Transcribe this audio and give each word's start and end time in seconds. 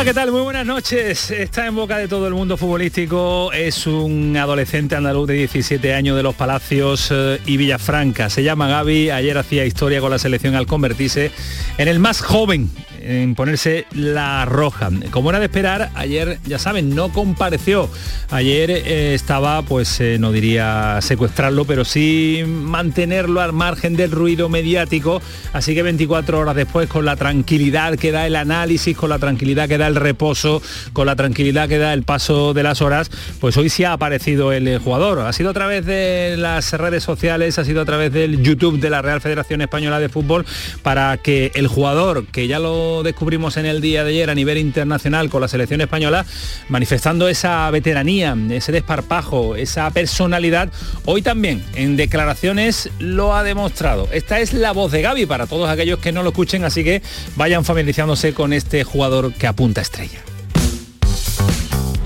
Hola, 0.00 0.08
¿qué 0.08 0.14
tal? 0.14 0.32
Muy 0.32 0.40
buenas 0.40 0.64
noches. 0.64 1.30
Está 1.30 1.66
en 1.66 1.74
boca 1.74 1.98
de 1.98 2.08
todo 2.08 2.26
el 2.26 2.32
mundo 2.32 2.56
futbolístico. 2.56 3.52
Es 3.52 3.86
un 3.86 4.34
adolescente 4.34 4.96
andaluz 4.96 5.28
de 5.28 5.34
17 5.34 5.92
años 5.92 6.16
de 6.16 6.22
los 6.22 6.34
Palacios 6.34 7.10
eh, 7.10 7.38
y 7.44 7.58
Villafranca. 7.58 8.30
Se 8.30 8.42
llama 8.42 8.66
Gaby. 8.66 9.10
Ayer 9.10 9.36
hacía 9.36 9.66
historia 9.66 10.00
con 10.00 10.10
la 10.10 10.18
selección 10.18 10.54
al 10.54 10.66
convertirse 10.66 11.30
en 11.76 11.86
el 11.86 11.98
más 11.98 12.22
joven 12.22 12.70
en 13.10 13.34
ponerse 13.34 13.86
la 13.92 14.44
roja. 14.44 14.90
Como 15.10 15.30
era 15.30 15.40
de 15.40 15.46
esperar, 15.46 15.90
ayer, 15.94 16.38
ya 16.46 16.58
saben, 16.58 16.94
no 16.94 17.12
compareció. 17.12 17.90
Ayer 18.30 18.70
eh, 18.70 19.14
estaba, 19.14 19.62
pues 19.62 20.00
eh, 20.00 20.18
no 20.20 20.30
diría 20.30 20.98
secuestrarlo, 21.02 21.64
pero 21.64 21.84
sí 21.84 22.44
mantenerlo 22.46 23.40
al 23.40 23.52
margen 23.52 23.96
del 23.96 24.12
ruido 24.12 24.48
mediático. 24.48 25.20
Así 25.52 25.74
que 25.74 25.82
24 25.82 26.38
horas 26.38 26.54
después, 26.54 26.88
con 26.88 27.04
la 27.04 27.16
tranquilidad 27.16 27.96
que 27.96 28.12
da 28.12 28.26
el 28.26 28.36
análisis, 28.36 28.96
con 28.96 29.10
la 29.10 29.18
tranquilidad 29.18 29.68
que 29.68 29.78
da 29.78 29.88
el 29.88 29.96
reposo, 29.96 30.62
con 30.92 31.06
la 31.06 31.16
tranquilidad 31.16 31.68
que 31.68 31.78
da 31.78 31.92
el 31.92 32.04
paso 32.04 32.54
de 32.54 32.62
las 32.62 32.80
horas, 32.80 33.10
pues 33.40 33.56
hoy 33.56 33.70
sí 33.70 33.82
ha 33.82 33.92
aparecido 33.92 34.52
el 34.52 34.78
jugador. 34.78 35.18
Ha 35.20 35.32
sido 35.32 35.50
a 35.50 35.54
través 35.54 35.84
de 35.84 36.36
las 36.38 36.72
redes 36.74 37.02
sociales, 37.02 37.58
ha 37.58 37.64
sido 37.64 37.80
a 37.80 37.84
través 37.84 38.12
del 38.12 38.40
YouTube 38.40 38.78
de 38.78 38.90
la 38.90 39.02
Real 39.02 39.20
Federación 39.20 39.60
Española 39.62 39.98
de 39.98 40.08
Fútbol 40.08 40.46
para 40.82 41.16
que 41.16 41.50
el 41.54 41.66
jugador, 41.66 42.26
que 42.26 42.46
ya 42.46 42.60
lo 42.60 42.99
descubrimos 43.02 43.56
en 43.56 43.66
el 43.66 43.80
día 43.80 44.04
de 44.04 44.10
ayer 44.10 44.30
a 44.30 44.34
nivel 44.34 44.58
internacional 44.58 45.30
con 45.30 45.40
la 45.40 45.48
selección 45.48 45.80
española, 45.80 46.24
manifestando 46.68 47.28
esa 47.28 47.70
veteranía, 47.70 48.36
ese 48.50 48.72
desparpajo, 48.72 49.56
esa 49.56 49.90
personalidad, 49.90 50.70
hoy 51.04 51.22
también 51.22 51.64
en 51.74 51.96
declaraciones 51.96 52.90
lo 52.98 53.34
ha 53.34 53.42
demostrado. 53.42 54.08
Esta 54.12 54.40
es 54.40 54.52
la 54.52 54.72
voz 54.72 54.92
de 54.92 55.02
Gaby 55.02 55.26
para 55.26 55.46
todos 55.46 55.68
aquellos 55.68 55.98
que 55.98 56.12
no 56.12 56.22
lo 56.22 56.30
escuchen, 56.30 56.64
así 56.64 56.84
que 56.84 57.02
vayan 57.36 57.64
familiarizándose 57.64 58.34
con 58.34 58.52
este 58.52 58.84
jugador 58.84 59.32
que 59.34 59.46
apunta 59.46 59.80
estrella. 59.80 60.20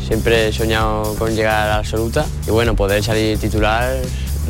Siempre 0.06 0.48
he 0.48 0.52
soñado 0.52 1.14
con 1.14 1.34
llegar 1.34 1.66
a 1.66 1.66
la 1.66 1.76
absoluta 1.76 2.26
y 2.46 2.50
bueno, 2.50 2.76
poder 2.76 3.02
salir 3.02 3.38
titular 3.38 3.96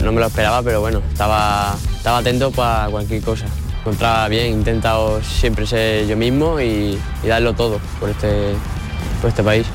no 0.02 0.12
me 0.12 0.20
lo 0.20 0.26
esperaba, 0.26 0.62
pero 0.62 0.80
bueno, 0.80 1.00
estaba, 1.12 1.76
estaba 1.96 2.18
atento 2.18 2.50
para 2.50 2.90
cualquier 2.90 3.22
cosa 3.22 3.46
encontraba 3.84 4.28
bien, 4.28 4.46
he 4.46 4.48
intentado 4.48 5.22
siempre 5.22 5.66
ser 5.66 6.06
yo 6.06 6.16
mismo 6.16 6.58
y, 6.58 6.98
darlo 7.22 7.52
todo 7.52 7.78
por 8.00 8.08
este, 8.08 8.54
por 9.20 9.28
este 9.28 9.42
país. 9.42 9.66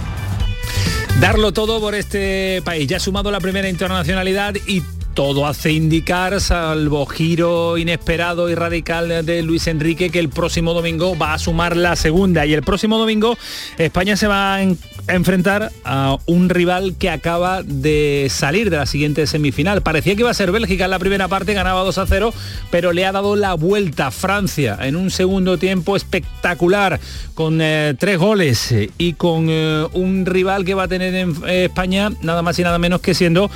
Darlo 1.19 1.51
todo 1.51 1.79
por 1.79 1.93
este 1.93 2.61
país. 2.65 2.87
Ya 2.87 2.97
ha 2.97 2.99
sumado 2.99 3.29
la 3.29 3.39
primera 3.39 3.69
internacionalidad 3.69 4.55
y 4.65 4.81
todo 5.19 5.45
hace 5.45 5.73
indicar, 5.73 6.39
salvo 6.39 7.05
giro 7.05 7.77
inesperado 7.77 8.49
y 8.49 8.55
radical 8.55 9.25
de 9.25 9.43
Luis 9.43 9.67
Enrique, 9.67 10.11
que 10.11 10.19
el 10.19 10.29
próximo 10.29 10.73
domingo 10.73 11.17
va 11.17 11.33
a 11.33 11.39
sumar 11.39 11.75
la 11.75 11.97
segunda. 11.97 12.45
Y 12.45 12.53
el 12.53 12.63
próximo 12.63 12.97
domingo 12.97 13.37
España 13.77 14.15
se 14.15 14.27
va 14.27 14.55
a 14.55 14.61
enfrentar 15.09 15.73
a 15.83 16.15
un 16.25 16.47
rival 16.47 16.95
que 16.97 17.09
acaba 17.09 17.63
de 17.63 18.27
salir 18.29 18.69
de 18.69 18.77
la 18.77 18.85
siguiente 18.85 19.27
semifinal. 19.27 19.81
Parecía 19.81 20.15
que 20.15 20.21
iba 20.21 20.31
a 20.31 20.33
ser 20.33 20.53
Bélgica 20.53 20.85
en 20.85 20.91
la 20.91 20.99
primera 20.99 21.27
parte, 21.27 21.53
ganaba 21.53 21.83
2 21.83 21.97
a 21.97 22.05
0, 22.07 22.33
pero 22.71 22.93
le 22.93 23.05
ha 23.05 23.11
dado 23.11 23.35
la 23.35 23.55
vuelta 23.55 24.11
Francia 24.11 24.77
en 24.83 24.95
un 24.95 25.11
segundo 25.11 25.57
tiempo 25.57 25.97
espectacular, 25.97 26.97
con 27.35 27.59
eh, 27.61 27.93
tres 27.99 28.19
goles 28.19 28.73
y 28.97 29.13
con 29.15 29.47
eh, 29.49 29.85
un 29.91 30.25
rival 30.25 30.63
que 30.63 30.75
va 30.75 30.83
a 30.83 30.87
tener 30.87 31.13
en 31.13 31.35
eh, 31.45 31.65
España 31.65 32.09
nada 32.21 32.41
más 32.41 32.57
y 32.57 32.63
nada 32.63 32.79
menos 32.79 33.01
que 33.01 33.13
siendo 33.13 33.51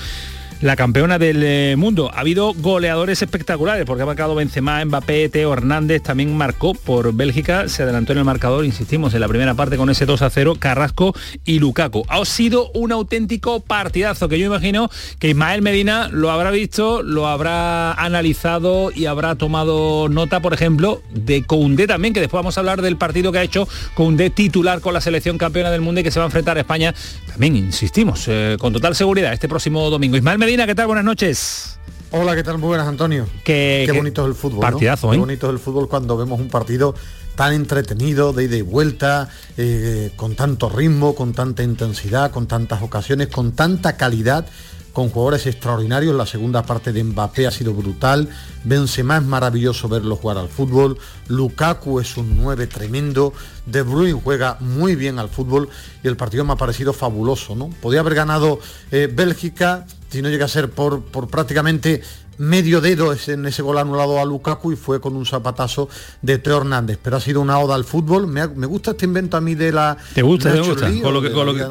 la 0.63 0.77
campeona 0.77 1.19
del 1.19 1.43
eh, 1.43 1.75
mundo. 1.77 2.09
Ha 2.13 2.21
habido 2.21 2.53
goleadores 2.53 3.21
espectaculares 3.21 3.85
porque 3.85 4.03
ha 4.03 4.05
marcado 4.05 4.33
Benzema, 4.33 4.83
Mbappé, 4.85 5.27
Teo 5.27 5.51
Hernández, 5.51 6.01
también 6.01 6.37
marcó 6.37 6.73
por 6.73 7.13
Bélgica, 7.13 7.67
se 7.67 7.83
adelantó 7.83 8.13
en 8.13 8.19
el 8.19 8.23
marcador, 8.23 8.63
insistimos, 8.63 9.13
en 9.13 9.19
la 9.19 9.27
primera 9.27 9.55
parte 9.55 9.75
con 9.75 9.89
ese 9.89 10.05
2 10.05 10.21
a 10.21 10.29
0, 10.29 10.55
Carrasco 10.57 11.13
y 11.43 11.59
Lukaku. 11.59 12.05
Ha 12.07 12.23
sido 12.23 12.71
un 12.71 12.93
auténtico 12.93 13.59
partidazo 13.59 14.29
que 14.29 14.39
yo 14.39 14.45
imagino 14.45 14.89
que 15.19 15.29
Ismael 15.29 15.61
Medina 15.61 16.07
lo 16.09 16.31
habrá 16.31 16.49
visto, 16.49 17.03
lo 17.03 17.27
habrá 17.27 17.91
analizado 17.91 18.89
y 18.95 19.07
habrá 19.07 19.35
tomado 19.35 20.07
nota, 20.07 20.39
por 20.39 20.53
ejemplo, 20.53 21.01
de 21.11 21.43
Koundé 21.43 21.87
también, 21.87 22.13
que 22.13 22.21
después 22.21 22.39
vamos 22.39 22.55
a 22.57 22.61
hablar 22.61 22.81
del 22.81 22.95
partido 22.95 23.33
que 23.33 23.39
ha 23.39 23.43
hecho 23.43 23.67
Koundé 23.95 24.29
titular 24.29 24.79
con 24.79 24.93
la 24.93 25.01
selección 25.01 25.37
campeona 25.37 25.71
del 25.71 25.81
mundo 25.81 25.99
y 25.99 26.05
que 26.05 26.11
se 26.11 26.19
va 26.19 26.25
a 26.25 26.27
enfrentar 26.27 26.55
a 26.55 26.61
España, 26.61 26.95
también 27.27 27.57
insistimos, 27.57 28.25
eh, 28.29 28.55
con 28.57 28.71
total 28.71 28.95
seguridad 28.95 29.33
este 29.33 29.49
próximo 29.49 29.89
domingo. 29.89 30.15
Ismael 30.15 30.39
Medina 30.39 30.52
¿qué 30.55 30.75
tal? 30.75 30.85
Buenas 30.85 31.03
noches. 31.03 31.79
Hola, 32.11 32.35
¿qué 32.35 32.43
tal? 32.43 32.59
Muy 32.59 32.67
buenas, 32.67 32.87
Antonio. 32.87 33.25
Qué, 33.43 33.91
bonito 33.93 34.21
es 34.21 34.27
el 34.29 34.35
fútbol. 34.35 34.61
Partidazo, 34.61 35.09
Qué 35.09 35.15
¿eh? 35.15 35.19
bonito 35.19 35.47
es 35.47 35.53
el 35.53 35.59
fútbol 35.59 35.89
cuando 35.89 36.15
vemos 36.15 36.39
un 36.39 36.47
partido 36.47 36.93
tan 37.35 37.53
entretenido, 37.53 38.33
de 38.33 38.43
ida 38.43 38.55
y 38.57 38.61
vuelta, 38.61 39.29
eh, 39.57 40.11
con 40.15 40.35
tanto 40.35 40.69
ritmo, 40.69 41.15
con 41.15 41.33
tanta 41.33 41.63
intensidad, 41.63 42.29
con 42.29 42.45
tantas 42.45 42.83
ocasiones, 42.83 43.29
con 43.29 43.53
tanta 43.53 43.97
calidad 43.97 44.45
con 44.93 45.09
jugadores 45.09 45.47
extraordinarios. 45.47 46.15
La 46.15 46.25
segunda 46.25 46.63
parte 46.63 46.93
de 46.93 47.03
Mbappé 47.03 47.47
ha 47.47 47.51
sido 47.51 47.73
brutal. 47.73 48.29
Benzema 48.63 49.17
es 49.17 49.23
maravilloso 49.23 49.89
verlo 49.89 50.15
jugar 50.15 50.37
al 50.37 50.49
fútbol. 50.49 50.97
Lukaku 51.27 51.99
es 51.99 52.15
un 52.15 52.37
9 52.37 52.67
tremendo. 52.67 53.33
De 53.65 53.81
Bruyne 53.81 54.21
juega 54.23 54.57
muy 54.59 54.95
bien 54.95 55.19
al 55.19 55.29
fútbol 55.29 55.67
y 56.03 56.07
el 56.07 56.15
partido 56.15 56.45
me 56.45 56.53
ha 56.53 56.57
parecido 56.57 56.93
fabuloso. 56.93 57.55
¿no? 57.55 57.69
Podía 57.81 57.99
haber 58.01 58.13
ganado 58.13 58.59
eh, 58.91 59.09
Bélgica 59.11 59.85
si 60.13 60.21
no 60.21 60.29
llega 60.29 60.45
a 60.45 60.47
ser 60.47 60.69
por, 60.69 61.01
por 61.01 61.27
prácticamente 61.27 62.03
medio 62.37 62.81
dedo 62.81 63.15
en 63.27 63.45
ese 63.47 63.63
gol 63.63 63.79
anulado 63.79 64.19
a 64.19 64.25
Lukaku 64.25 64.71
y 64.71 64.75
fue 64.75 65.01
con 65.01 65.15
un 65.15 65.25
zapatazo 65.25 65.89
de 66.21 66.37
Teo 66.37 66.57
Hernández. 66.57 66.99
Pero 67.01 67.17
ha 67.17 67.19
sido 67.19 67.41
una 67.41 67.57
oda 67.57 67.73
al 67.73 67.83
fútbol. 67.83 68.27
Me, 68.27 68.45
gusta 68.45 68.91
este 68.91 69.05
invento 69.05 69.37
a 69.37 69.41
mí 69.41 69.55
de 69.55 69.71
la... 69.71 69.97
¿Te 70.13 70.21
gusta? 70.21 70.53
¿Te 70.53 70.59
gusta? 70.59 70.91
Con 71.01 71.15
lo, 71.15 71.19
que, 71.19 71.31
con, 71.31 71.47
lo 71.47 71.53
que, 71.55 71.63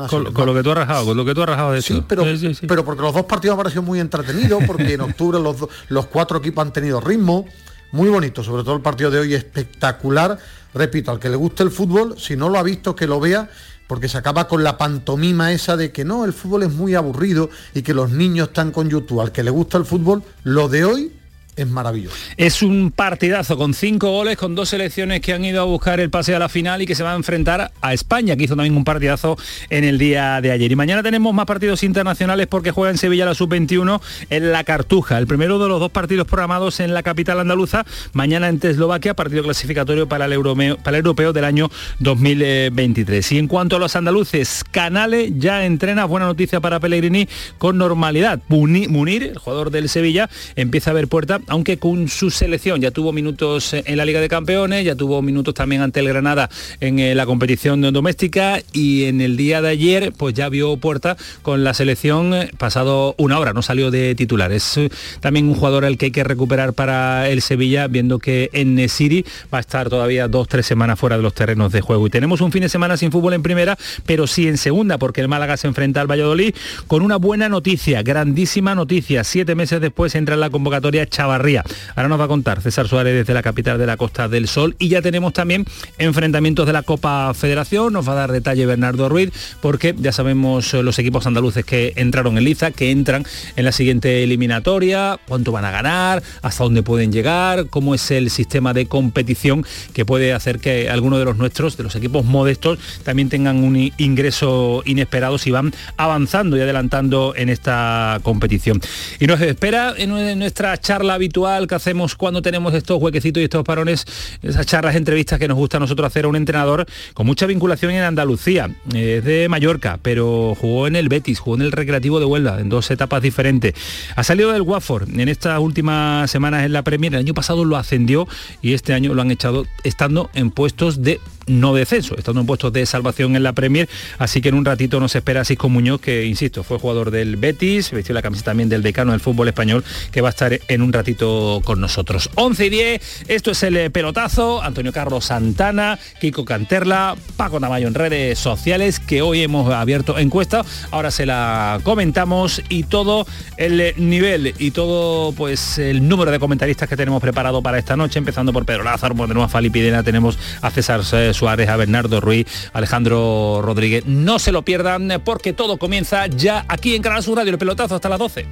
tú 0.64 0.70
has 0.72 0.76
rajado, 0.76 1.04
con 1.04 1.16
lo 1.16 1.24
que 1.24 1.34
tú 1.34 1.42
has 1.42 1.48
rajado 1.50 1.70
de 1.70 1.78
eso. 1.78 1.94
Sí, 1.94 2.04
pero, 2.08 2.24
pero 2.66 2.84
porque 2.84 3.02
los 3.02 3.14
dos 3.14 3.26
partidos 3.26 3.54
han 3.54 3.58
parecido 3.58 3.82
muy 3.82 4.00
entretenidos, 4.00 4.64
porque 4.66 4.94
en 4.94 5.02
octubre 5.02 5.38
los, 5.38 5.56
los 5.88 6.06
cuatro 6.06 6.38
equipos 6.38 6.66
han 6.66 6.72
tenido 6.72 7.00
ritmo. 7.00 7.46
Muy 7.92 8.08
bonito, 8.08 8.42
sobre 8.42 8.64
todo 8.64 8.74
el 8.74 8.82
partido 8.82 9.12
de 9.12 9.20
hoy 9.20 9.34
espectacular. 9.34 10.36
Repito, 10.74 11.12
al 11.12 11.20
que 11.20 11.28
le 11.28 11.36
guste 11.36 11.62
el 11.62 11.70
fútbol, 11.70 12.16
si 12.18 12.34
no 12.34 12.48
lo 12.48 12.58
ha 12.58 12.64
visto, 12.64 12.96
que 12.96 13.06
lo 13.06 13.20
vea 13.20 13.48
porque 13.86 14.08
se 14.08 14.18
acaba 14.18 14.48
con 14.48 14.64
la 14.64 14.78
pantomima 14.78 15.52
esa 15.52 15.76
de 15.76 15.92
que 15.92 16.04
no, 16.04 16.24
el 16.24 16.32
fútbol 16.32 16.62
es 16.64 16.72
muy 16.72 16.94
aburrido 16.94 17.50
y 17.74 17.82
que 17.82 17.94
los 17.94 18.10
niños 18.10 18.48
están 18.48 18.70
con 18.70 18.88
YouTube. 18.88 19.20
Al 19.20 19.32
que 19.32 19.42
le 19.42 19.50
gusta 19.50 19.78
el 19.78 19.84
fútbol, 19.84 20.22
lo 20.44 20.68
de 20.68 20.84
hoy 20.84 21.12
es 21.56 21.68
maravilloso. 21.68 22.16
Es 22.36 22.62
un 22.62 22.90
partidazo 22.90 23.58
con 23.58 23.74
cinco 23.74 24.10
goles, 24.10 24.36
con 24.36 24.54
dos 24.54 24.70
selecciones 24.70 25.20
que 25.20 25.32
han 25.32 25.44
ido 25.44 25.60
a 25.60 25.64
buscar 25.64 26.00
el 26.00 26.08
pase 26.10 26.34
a 26.34 26.38
la 26.38 26.48
final 26.48 26.80
y 26.82 26.86
que 26.86 26.94
se 26.94 27.02
va 27.02 27.12
a 27.12 27.16
enfrentar 27.16 27.72
a 27.80 27.92
España, 27.92 28.36
que 28.36 28.44
hizo 28.44 28.56
también 28.56 28.76
un 28.76 28.84
partidazo 28.84 29.36
en 29.68 29.84
el 29.84 29.98
día 29.98 30.40
de 30.40 30.50
ayer. 30.50 30.72
Y 30.72 30.76
mañana 30.76 31.02
tenemos 31.02 31.34
más 31.34 31.46
partidos 31.46 31.82
internacionales 31.82 32.46
porque 32.46 32.70
juega 32.70 32.90
en 32.90 32.98
Sevilla 32.98 33.26
la 33.26 33.34
sub-21 33.34 34.00
en 34.30 34.52
la 34.52 34.64
Cartuja. 34.64 35.18
El 35.18 35.26
primero 35.26 35.58
de 35.58 35.68
los 35.68 35.78
dos 35.78 35.90
partidos 35.90 36.26
programados 36.26 36.80
en 36.80 36.94
la 36.94 37.02
capital 37.02 37.38
andaluza, 37.38 37.84
mañana 38.12 38.48
en 38.48 38.58
Eslovaquia, 38.62 39.14
partido 39.14 39.42
clasificatorio 39.42 40.08
para 40.08 40.24
el, 40.24 40.32
europeo, 40.32 40.78
para 40.78 40.96
el 40.96 41.04
europeo 41.04 41.32
del 41.32 41.44
año 41.44 41.70
2023. 41.98 43.32
Y 43.32 43.38
en 43.38 43.48
cuanto 43.48 43.76
a 43.76 43.78
los 43.78 43.94
andaluces, 43.96 44.64
Canales 44.70 45.32
ya 45.36 45.66
entrena, 45.66 46.06
buena 46.06 46.26
noticia 46.26 46.60
para 46.60 46.80
Pellegrini, 46.80 47.28
con 47.58 47.76
normalidad. 47.76 48.40
Munir, 48.48 49.22
el 49.22 49.38
jugador 49.38 49.70
del 49.70 49.88
Sevilla, 49.88 50.30
empieza 50.56 50.90
a 50.90 50.94
ver 50.94 51.08
puerta 51.08 51.41
aunque 51.48 51.78
con 51.78 52.08
su 52.08 52.30
selección 52.30 52.80
ya 52.80 52.90
tuvo 52.90 53.12
minutos 53.12 53.74
en 53.74 53.96
la 53.96 54.04
Liga 54.04 54.20
de 54.20 54.28
Campeones, 54.28 54.84
ya 54.84 54.94
tuvo 54.94 55.22
minutos 55.22 55.54
también 55.54 55.82
ante 55.82 56.00
el 56.00 56.08
Granada 56.08 56.48
en 56.80 56.98
eh, 56.98 57.14
la 57.14 57.26
competición 57.26 57.80
doméstica 57.92 58.60
y 58.72 59.04
en 59.04 59.20
el 59.20 59.36
día 59.36 59.62
de 59.62 59.68
ayer 59.68 60.12
pues 60.16 60.34
ya 60.34 60.48
vio 60.48 60.76
puerta 60.76 61.16
con 61.42 61.64
la 61.64 61.74
selección 61.74 62.34
eh, 62.34 62.50
pasado 62.58 63.14
una 63.18 63.38
hora, 63.38 63.52
no 63.52 63.62
salió 63.62 63.90
de 63.90 64.14
titular. 64.14 64.52
Es 64.52 64.76
eh, 64.76 64.90
también 65.20 65.48
un 65.48 65.54
jugador 65.54 65.84
al 65.84 65.98
que 65.98 66.06
hay 66.06 66.10
que 66.10 66.24
recuperar 66.24 66.72
para 66.72 67.28
el 67.28 67.42
Sevilla, 67.42 67.86
viendo 67.88 68.18
que 68.18 68.50
en 68.52 68.74
Nesiri 68.74 69.24
va 69.52 69.58
a 69.58 69.60
estar 69.60 69.88
todavía 69.88 70.28
dos, 70.28 70.48
tres 70.48 70.66
semanas 70.66 70.98
fuera 70.98 71.16
de 71.16 71.22
los 71.22 71.34
terrenos 71.34 71.72
de 71.72 71.80
juego. 71.80 72.06
Y 72.06 72.10
tenemos 72.10 72.40
un 72.40 72.52
fin 72.52 72.62
de 72.62 72.68
semana 72.68 72.96
sin 72.96 73.12
fútbol 73.12 73.34
en 73.34 73.42
primera, 73.42 73.76
pero 74.06 74.26
sí 74.26 74.48
en 74.48 74.58
segunda, 74.58 74.98
porque 74.98 75.20
el 75.20 75.28
Málaga 75.28 75.56
se 75.56 75.66
enfrenta 75.66 76.00
al 76.00 76.10
Valladolid 76.10 76.54
con 76.86 77.02
una 77.02 77.16
buena 77.16 77.48
noticia, 77.48 78.02
grandísima 78.02 78.74
noticia. 78.74 79.24
Siete 79.24 79.54
meses 79.54 79.80
después 79.80 80.14
entra 80.14 80.34
en 80.34 80.40
la 80.40 80.50
convocatoria 80.50 81.06
Chavarría. 81.32 81.64
Ahora 81.96 82.08
nos 82.08 82.20
va 82.20 82.24
a 82.24 82.28
contar 82.28 82.60
César 82.60 82.88
Suárez 82.88 83.14
desde 83.14 83.32
la 83.32 83.42
capital 83.42 83.78
de 83.78 83.86
la 83.86 83.96
Costa 83.96 84.28
del 84.28 84.48
Sol 84.48 84.76
y 84.78 84.88
ya 84.88 85.00
tenemos 85.00 85.32
también 85.32 85.64
enfrentamientos 85.96 86.66
de 86.66 86.74
la 86.74 86.82
Copa 86.82 87.32
Federación. 87.32 87.94
Nos 87.94 88.06
va 88.06 88.12
a 88.12 88.16
dar 88.16 88.32
detalle 88.32 88.66
Bernardo 88.66 89.08
Ruiz, 89.08 89.30
porque 89.62 89.94
ya 89.96 90.12
sabemos 90.12 90.74
los 90.74 90.98
equipos 90.98 91.26
andaluces 91.26 91.64
que 91.64 91.94
entraron 91.96 92.36
en 92.36 92.44
Liza, 92.44 92.70
que 92.70 92.90
entran 92.90 93.24
en 93.56 93.64
la 93.64 93.72
siguiente 93.72 94.22
eliminatoria, 94.22 95.18
cuánto 95.26 95.52
van 95.52 95.64
a 95.64 95.70
ganar, 95.70 96.22
hasta 96.42 96.64
dónde 96.64 96.82
pueden 96.82 97.12
llegar, 97.12 97.68
cómo 97.70 97.94
es 97.94 98.10
el 98.10 98.28
sistema 98.28 98.74
de 98.74 98.86
competición 98.86 99.64
que 99.94 100.04
puede 100.04 100.34
hacer 100.34 100.58
que 100.58 100.90
algunos 100.90 101.18
de 101.18 101.24
los 101.24 101.38
nuestros, 101.38 101.78
de 101.78 101.84
los 101.84 101.96
equipos 101.96 102.26
modestos, 102.26 102.78
también 103.04 103.30
tengan 103.30 103.64
un 103.64 103.90
ingreso 103.96 104.82
inesperado 104.84 105.38
si 105.38 105.50
van 105.50 105.72
avanzando 105.96 106.58
y 106.58 106.60
adelantando 106.60 107.32
en 107.36 107.48
esta 107.48 108.20
competición. 108.22 108.82
Y 109.18 109.26
nos 109.26 109.40
espera 109.40 109.94
en 109.96 110.38
nuestra 110.38 110.76
charla 110.78 111.16
habitual 111.22 111.68
que 111.68 111.76
hacemos 111.76 112.16
cuando 112.16 112.42
tenemos 112.42 112.74
estos 112.74 113.00
huequecitos 113.00 113.40
y 113.40 113.44
estos 113.44 113.62
parones, 113.62 114.04
esas 114.42 114.66
charlas, 114.66 114.96
entrevistas 114.96 115.38
que 115.38 115.46
nos 115.46 115.56
gusta 115.56 115.76
a 115.76 115.80
nosotros 115.80 116.04
hacer 116.04 116.24
a 116.24 116.28
un 116.28 116.34
entrenador 116.34 116.84
con 117.14 117.26
mucha 117.26 117.46
vinculación 117.46 117.92
en 117.92 118.02
Andalucía. 118.02 118.74
Es 118.92 119.24
de 119.24 119.48
Mallorca, 119.48 120.00
pero 120.02 120.56
jugó 120.60 120.88
en 120.88 120.96
el 120.96 121.08
Betis, 121.08 121.38
jugó 121.38 121.54
en 121.54 121.62
el 121.62 121.70
Recreativo 121.70 122.18
de 122.18 122.24
Huelva, 122.24 122.58
en 122.58 122.68
dos 122.68 122.90
etapas 122.90 123.22
diferentes. 123.22 123.74
Ha 124.16 124.24
salido 124.24 124.50
del 124.50 124.62
Watford 124.62 125.08
en 125.16 125.28
estas 125.28 125.60
últimas 125.60 126.28
semanas 126.28 126.64
en 126.64 126.72
la 126.72 126.82
Premier. 126.82 127.14
El 127.14 127.20
año 127.20 127.34
pasado 127.34 127.64
lo 127.64 127.76
ascendió 127.76 128.26
y 128.60 128.72
este 128.72 128.92
año 128.92 129.14
lo 129.14 129.22
han 129.22 129.30
echado 129.30 129.64
estando 129.84 130.28
en 130.34 130.50
puestos 130.50 131.02
de 131.02 131.20
no 131.46 131.74
descenso, 131.74 132.16
estando 132.16 132.40
en 132.40 132.46
puestos 132.46 132.72
de 132.72 132.86
salvación 132.86 133.36
en 133.36 133.42
la 133.42 133.52
Premier, 133.52 133.88
así 134.18 134.40
que 134.40 134.48
en 134.48 134.54
un 134.54 134.64
ratito 134.64 135.00
nos 135.00 135.14
espera 135.14 135.44
Cisco 135.44 135.68
Muñoz, 135.68 136.00
que 136.00 136.24
insisto, 136.24 136.62
fue 136.62 136.78
jugador 136.78 137.10
del 137.10 137.36
Betis, 137.36 137.90
vistió 137.90 138.14
la 138.14 138.22
camiseta 138.22 138.50
también 138.52 138.68
del 138.68 138.82
decano 138.82 139.12
del 139.12 139.20
fútbol 139.20 139.48
español, 139.48 139.84
que 140.10 140.20
va 140.20 140.28
a 140.28 140.30
estar 140.30 140.58
en 140.68 140.82
un 140.82 140.92
ratito 140.92 141.11
con 141.16 141.80
nosotros. 141.80 142.30
11 142.34 142.66
y 142.66 142.70
10, 142.70 143.24
esto 143.28 143.50
es 143.50 143.62
el 143.62 143.90
pelotazo, 143.90 144.62
Antonio 144.62 144.92
Carlos 144.92 145.26
Santana, 145.26 145.98
Kiko 146.20 146.44
Canterla, 146.44 147.16
Paco 147.36 147.60
Tamayo 147.60 147.88
en 147.88 147.94
redes 147.94 148.38
sociales, 148.38 148.98
que 148.98 149.22
hoy 149.22 149.42
hemos 149.42 149.72
abierto 149.72 150.18
encuesta, 150.18 150.64
ahora 150.90 151.10
se 151.10 151.26
la 151.26 151.80
comentamos 151.82 152.62
y 152.68 152.84
todo 152.84 153.26
el 153.56 153.94
nivel 153.96 154.54
y 154.58 154.70
todo 154.70 155.32
pues 155.32 155.78
el 155.78 156.08
número 156.08 156.30
de 156.30 156.38
comentaristas 156.38 156.88
que 156.88 156.96
tenemos 156.96 157.20
preparado 157.20 157.62
para 157.62 157.78
esta 157.78 157.96
noche, 157.96 158.18
empezando 158.18 158.52
por 158.52 158.64
Pedro 158.64 158.84
Lázaro, 158.84 159.14
por 159.14 159.28
tenemos 159.28 159.46
a 159.46 159.52
Falipidena, 159.52 160.02
tenemos 160.02 160.38
a 160.60 160.70
César 160.70 161.04
Suárez, 161.04 161.68
a 161.68 161.76
Bernardo 161.76 162.20
Ruiz, 162.20 162.46
Alejandro 162.72 163.60
Rodríguez. 163.62 164.06
No 164.06 164.38
se 164.38 164.52
lo 164.52 164.62
pierdan 164.62 165.20
porque 165.24 165.52
todo 165.52 165.78
comienza 165.78 166.26
ya 166.26 166.64
aquí 166.68 166.94
en 166.94 167.02
Canal 167.02 167.22
Sur 167.22 167.38
Radio, 167.38 167.52
el 167.52 167.58
pelotazo 167.58 167.94
hasta 167.94 168.08
las 168.08 168.18
12. 168.18 168.46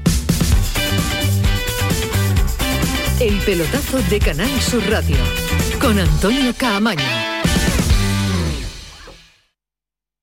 El 3.20 3.38
pelotazo 3.40 3.98
de 4.08 4.18
Canal 4.18 4.48
Sur 4.62 4.82
Radio 4.88 5.16
con 5.78 5.98
Antonio 5.98 6.54
Caamaño. 6.56 7.04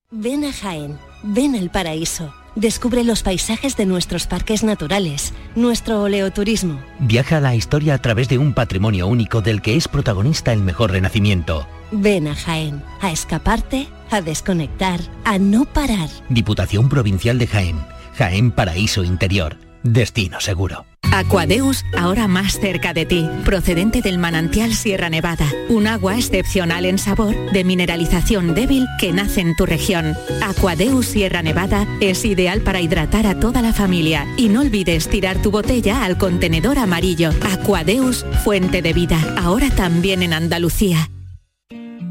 Ven 0.10 0.44
a 0.44 0.52
Jaén, 0.52 0.98
ven 1.22 1.56
al 1.56 1.70
paraíso. 1.70 2.34
Descubre 2.56 3.04
los 3.04 3.22
paisajes 3.22 3.78
de 3.78 3.86
nuestros 3.86 4.26
parques 4.26 4.64
naturales, 4.64 5.36
nuestro 5.56 6.02
oleoturismo. 6.02 6.82
Viaja 6.98 7.38
a 7.38 7.40
la 7.40 7.54
historia 7.54 7.94
a 7.94 8.02
través 8.02 8.30
de 8.30 8.40
un 8.40 8.56
patrimonio 8.56 9.06
único 9.06 9.42
del 9.42 9.62
que 9.62 9.76
es 9.76 9.88
protagonista 9.88 10.52
el 10.52 10.64
mejor 10.64 10.90
renacimiento. 10.90 11.68
Ven 11.92 12.28
a 12.28 12.34
Jaén, 12.34 12.82
a 13.00 13.12
escaparte, 13.12 13.88
a 14.10 14.22
desconectar, 14.22 15.02
a 15.24 15.38
no 15.38 15.66
parar. 15.66 16.10
Diputación 16.30 16.90
Provincial 16.90 17.38
de 17.38 17.46
Jaén, 17.46 17.78
Jaén 18.16 18.50
Paraíso 18.50 19.04
Interior, 19.04 19.56
destino 19.84 20.42
seguro. 20.42 20.88
Aquadeus, 21.14 21.86
ahora 21.98 22.28
más 22.28 22.60
cerca 22.60 22.94
de 22.94 23.06
ti, 23.06 23.28
procedente 23.46 24.02
del 24.02 24.20
manantial 24.20 24.74
Sierra 24.74 25.10
Nevada, 25.10 25.48
un 25.70 25.88
agua 25.88 26.16
excepcional 26.18 26.86
en 26.86 26.98
sabor, 26.98 27.36
de 27.52 27.64
mineralización 27.64 28.54
débil 28.54 28.86
que 29.00 29.14
nace 29.14 29.42
en 29.42 29.56
tu 29.56 29.66
región. 29.66 30.16
Aquadeus 30.44 31.08
Sierra 31.08 31.42
Nevada 31.42 31.88
es 32.02 32.24
ideal 32.26 32.62
para 32.62 32.82
hidratar 32.82 33.26
a 33.26 33.40
toda 33.40 33.62
la 33.62 33.74
familia 33.74 34.28
y 34.38 34.50
no 34.50 34.62
olvides 34.62 35.08
tirar 35.08 35.42
tu 35.42 35.50
botella 35.50 36.04
al 36.04 36.18
contenedor 36.18 36.78
amarillo. 36.78 37.32
Aquadeus, 37.52 38.26
fuente 38.44 38.82
de 38.82 38.94
vida, 38.94 39.20
ahora 39.40 39.70
también 39.72 40.24
en 40.24 40.34
Andalucía. 40.34 41.10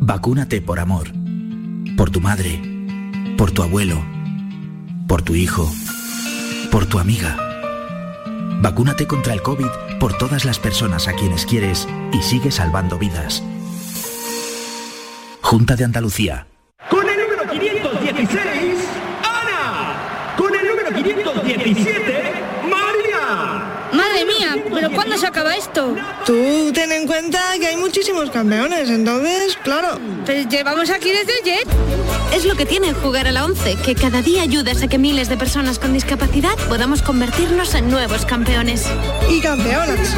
Vacúnate 0.01 0.61
por 0.61 0.81
amor, 0.81 1.13
por 1.97 2.11
tu 2.11 2.21
madre, 2.21 2.61
por 3.37 3.51
tu 3.53 3.63
abuelo, 3.63 4.05
por 5.07 5.23
tu 5.23 5.35
hijo, 5.35 5.71
por 6.71 6.87
tu 6.87 6.99
amiga. 6.99 7.46
Vacúnate 8.61 9.07
contra 9.07 9.35
el 9.35 9.43
COVID 9.43 9.67
por 10.01 10.17
todas 10.17 10.45
las 10.45 10.59
personas 10.59 11.09
a 11.09 11.13
quienes 11.13 11.45
quieres 11.47 11.87
y 12.13 12.23
sigue 12.23 12.51
salvando 12.51 12.99
vidas. 12.99 13.43
Junta 15.43 15.77
de 15.77 15.85
Andalucía. 15.85 16.47
Con 16.91 17.09
el 17.09 17.17
número 17.21 17.51
516, 17.51 18.79
Ana. 19.23 20.35
Con 20.37 20.55
el 20.55 20.67
número 20.67 20.93
517, 20.93 21.67
María. 21.67 21.67
Madre 21.67 21.75
mía, 21.75 22.06
¿pero 24.77 24.93
cuándo 24.93 25.17
se 25.17 25.27
acaba 25.27 25.57
esto? 25.57 25.97
Tú 26.27 26.71
ten 26.75 26.93
en 26.93 27.07
cuenta 27.07 27.41
que 27.59 27.67
hay 27.67 27.77
muchísimos 27.77 28.31
campeones, 28.31 28.91
entonces, 28.91 29.57
claro. 29.65 29.99
Pero 30.27 30.49
llevamos 30.49 30.91
aquí 30.91 31.11
desde 31.11 31.33
ayer. 31.43 31.65
Es 32.35 32.45
lo 32.45 32.57
que 32.57 32.67
tiene 32.67 32.93
jugar 32.93 33.27
a 33.27 33.33
la 33.33 33.47
11, 33.47 33.77
que 33.77 33.95
cada 33.95 34.21
día 34.21 34.43
ayudas 34.43 34.83
a 34.83 34.89
que 34.89 34.99
miles 34.99 35.31
de 35.31 35.39
personas 35.39 35.79
con 35.79 35.95
discapacidad 35.95 36.57
podamos 36.69 37.01
convertirnos 37.01 37.75
en 37.75 37.91
nuevos 37.91 38.27
campeones. 38.27 38.85
Y 39.31 39.41
campeonas. 39.41 40.15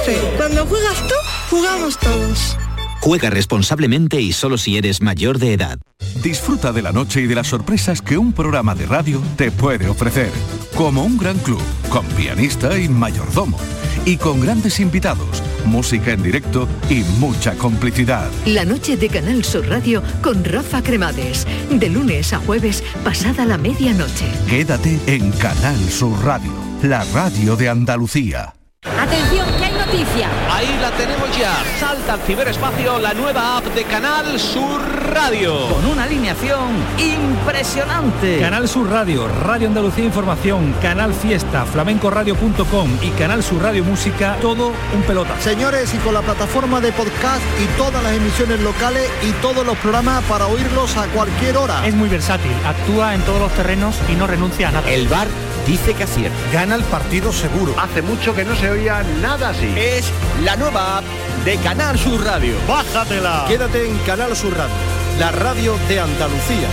11. 0.00 0.34
Cuando 0.36 0.64
juegas 0.66 1.08
tú, 1.08 1.14
jugamos 1.50 1.98
todos. 1.98 2.56
Juega 3.02 3.30
responsablemente 3.30 4.20
y 4.20 4.32
solo 4.32 4.56
si 4.56 4.76
eres 4.76 5.02
mayor 5.02 5.40
de 5.40 5.54
edad. 5.54 5.76
Disfruta 6.22 6.70
de 6.70 6.82
la 6.82 6.92
noche 6.92 7.20
y 7.20 7.26
de 7.26 7.34
las 7.34 7.48
sorpresas 7.48 8.00
que 8.00 8.16
un 8.16 8.32
programa 8.32 8.76
de 8.76 8.86
radio 8.86 9.20
te 9.34 9.50
puede 9.50 9.88
ofrecer. 9.88 10.30
Como 10.76 11.02
un 11.02 11.18
gran 11.18 11.36
club, 11.40 11.60
con 11.88 12.06
pianista 12.06 12.78
y 12.78 12.88
mayordomo. 12.88 13.58
Y 14.04 14.18
con 14.18 14.40
grandes 14.40 14.78
invitados, 14.78 15.42
música 15.64 16.12
en 16.12 16.22
directo 16.22 16.68
y 16.88 17.02
mucha 17.18 17.54
complicidad. 17.54 18.30
La 18.46 18.64
noche 18.64 18.96
de 18.96 19.08
Canal 19.08 19.44
Sur 19.44 19.66
Radio 19.68 20.00
con 20.22 20.44
Rafa 20.44 20.80
Cremades. 20.80 21.44
De 21.70 21.88
lunes 21.88 22.32
a 22.32 22.38
jueves, 22.38 22.84
pasada 23.02 23.44
la 23.44 23.58
medianoche. 23.58 24.26
Quédate 24.48 25.00
en 25.08 25.32
Canal 25.32 25.90
Sur 25.90 26.24
Radio, 26.24 26.52
la 26.84 27.02
radio 27.12 27.56
de 27.56 27.68
Andalucía. 27.68 28.54
Atención, 28.84 29.48
que 29.58 29.64
hay 29.64 29.72
noticia. 29.72 30.30
Ahí 30.52 30.78
la 30.82 30.90
tenemos 30.90 31.34
ya. 31.38 31.54
Salta 31.80 32.12
al 32.12 32.20
ciberespacio 32.20 32.98
la 32.98 33.14
nueva 33.14 33.56
app 33.56 33.64
de 33.68 33.84
Canal 33.84 34.38
Sur 34.38 34.82
Radio. 35.10 35.68
Con 35.68 35.86
una 35.86 36.04
alineación 36.04 36.74
impresionante. 36.98 38.38
Canal 38.38 38.68
Sur 38.68 38.90
Radio, 38.90 39.28
Radio 39.28 39.68
Andalucía 39.68 40.04
Información, 40.04 40.74
Canal 40.82 41.14
Fiesta, 41.14 41.64
flamencoradio.com 41.64 42.90
y 43.00 43.10
Canal 43.12 43.42
Sur 43.42 43.62
Radio 43.62 43.82
Música, 43.82 44.36
todo 44.42 44.72
un 44.94 45.02
pelota. 45.06 45.40
Señores, 45.40 45.94
y 45.94 45.96
con 45.98 46.12
la 46.12 46.20
plataforma 46.20 46.82
de 46.82 46.92
podcast 46.92 47.40
y 47.58 47.78
todas 47.78 48.02
las 48.02 48.12
emisiones 48.12 48.60
locales 48.60 49.10
y 49.22 49.32
todos 49.40 49.64
los 49.64 49.78
programas 49.78 50.22
para 50.24 50.48
oírlos 50.48 50.98
a 50.98 51.06
cualquier 51.06 51.56
hora. 51.56 51.86
Es 51.86 51.94
muy 51.94 52.10
versátil, 52.10 52.52
actúa 52.66 53.14
en 53.14 53.22
todos 53.22 53.40
los 53.40 53.52
terrenos 53.52 53.96
y 54.10 54.16
no 54.16 54.26
renuncia 54.26 54.68
a 54.68 54.72
nada. 54.72 54.90
El 54.90 55.08
bar 55.08 55.28
dice 55.66 55.94
que 55.94 56.04
acierta. 56.04 56.36
Gana 56.52 56.74
el 56.74 56.82
partido 56.84 57.32
seguro. 57.32 57.74
Hace 57.78 58.02
mucho 58.02 58.34
que 58.34 58.44
no 58.44 58.54
se 58.56 58.70
oía 58.70 59.02
nada 59.20 59.50
así. 59.50 59.72
Es 59.76 60.12
la 60.44 60.56
nueva 60.56 60.98
app 60.98 61.04
de 61.44 61.56
Canal 61.58 61.98
Sur 61.98 62.24
Radio. 62.24 62.54
¡Bájatela! 62.66 63.44
Quédate 63.48 63.88
en 63.88 63.96
Canal 63.98 64.34
Sur 64.34 64.56
Radio, 64.56 64.74
la 65.18 65.30
radio 65.30 65.76
de 65.88 66.00
Andalucía. 66.00 66.68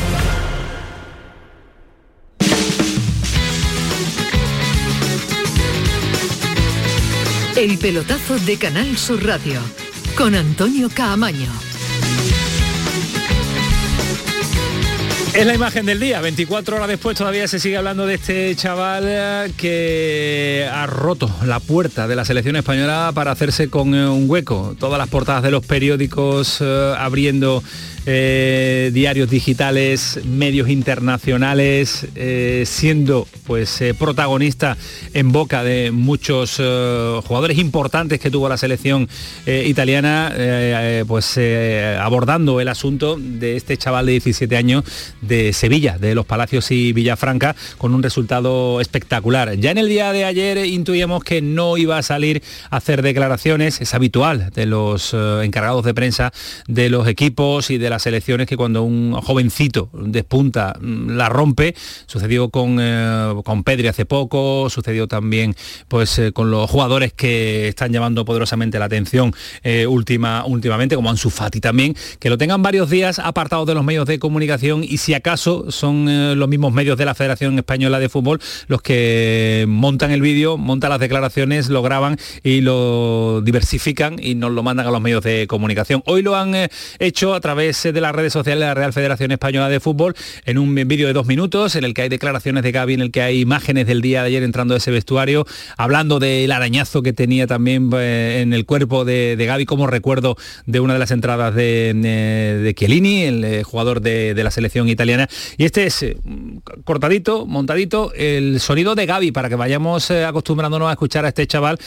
El 7.56 7.78
pelotazo 7.78 8.40
de 8.40 8.58
Canal 8.58 8.98
Sur 8.98 9.26
Radio 9.26 9.60
con 10.16 10.34
Antonio 10.34 10.90
Caamaño. 10.94 11.69
Es 15.32 15.46
la 15.46 15.54
imagen 15.54 15.86
del 15.86 16.00
día, 16.00 16.22
24 16.22 16.78
horas 16.78 16.88
después 16.88 17.16
todavía 17.16 17.48
se 17.48 17.60
sigue 17.60 17.78
hablando 17.78 18.08
de 18.08 18.16
este 18.16 18.56
chaval 18.56 19.04
eh, 19.06 19.52
que 19.56 20.68
ha 20.72 20.88
roto 20.88 21.30
la 21.46 21.60
puerta 21.60 22.08
de 22.08 22.16
la 22.16 22.26
selección 22.26 22.56
española 22.56 23.12
para 23.14 23.32
hacerse 23.32 23.70
con 23.70 23.94
eh, 23.94 24.10
un 24.10 24.28
hueco. 24.28 24.76
Todas 24.80 24.98
las 24.98 25.08
portadas 25.08 25.44
de 25.44 25.52
los 25.52 25.64
periódicos 25.64 26.58
eh, 26.62 26.94
abriendo 26.98 27.64
eh, 28.06 28.92
diarios 28.94 29.30
digitales, 29.30 30.20
medios 30.26 30.70
internacionales, 30.70 32.08
eh, 32.16 32.64
siendo 32.66 33.28
pues 33.46 33.82
eh, 33.82 33.94
protagonista 33.94 34.78
en 35.14 35.32
boca 35.32 35.64
de 35.64 35.92
muchos 35.92 36.62
jugadores 37.26 37.58
importantes 37.58 38.20
que 38.20 38.32
tuvo 38.32 38.48
la 38.48 38.58
selección 38.58 39.08
italiana, 39.46 40.34
pues 41.08 41.40
abordando 42.00 42.60
el 42.60 42.68
asunto 42.68 43.18
de 43.20 43.56
este 43.56 43.78
chaval 43.78 44.06
de 44.06 44.14
17 44.14 44.56
años 44.56 44.84
de 45.22 45.54
Sevilla, 45.54 45.98
de 45.98 46.16
los 46.16 46.26
Palacios 46.26 46.72
y 46.72 46.94
Villafranca, 46.94 47.56
con 47.78 47.94
un 47.94 48.04
resultado 48.04 48.82
espectacular. 48.82 49.56
Ya 49.58 49.72
en 49.72 49.78
el 49.78 49.90
día 49.90 50.12
de 50.12 50.26
ayer 50.26 50.66
intuíamos 50.66 51.24
que 51.24 51.42
no 51.42 51.78
iba 51.78 51.98
a 51.98 52.04
salir 52.04 52.44
a 52.70 52.78
hacer 52.78 53.02
declaraciones, 53.02 53.82
es 53.82 53.94
habitual 53.94 54.52
de 54.54 54.66
los 54.66 55.14
encargados 55.14 55.86
de 55.86 55.94
prensa 55.94 56.32
de 56.68 56.90
los 56.90 57.08
equipos 57.08 57.70
y 57.70 57.78
de 57.78 57.89
las 57.90 58.04
selecciones 58.04 58.48
que 58.48 58.58
cuando 58.58 58.84
un 58.84 59.14
jovencito 59.14 59.90
despunta 59.94 60.76
mm, 60.80 61.12
la 61.12 61.30
rompe, 61.30 61.76
sucedió 62.06 62.50
con, 62.50 62.78
eh, 62.80 63.34
con 63.44 63.64
Pedri 63.64 63.88
hace 63.88 64.06
poco, 64.06 64.70
sucedió 64.70 65.08
también 65.08 65.56
pues 65.88 66.18
eh, 66.20 66.32
con 66.32 66.52
los 66.52 66.70
jugadores 66.70 67.14
que 67.14 67.68
están 67.68 67.92
llamando 67.92 68.26
poderosamente 68.26 68.80
la 68.80 68.86
atención 68.86 69.34
eh, 69.64 69.88
última, 69.88 70.46
últimamente, 70.46 70.96
como 70.96 71.10
Ansu 71.10 71.30
Fati 71.30 71.60
también, 71.60 71.96
que 72.20 72.30
lo 72.30 72.38
tengan 72.38 72.62
varios 72.62 72.90
días 72.90 73.20
apartados 73.20 73.68
de 73.68 73.74
los 73.74 73.84
medios 73.84 74.06
de 74.06 74.20
comunicación 74.20 74.84
y 74.84 74.98
si 74.98 75.14
acaso 75.14 75.72
son 75.72 76.00
los 76.38 76.50
mismos 76.50 76.74
medios 76.74 76.98
de 76.98 77.06
la 77.06 77.16
Federación 77.16 77.58
Española 77.58 78.00
de 78.00 78.10
Fútbol 78.10 78.40
los 78.68 78.82
que 78.82 79.66
montan 79.68 80.12
el 80.12 80.22
vídeo, 80.22 80.58
montan 80.58 80.90
las 80.90 81.00
declaraciones, 81.00 81.70
lo 81.70 81.82
graban 81.82 82.18
y 82.44 82.62
lo 82.62 83.42
diversifican 83.42 84.18
y 84.22 84.36
nos 84.36 84.52
lo 84.52 84.64
mandan 84.64 84.88
a 84.88 84.92
los 84.92 85.02
medios 85.02 85.24
de 85.24 85.48
comunicación. 85.48 86.04
Hoy 86.06 86.22
lo 86.22 86.36
han 86.36 86.56
hecho 87.00 87.34
a 87.34 87.40
través 87.40 87.79
de 87.84 88.02
las 88.02 88.14
redes 88.14 88.34
sociales 88.34 88.60
de 88.60 88.66
la 88.66 88.74
Real 88.74 88.92
Federación 88.92 89.32
Española 89.32 89.70
de 89.70 89.80
Fútbol 89.80 90.14
en 90.46 90.58
un 90.58 90.76
vídeo 90.76 91.08
de 91.08 91.14
dos 91.14 91.28
minutos 91.28 91.78
en 91.78 91.86
el 91.86 91.94
que 91.94 92.02
hay 92.02 92.10
declaraciones 92.10 92.62
de 92.62 92.74
Gaby, 92.74 92.96
en 92.96 93.02
el 93.02 93.12
que 93.12 93.22
hay 93.22 93.40
imágenes 93.40 93.88
del 93.88 94.02
día 94.02 94.22
de 94.22 94.28
ayer 94.28 94.44
entrando 94.44 94.74
a 94.74 94.78
ese 94.78 94.92
vestuario, 94.92 95.46
hablando 95.78 96.20
del 96.20 96.52
arañazo 96.52 97.02
que 97.02 97.14
tenía 97.14 97.48
también 97.48 97.90
eh, 97.94 98.42
en 98.42 98.54
el 98.54 98.66
cuerpo 98.66 99.06
de, 99.06 99.38
de 99.38 99.46
Gaby 99.46 99.66
como 99.66 99.88
recuerdo 99.88 100.36
de 100.66 100.82
una 100.82 100.94
de 100.94 101.00
las 101.00 101.12
entradas 101.12 101.56
de, 101.56 101.92
eh, 101.96 102.60
de 102.62 102.76
Chiellini, 102.76 103.24
el 103.24 103.44
eh, 103.46 103.64
jugador 103.64 104.02
de, 104.02 104.36
la 104.36 104.52
selección 104.52 104.90
italiana. 104.90 105.28
Y 105.58 105.66
este 105.66 105.86
es 105.86 106.06
cortadito, 106.84 107.46
montadito, 107.46 108.14
el 108.14 108.60
sonido 108.60 108.96
de 108.96 109.06
Gaby 109.06 109.32
para 109.32 109.48
que 109.48 109.56
vayamos 109.56 110.12
acostumbrándonos 110.12 110.90
a 110.90 110.92
escuchar 110.92 111.26
a 111.26 111.30
este 111.30 111.48
chaval 111.48 111.78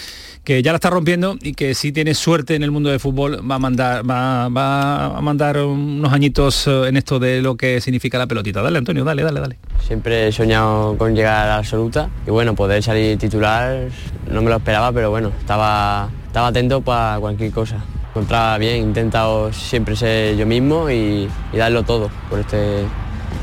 que 0.44 0.62
ya 0.62 0.72
la 0.72 0.76
está 0.76 0.90
rompiendo 0.90 1.36
y 1.40 1.54
que 1.54 1.74
si 1.74 1.92
tiene 1.92 2.14
suerte 2.14 2.54
en 2.54 2.62
el 2.62 2.70
mundo 2.70 2.90
del 2.90 3.00
fútbol 3.00 3.38
va 3.48 3.56
a 3.56 3.58
mandar, 3.58 4.08
va, 4.08 4.48
va 4.48 5.16
a 5.16 5.20
mandar 5.20 5.58
unos 5.82 6.12
añitos 6.12 6.66
eh, 6.66 6.88
en 6.88 6.96
esto 6.96 7.18
de 7.18 7.42
lo 7.42 7.56
que 7.56 7.80
significa 7.80 8.18
la 8.18 8.26
pelotita. 8.26 8.62
Dale, 8.62 8.78
Antonio, 8.78 9.04
dale, 9.04 9.22
dale, 9.22 9.40
dale. 9.40 9.58
Siempre 9.80 10.28
he 10.28 10.32
soñado 10.32 10.96
con 10.96 11.14
llegar 11.14 11.44
a 11.44 11.48
la 11.48 11.56
absoluta 11.56 12.08
y 12.26 12.30
bueno, 12.30 12.54
poder 12.54 12.82
salir 12.82 13.18
titular 13.18 13.88
no 14.30 14.42
me 14.42 14.50
lo 14.50 14.56
esperaba, 14.56 14.92
pero 14.92 15.10
bueno, 15.10 15.30
estaba, 15.38 16.08
estaba 16.26 16.48
atento 16.48 16.80
para 16.80 17.18
cualquier 17.20 17.50
cosa. 17.52 17.76
Encontraba 18.10 18.58
bien, 18.58 18.74
he 18.74 18.78
intentado 18.78 19.52
siempre 19.52 19.96
ser 19.96 20.36
yo 20.36 20.46
mismo 20.46 20.90
y, 20.90 21.28
y 21.52 21.56
darlo 21.56 21.82
todo 21.82 22.10
por 22.28 22.38
este, 22.40 22.84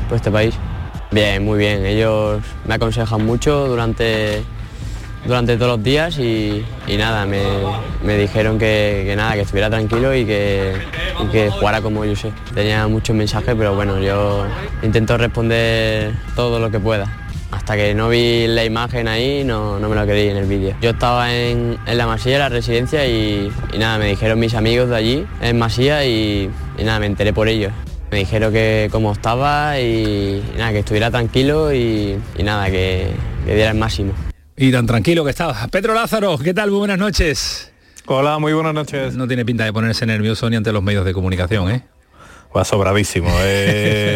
por 0.08 0.16
este 0.16 0.30
país. 0.30 0.54
Bien, 1.10 1.44
muy 1.44 1.58
bien. 1.58 1.84
Ellos 1.84 2.40
me 2.66 2.74
aconsejan 2.74 3.26
mucho 3.26 3.66
durante, 3.66 4.42
durante 5.24 5.56
todos 5.56 5.76
los 5.76 5.84
días 5.84 6.18
y, 6.18 6.64
y 6.86 6.96
nada, 6.96 7.26
me, 7.26 7.42
me 8.04 8.16
dijeron 8.16 8.58
que, 8.58 9.04
que 9.06 9.16
nada, 9.16 9.34
que 9.34 9.42
estuviera 9.42 9.68
tranquilo 9.68 10.14
y 10.14 10.24
que, 10.24 10.72
que 11.30 11.50
jugara 11.50 11.80
como 11.80 12.04
yo 12.04 12.16
sé. 12.16 12.32
Tenía 12.54 12.86
muchos 12.88 13.14
mensajes, 13.14 13.54
pero 13.56 13.74
bueno, 13.74 14.00
yo 14.00 14.44
intento 14.82 15.16
responder 15.16 16.14
todo 16.34 16.58
lo 16.58 16.70
que 16.70 16.80
pueda. 16.80 17.16
Hasta 17.50 17.74
que 17.74 17.94
no 17.94 18.08
vi 18.08 18.46
la 18.46 18.64
imagen 18.64 19.08
ahí, 19.08 19.42
no, 19.44 19.80
no 19.80 19.88
me 19.88 19.96
lo 19.96 20.04
creí 20.04 20.28
en 20.28 20.36
el 20.36 20.46
vídeo. 20.46 20.76
Yo 20.80 20.90
estaba 20.90 21.34
en, 21.34 21.78
en 21.84 21.98
la 21.98 22.06
Masía, 22.06 22.38
la 22.38 22.48
residencia, 22.48 23.04
y, 23.06 23.50
y 23.72 23.78
nada, 23.78 23.98
me 23.98 24.06
dijeron 24.06 24.38
mis 24.38 24.54
amigos 24.54 24.88
de 24.88 24.96
allí, 24.96 25.26
en 25.42 25.58
Masía, 25.58 26.06
y, 26.06 26.48
nada, 26.78 27.00
me 27.00 27.06
enteré 27.06 27.32
por 27.32 27.48
ellos. 27.48 27.72
Me 28.12 28.18
dijeron 28.18 28.52
que 28.52 28.88
cómo 28.92 29.12
estaba 29.12 29.80
y, 29.80 30.42
nada, 30.56 30.70
que 30.70 30.78
estuviera 30.78 31.10
tranquilo 31.10 31.74
y, 31.74 32.16
y 32.38 32.42
nada, 32.44 32.70
que, 32.70 33.08
que 33.44 33.54
diera 33.54 33.72
el 33.72 33.78
máximo. 33.78 34.12
Y 34.62 34.70
tan 34.70 34.84
tranquilo 34.84 35.24
que 35.24 35.30
estaba. 35.30 35.68
Pedro 35.68 35.94
Lázaro, 35.94 36.36
¿qué 36.36 36.52
tal? 36.52 36.68
Muy 36.70 36.80
buenas 36.80 36.98
noches. 36.98 37.72
Hola, 38.04 38.38
muy 38.38 38.52
buenas 38.52 38.74
noches. 38.74 39.16
No 39.16 39.26
tiene 39.26 39.42
pinta 39.42 39.64
de 39.64 39.72
ponerse 39.72 40.04
nervioso 40.04 40.50
ni 40.50 40.56
ante 40.56 40.70
los 40.70 40.82
medios 40.82 41.06
de 41.06 41.14
comunicación, 41.14 41.70
¿eh? 41.70 41.82
Va 42.56 42.64
sobradísimo. 42.64 43.30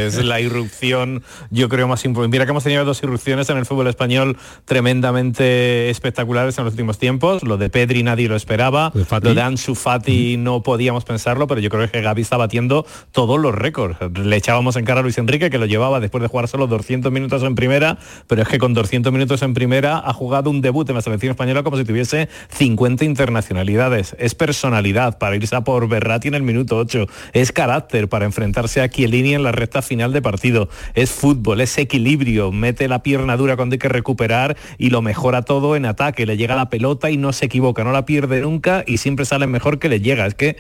Es 0.05 0.23
la 0.23 0.41
irrupción, 0.41 1.23
yo 1.51 1.69
creo, 1.69 1.89
más 1.89 2.05
importante. 2.05 2.35
Mira 2.35 2.45
que 2.45 2.51
hemos 2.51 2.63
tenido 2.63 2.85
dos 2.85 3.03
irrupciones 3.03 3.49
en 3.49 3.57
el 3.57 3.67
fútbol 3.67 3.87
español 3.87 4.37
tremendamente 4.65 5.89
espectaculares 5.91 6.59
en 6.59 6.65
los 6.65 6.75
últimos 6.75 6.99
tiempos. 6.99 7.43
Lo 7.43 7.57
de 7.57 7.71
Pedri 7.71 8.03
nadie 8.03 8.29
lo 8.29 8.37
esperaba. 8.37 8.93
Lo 8.95 9.35
de 9.35 9.41
Ansu 9.41 9.75
Fati 9.75 10.37
no 10.37 10.63
podíamos 10.63 11.05
pensarlo, 11.05 11.47
pero 11.47 11.61
yo 11.61 11.71
creo 11.71 11.91
que 11.91 12.01
Gaby 12.01 12.23
está 12.23 12.37
batiendo 12.37 12.87
todos 13.13 13.41
los 13.41 13.55
récords. 13.55 13.97
Le 14.15 14.37
echábamos 14.37 14.77
en 14.77 14.85
cara 14.85 15.01
a 15.01 15.03
Luis 15.03 15.19
Enrique, 15.19 15.51
que 15.51 15.59
lo 15.59 15.67
llevaba 15.67 16.01
después 16.01 16.23
de 16.23 16.29
jugar 16.29 16.49
solo 16.49 16.67
200 16.67 17.11
minutos 17.11 17.43
en 17.43 17.55
primera, 17.55 17.99
pero 18.27 18.43
es 18.43 18.49
que 18.49 18.59
con 18.59 18.75
200 18.75 19.13
minutos 19.13 19.43
en 19.43 19.55
primera 19.55 19.99
ha 19.99 20.13
jugado 20.13 20.51
un 20.51 20.61
debut 20.61 20.89
en 20.89 20.97
la 20.97 21.03
selección 21.03 21.31
española 21.31 21.63
como 21.63 21.77
si 21.77 21.85
tuviese 21.85 22.29
50 22.51 23.05
internacionalidades. 23.05 24.15
Es 24.19 24.35
personalidad 24.35 25.19
para 25.19 25.37
irse 25.37 25.57
a 25.57 25.63
por 25.63 25.89
Berratti 25.89 26.29
en 26.29 26.35
el 26.35 26.43
minuto 26.43 26.77
8. 26.77 27.07
Es 27.33 27.53
carácter 27.53 28.09
para 28.09 28.24
enfrentarse 28.25 28.81
a 28.81 28.89
Chiellini 28.89 29.35
en 29.35 29.43
la 29.43 29.53
recta 29.53 29.83
final 29.83 30.13
de 30.13 30.23
partido. 30.23 30.69
Es 30.95 31.11
fútbol, 31.11 31.61
es 31.61 31.77
equilibrio, 31.79 32.53
mete 32.53 32.89
la 32.89 33.03
pierna 33.03 33.37
dura 33.37 33.57
cuando 33.57 33.75
hay 33.75 33.79
que 33.79 33.89
recuperar 33.89 34.57
y 34.79 34.91
lo 34.91 35.03
mejora 35.03 35.43
todo 35.43 35.77
en 35.77 35.87
ataque. 35.87 36.27
Le 36.27 36.37
llega 36.37 36.57
la 36.57 36.71
pelota 36.71 37.11
y 37.11 37.17
no 37.17 37.33
se 37.33 37.47
equivoca, 37.47 37.85
no 37.85 37.93
la 37.93 38.05
pierde 38.05 38.41
nunca 38.41 38.85
y 38.87 38.99
siempre 38.99 39.25
sale 39.25 39.47
mejor 39.47 39.79
que 39.79 39.89
le 39.89 40.01
llega. 40.01 40.27
Es 40.27 40.35
que 40.35 40.57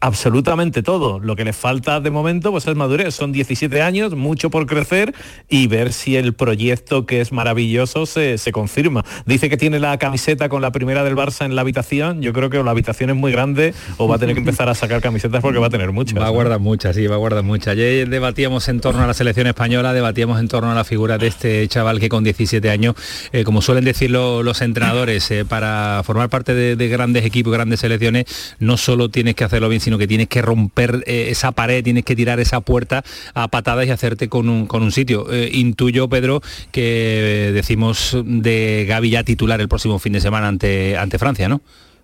absolutamente 0.00 0.82
todo. 0.82 1.20
Lo 1.20 1.36
que 1.36 1.44
le 1.44 1.52
falta 1.52 2.00
de 2.00 2.10
momento 2.10 2.50
pues 2.50 2.66
es 2.66 2.74
madurez. 2.74 3.14
Son 3.14 3.32
17 3.32 3.82
años, 3.82 4.14
mucho 4.14 4.50
por 4.50 4.66
crecer 4.66 5.14
y 5.48 5.66
ver 5.66 5.92
si 5.92 6.16
el 6.16 6.32
proyecto 6.34 7.06
que 7.06 7.20
es 7.20 7.32
maravilloso 7.32 8.06
se, 8.06 8.38
se 8.38 8.52
confirma. 8.52 9.04
Dice 9.26 9.48
que 9.50 9.56
tiene 9.56 9.78
la 9.78 9.98
camiseta 9.98 10.48
con 10.48 10.62
la 10.62 10.72
primera 10.72 11.04
del 11.04 11.16
Barça 11.16 11.44
en 11.44 11.54
la 11.54 11.60
habitación. 11.62 12.22
Yo 12.22 12.32
creo 12.32 12.50
que 12.50 12.58
o 12.58 12.64
la 12.64 12.70
habitación 12.70 13.10
es 13.10 13.16
muy 13.16 13.30
grande 13.32 13.74
o 13.98 14.08
va 14.08 14.16
a 14.16 14.18
tener 14.18 14.34
que 14.34 14.40
empezar 14.40 14.68
a 14.68 14.74
sacar 14.74 15.00
camisetas 15.00 15.42
porque 15.42 15.58
va 15.58 15.66
a 15.66 15.70
tener 15.70 15.92
muchas. 15.92 16.18
Va 16.18 16.26
a 16.26 16.30
guardar 16.30 16.58
muchas, 16.60 16.96
sí, 16.96 17.06
va 17.06 17.16
a 17.16 17.18
guardar 17.18 17.42
muchas. 17.44 17.68
Ayer 17.68 18.08
debatíamos 18.08 18.68
en 18.68 18.80
torno 18.80 19.02
a 19.02 19.06
la 19.06 19.14
selección 19.14 19.46
española, 19.46 19.92
debatíamos 19.92 20.40
en 20.40 20.48
torno 20.48 20.70
a 20.72 20.74
la 20.74 20.84
figura 20.84 21.18
de 21.18 21.26
este 21.26 21.68
chaval 21.68 22.00
que 22.00 22.08
con 22.08 22.24
17 22.24 22.70
años, 22.70 22.94
eh, 23.32 23.44
como 23.44 23.62
suelen 23.62 23.84
decir 23.84 24.10
lo- 24.10 24.42
los 24.42 24.60
entrenadores, 24.62 25.30
eh, 25.30 25.44
para 25.44 26.02
formar 26.04 26.28
parte 26.30 26.54
de, 26.54 26.76
de 26.76 26.88
grandes 26.88 27.24
equipos, 27.24 27.52
grandes 27.52 27.80
selecciones, 27.80 28.24
no 28.58 28.76
solo 28.76 29.08
tienes 29.10 29.34
que 29.34 29.44
hacerlo 29.44 29.68
bien, 29.68 29.80
sino 29.90 29.98
que 29.98 30.06
tienes 30.06 30.28
que 30.28 30.40
romper 30.40 31.02
eh, 31.04 31.30
esa 31.30 31.50
pared, 31.50 31.82
tienes 31.82 32.04
que 32.04 32.14
tirar 32.14 32.38
esa 32.38 32.60
puerta 32.60 33.02
a 33.34 33.48
patadas 33.48 33.88
y 33.88 33.90
hacerte 33.90 34.28
con 34.28 34.48
un, 34.48 34.68
con 34.68 34.84
un 34.84 34.92
sitio. 34.92 35.26
Eh, 35.32 35.50
intuyo, 35.52 36.08
Pedro, 36.08 36.42
que 36.70 37.48
eh, 37.48 37.52
decimos 37.52 38.16
de 38.24 38.86
Gaby 38.88 39.10
ya 39.10 39.24
titular 39.24 39.60
el 39.60 39.68
próximo 39.68 39.98
fin 39.98 40.12
de 40.12 40.20
semana 40.20 40.46
ante, 40.46 40.96
ante 40.96 41.18
Francia, 41.18 41.48
¿no? 41.48 41.60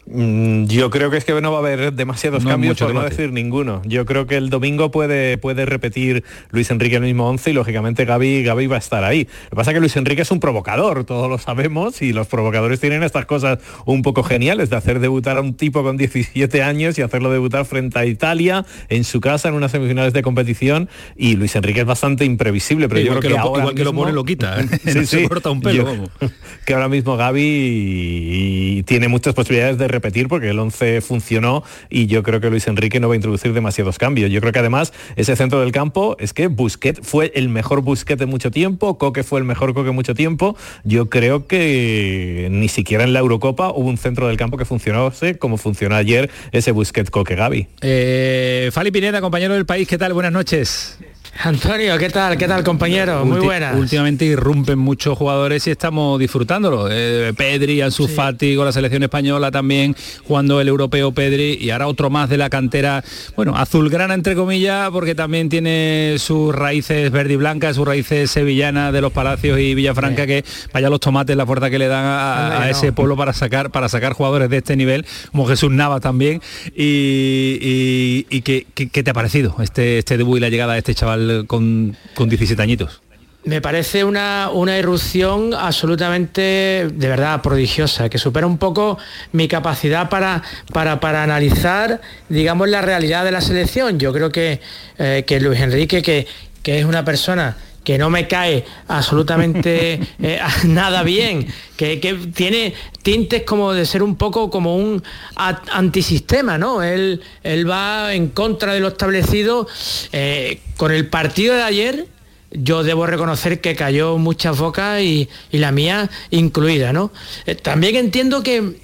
Mm, 0.08 0.66
Yo 0.66 0.88
creo 0.90 1.10
que 1.10 1.16
es 1.16 1.24
que 1.24 1.38
no 1.40 1.50
va 1.50 1.58
a 1.58 1.60
haber 1.60 1.92
demasiados 1.92 2.44
No 2.44 2.50
cambios, 2.50 2.78
por 2.78 2.94
no 2.94 3.02
decir 3.02 3.32
ninguno. 3.32 3.82
Yo 3.84 4.06
creo 4.06 4.26
que 4.26 4.36
el 4.36 4.50
domingo 4.50 4.90
puede, 4.92 5.36
puede 5.36 5.66
repetir 5.66 6.22
Luis 6.50 6.70
Enrique 6.70 6.96
el 6.96 7.02
mismo 7.02 7.28
11 7.28 7.50
y 7.50 7.52
lógicamente 7.54 8.04
Gaby, 8.04 8.44
Gaby 8.44 8.66
va 8.68 8.76
a 8.76 8.78
estar 8.78 9.02
ahí. 9.02 9.24
Lo 9.44 9.50
que 9.50 9.56
pasa 9.56 9.70
es 9.70 9.74
que 9.74 9.80
Luis 9.80 9.96
Enrique 9.96 10.22
es 10.22 10.30
un 10.30 10.38
provocador, 10.38 11.04
todos 11.04 11.28
lo 11.28 11.38
sabemos, 11.38 12.02
y 12.02 12.12
los 12.12 12.28
provocadores 12.28 12.78
tienen 12.78 13.02
estas 13.02 13.26
cosas 13.26 13.58
un 13.84 14.02
poco 14.02 14.22
geniales, 14.22 14.70
de 14.70 14.76
hacer 14.76 15.00
debutar 15.00 15.38
a 15.38 15.40
un 15.40 15.54
tipo 15.54 15.82
con 15.82 15.96
17 15.96 16.62
años 16.62 16.98
y 16.98 17.02
hacerlo 17.02 17.30
debutar 17.32 17.64
frente 17.64 17.98
a 17.98 18.06
Italia, 18.06 18.64
en 18.88 19.02
su 19.02 19.20
casa, 19.20 19.48
en 19.48 19.54
unas 19.54 19.72
semifinales 19.72 20.12
de 20.12 20.22
competición, 20.22 20.88
y 21.16 21.34
Luis 21.34 21.56
Enrique 21.56 21.80
es 21.80 21.86
bastante 21.86 22.24
imprevisible, 22.24 22.88
pero 22.88 23.00
yo 23.00 23.06
creo 23.06 23.14
lo 23.16 23.20
que 23.22 23.34
po- 23.34 23.40
ahora 23.48 23.60
igual 23.62 23.74
que 23.74 23.84
lo 23.84 23.92
pone, 23.92 24.12
lo 24.12 24.24
quita, 24.24 24.60
¿eh? 24.60 24.66
Sí, 24.86 24.94
No 24.98 25.04
se 25.06 25.28
corta 25.28 25.50
un 25.50 25.60
pelo, 25.62 25.84
Yo- 26.20 26.28
que 26.64 26.74
ahora 26.74 26.88
mismo 26.88 27.16
Gaby 27.16 28.84
tiene 28.86 29.08
muchas 29.08 29.34
posibilidades 29.34 29.78
de 29.78 29.88
repetir 29.96 30.28
porque 30.28 30.50
el 30.50 30.58
11 30.58 31.00
funcionó 31.00 31.64
y 31.88 32.06
yo 32.06 32.22
creo 32.22 32.40
que 32.40 32.50
Luis 32.50 32.66
Enrique 32.68 33.00
no 33.00 33.08
va 33.08 33.14
a 33.14 33.16
introducir 33.16 33.52
demasiados 33.52 33.98
cambios. 33.98 34.30
Yo 34.30 34.40
creo 34.40 34.52
que 34.52 34.58
además 34.58 34.92
ese 35.16 35.34
centro 35.36 35.60
del 35.60 35.72
campo 35.72 36.16
es 36.20 36.32
que 36.32 36.46
Busquets 36.48 37.00
fue 37.02 37.32
el 37.34 37.48
mejor 37.48 37.80
Busquets 37.80 38.18
de 38.18 38.26
mucho 38.26 38.50
tiempo, 38.50 38.98
Coque 38.98 39.22
fue 39.22 39.40
el 39.40 39.44
mejor 39.46 39.74
Coque 39.74 39.90
mucho 39.90 40.14
tiempo. 40.14 40.56
Yo 40.84 41.08
creo 41.08 41.46
que 41.46 42.48
ni 42.50 42.68
siquiera 42.68 43.04
en 43.04 43.12
la 43.12 43.20
Eurocopa 43.20 43.70
hubo 43.70 43.88
un 43.88 43.98
centro 43.98 44.28
del 44.28 44.36
campo 44.36 44.56
que 44.56 44.64
funcionase 44.64 45.38
como 45.38 45.56
funcionó 45.56 45.96
ayer 45.96 46.30
ese 46.52 46.72
Busquets 46.72 47.10
Coque 47.10 47.34
Gaby. 47.34 47.66
Eh, 47.80 48.70
Fali 48.72 48.90
Pineda, 48.90 49.20
compañero 49.20 49.54
del 49.54 49.66
país, 49.66 49.88
¿qué 49.88 49.98
tal? 49.98 50.12
Buenas 50.12 50.32
noches. 50.32 50.98
Antonio, 51.42 51.98
¿qué 51.98 52.08
tal? 52.08 52.36
¿Qué 52.38 52.48
tal, 52.48 52.64
compañero? 52.64 53.24
Muy 53.24 53.40
buenas. 53.40 53.76
Últimamente 53.76 54.24
irrumpen 54.24 54.78
muchos 54.78 55.16
jugadores 55.18 55.66
y 55.66 55.70
estamos 55.70 56.18
disfrutándolo. 56.18 56.88
Eh, 56.90 57.32
Pedri, 57.36 57.80
Ansu 57.82 58.08
Fati 58.08 58.56
con 58.56 58.64
la 58.64 58.72
selección 58.72 59.02
española 59.02 59.50
también, 59.50 59.94
jugando 60.24 60.60
el 60.60 60.68
europeo 60.68 61.12
Pedri 61.12 61.58
y 61.60 61.70
ahora 61.70 61.88
otro 61.88 62.10
más 62.10 62.28
de 62.30 62.38
la 62.38 62.48
cantera, 62.48 63.04
bueno, 63.36 63.54
azulgrana 63.56 64.14
entre 64.14 64.34
comillas, 64.34 64.90
porque 64.90 65.14
también 65.14 65.48
tiene 65.48 66.16
sus 66.18 66.54
raíces 66.54 67.10
verde 67.10 67.34
y 67.34 67.36
blancas, 67.36 67.76
sus 67.76 67.86
raíces 67.86 68.30
sevillanas 68.30 68.92
de 68.92 69.00
los 69.00 69.12
Palacios 69.12 69.58
y 69.60 69.74
Villafranca, 69.74 70.26
que 70.26 70.44
vaya 70.72 70.88
los 70.90 71.00
tomates 71.00 71.36
la 71.36 71.44
fuerza 71.46 71.70
que 71.70 71.78
le 71.78 71.88
dan 71.88 72.04
a, 72.06 72.70
ese 72.70 72.92
pueblo 72.92 73.16
para 73.16 73.32
sacar 73.32 73.70
para 73.70 73.88
sacar 73.88 74.12
jugadores 74.14 74.48
de 74.50 74.56
este 74.58 74.74
nivel, 74.76 75.04
como 75.32 75.46
Jesús 75.46 75.70
Nava 75.70 76.00
también. 76.00 76.40
Y, 76.74 77.58
y- 77.60 78.26
y 78.30 78.40
¿qué, 78.42 78.66
qué- 78.74 78.88
qué 78.88 79.02
te 79.02 79.10
ha 79.10 79.14
parecido 79.14 79.56
este, 79.62 79.98
este 79.98 80.16
debut 80.16 80.38
y 80.38 80.40
la 80.40 80.48
llegada 80.48 80.72
de 80.72 80.78
este 80.80 80.94
chaval 80.94 81.25
con, 81.46 81.96
con 82.14 82.28
17 82.28 82.62
añitos? 82.62 83.02
Me 83.44 83.60
parece 83.60 84.02
una, 84.02 84.50
una 84.52 84.76
irrupción 84.76 85.54
absolutamente, 85.54 86.88
de 86.92 87.08
verdad, 87.08 87.42
prodigiosa, 87.42 88.08
que 88.08 88.18
supera 88.18 88.44
un 88.44 88.58
poco 88.58 88.98
mi 89.30 89.46
capacidad 89.46 90.08
para, 90.08 90.42
para, 90.72 90.98
para 90.98 91.22
analizar, 91.22 92.00
digamos, 92.28 92.68
la 92.68 92.82
realidad 92.82 93.24
de 93.24 93.30
la 93.30 93.40
selección. 93.40 94.00
Yo 94.00 94.12
creo 94.12 94.30
que, 94.30 94.60
eh, 94.98 95.22
que 95.24 95.38
Luis 95.38 95.60
Enrique, 95.60 96.02
que, 96.02 96.26
que 96.64 96.80
es 96.80 96.84
una 96.84 97.04
persona 97.04 97.56
que 97.86 97.98
no 97.98 98.10
me 98.10 98.26
cae 98.26 98.64
absolutamente 98.88 100.00
eh, 100.20 100.40
nada 100.64 101.04
bien, 101.04 101.46
que, 101.76 102.00
que 102.00 102.14
tiene 102.14 102.74
tintes 103.02 103.44
como 103.44 103.72
de 103.72 103.86
ser 103.86 104.02
un 104.02 104.16
poco 104.16 104.50
como 104.50 104.76
un 104.76 105.04
antisistema, 105.36 106.58
¿no? 106.58 106.82
Él, 106.82 107.22
él 107.44 107.70
va 107.70 108.12
en 108.12 108.30
contra 108.30 108.74
de 108.74 108.80
lo 108.80 108.88
establecido. 108.88 109.68
Eh, 110.10 110.58
con 110.76 110.90
el 110.90 111.08
partido 111.08 111.54
de 111.54 111.62
ayer, 111.62 112.06
yo 112.52 112.82
debo 112.84 113.06
reconocer 113.06 113.60
que 113.60 113.74
cayó 113.74 114.18
muchas 114.18 114.58
bocas 114.58 115.00
y, 115.02 115.28
y 115.50 115.58
la 115.58 115.72
mía 115.72 116.08
incluida, 116.30 116.92
¿no? 116.92 117.10
Eh, 117.46 117.54
también 117.56 117.96
entiendo 117.96 118.42
que, 118.42 118.60
mm, 118.62 118.74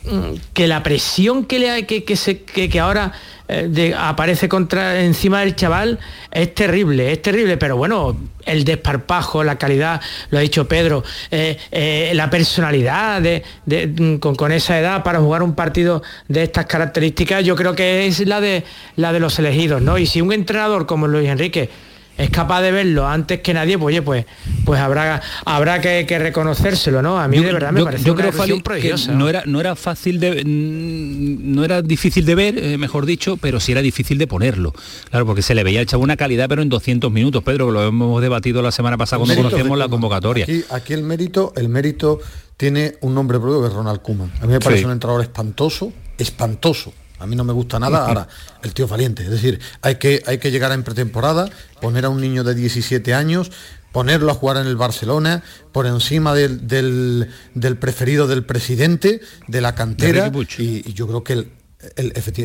que 0.53 0.67
la 0.67 0.83
presión 0.83 1.45
que, 1.45 1.59
le 1.59 1.87
que, 1.87 2.05
que 2.05 2.17
se, 2.17 2.43
que, 2.43 2.81
ahora 2.81 3.13
eh, 3.49 3.95
aparece 3.97 4.49
contra, 4.49 5.03
encima 5.03 5.41
del 5.41 5.55
chaval 5.55 5.99
es 6.33 6.55
terrible, 6.55 7.13
es 7.13 7.23
terrible, 7.23 7.57
pero 7.57 7.77
bueno, 7.77 8.17
el 8.47 8.65
desparpajo, 8.65 9.45
la 9.45 9.57
calidad, 9.59 10.01
lo 10.31 10.39
ha 10.39 10.41
dicho 10.41 10.67
Pedro, 10.67 11.05
eh, 11.31 12.11
la 12.15 12.29
personalidad 12.31 13.23
de- 13.23 13.43
mm, 13.87 14.17
con, 14.17 14.35
con 14.35 14.51
esa 14.53 14.79
edad 14.79 15.03
para 15.05 15.21
jugar 15.21 15.43
un 15.43 15.55
partido 15.55 16.03
de 16.29 16.43
estas 16.43 16.67
características, 16.67 17.45
yo 17.45 17.55
creo 17.57 17.75
que 17.75 18.07
es 18.07 18.27
la 18.27 18.41
de, 18.41 18.65
la 18.97 19.13
de 19.13 19.21
los 19.21 19.39
elegidos, 19.39 19.81
¿no? 19.83 19.99
Y 19.99 20.07
si 20.07 20.21
un 20.21 20.33
entrenador 20.33 20.87
como 20.87 21.07
Luis 21.07 21.29
Enrique 21.29 21.71
es 22.19 22.31
capaz 22.31 22.61
de 22.63 22.71
verlo 22.73 23.07
antes 23.07 23.41
que 23.41 23.55
nadie, 23.55 23.79
pues 23.79 23.95
oye, 23.95 24.03
pues, 24.03 24.27
pues 24.65 24.81
habrá, 24.81 25.21
habrá 25.45 25.81
que, 25.81 26.05
que 26.07 26.19
reconocérselo, 26.19 27.03
¿no? 27.03 27.19
A 27.19 27.27
mí 27.29 27.39
de 27.39 27.53
verdad 27.53 27.73
me 27.73 27.81
yo, 27.81 27.85
parece 27.87 28.05
yo 28.05 28.13
una 28.13 28.23
creo 28.23 28.33
Fali, 28.33 28.63
que 28.81 28.95
no 29.13 29.29
era 29.29 29.43
no 29.47 29.61
era 29.61 29.75
fácil 29.77 30.21
de 30.21 30.43
no 30.45 31.65
era 31.65 31.83
difícil 31.83 32.25
de 32.25 32.35
ver 32.35 32.59
eh, 32.59 32.79
mejor 32.79 33.07
dicho 33.07 33.37
pero 33.37 33.61
sí 33.61 33.73
era 33.73 33.83
difícil 33.83 34.19
de 34.19 34.27
ponerlo 34.27 34.73
claro 35.11 35.27
porque 35.27 35.43
se 35.43 35.55
le 35.55 35.65
veía 35.65 35.81
echado 35.81 36.03
una 36.03 36.17
calidad 36.17 36.49
pero 36.49 36.63
en 36.63 36.69
200 36.69 37.11
minutos 37.11 37.43
Pedro 37.43 37.67
que 37.67 37.73
lo 37.73 37.87
hemos 37.87 38.21
debatido 38.23 38.63
la 38.63 38.73
semana 38.73 38.97
pasada 38.97 39.25
cuando 39.25 39.35
conocemos 39.37 39.79
la 39.79 39.89
convocatoria 39.89 40.45
Aquí, 40.45 40.65
aquí 40.71 40.93
el 40.93 41.03
mérito, 41.03 41.53
el 41.57 41.69
mérito 41.69 42.21
tiene 42.57 42.95
un 43.01 43.15
nombre 43.15 43.39
propio 43.41 43.61
que 43.63 43.69
es 43.69 43.73
Ronald 43.73 44.03
Koeman. 44.03 44.31
A 44.41 44.47
mí 44.47 44.53
me 44.53 44.61
parece 44.61 44.81
Sí. 44.83 44.85
un 44.87 44.93
entrenador 44.93 45.23
espantoso, 45.23 45.93
espantoso. 46.17 46.93
A 47.23 47.27
mí 47.27 47.37
no 47.37 47.45
me 47.45 47.53
gusta 47.53 47.79
nada. 47.79 48.07
Ahora, 48.09 48.29
el 48.63 48.75
tío 48.75 48.85
es 48.87 48.91
valiente. 48.91 49.23
Es 49.25 49.31
decir, 49.31 49.61
hay 49.81 49.97
que, 49.97 50.23
hay 50.27 50.39
que 50.39 50.51
llegar 50.51 50.73
en 50.73 50.83
pretemporada, 50.83 51.49
poner 51.81 52.05
a 52.05 52.09
un 52.09 52.21
niño 52.21 52.45
de 52.45 52.55
17 52.55 53.15
años, 53.15 53.51
ponerlo 53.93 54.31
a 54.31 54.35
jugar 54.35 54.57
en 54.57 54.67
el 54.67 54.77
Barcelona, 54.77 55.43
por 55.73 55.87
encima 55.87 56.35
del, 56.35 56.67
del- 56.67 57.29
del 57.55 57.77
preferido 57.77 58.27
del 58.27 58.45
presidente, 58.45 59.21
de 59.49 59.61
la 59.61 59.75
cantera. 59.75 60.27
Y, 60.63 60.83
y 60.89 60.93
yo 60.95 61.07
creo 61.07 61.23
que 61.25 61.33
el, 61.35 61.53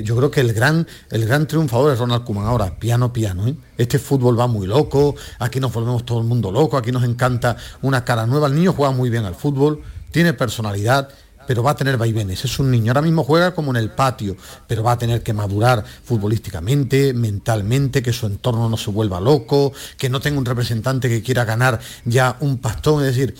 yo 0.03 0.15
creo 0.17 0.31
que 0.31 0.41
el 0.41 0.51
gran, 0.53 0.87
el 1.11 1.25
gran 1.27 1.45
triunfador 1.47 1.93
es 1.93 1.99
Ronald 1.99 2.23
Koeman. 2.23 2.45
Ahora, 2.47 2.77
piano, 2.79 3.13
piano. 3.13 3.47
¿eh? 3.47 3.55
Este 3.77 3.99
fútbol 3.99 4.37
va 4.39 4.47
muy 4.47 4.65
loco, 4.67 5.15
aquí 5.39 5.59
nos 5.59 5.71
volvemos 5.71 6.05
todo 6.05 6.19
el 6.19 6.25
mundo 6.25 6.51
loco, 6.51 6.75
aquí 6.75 6.91
nos 6.91 7.03
encanta 7.03 7.55
una 7.83 8.03
cara 8.03 8.25
nueva. 8.25 8.47
El 8.47 8.55
niño 8.55 8.73
juega 8.73 8.91
muy 8.91 9.09
bien 9.09 9.25
al 9.25 9.35
fútbol, 9.35 9.81
tiene 10.11 10.33
personalidad, 10.33 11.09
pero 11.47 11.63
va 11.63 11.71
a 11.71 11.75
tener 11.75 11.97
vaivenes. 11.97 12.43
Es 12.45 12.59
un 12.59 12.69
niño, 12.69 12.91
ahora 12.91 13.01
mismo 13.01 13.23
juega 13.23 13.55
como 13.55 13.71
en 13.71 13.77
el 13.77 13.89
patio, 13.89 14.35
pero 14.67 14.83
va 14.83 14.91
a 14.91 14.97
tener 14.97 15.23
que 15.23 15.33
madurar 15.33 15.83
futbolísticamente, 16.03 17.13
mentalmente, 17.13 18.03
que 18.03 18.13
su 18.13 18.25
entorno 18.27 18.69
no 18.69 18.77
se 18.77 18.91
vuelva 18.91 19.19
loco, 19.19 19.73
que 19.97 20.09
no 20.09 20.19
tenga 20.19 20.37
un 20.37 20.45
representante 20.45 21.09
que 21.09 21.23
quiera 21.23 21.45
ganar 21.45 21.79
ya 22.05 22.37
un 22.41 22.57
pastón. 22.57 23.03
Es 23.05 23.15
decir, 23.15 23.33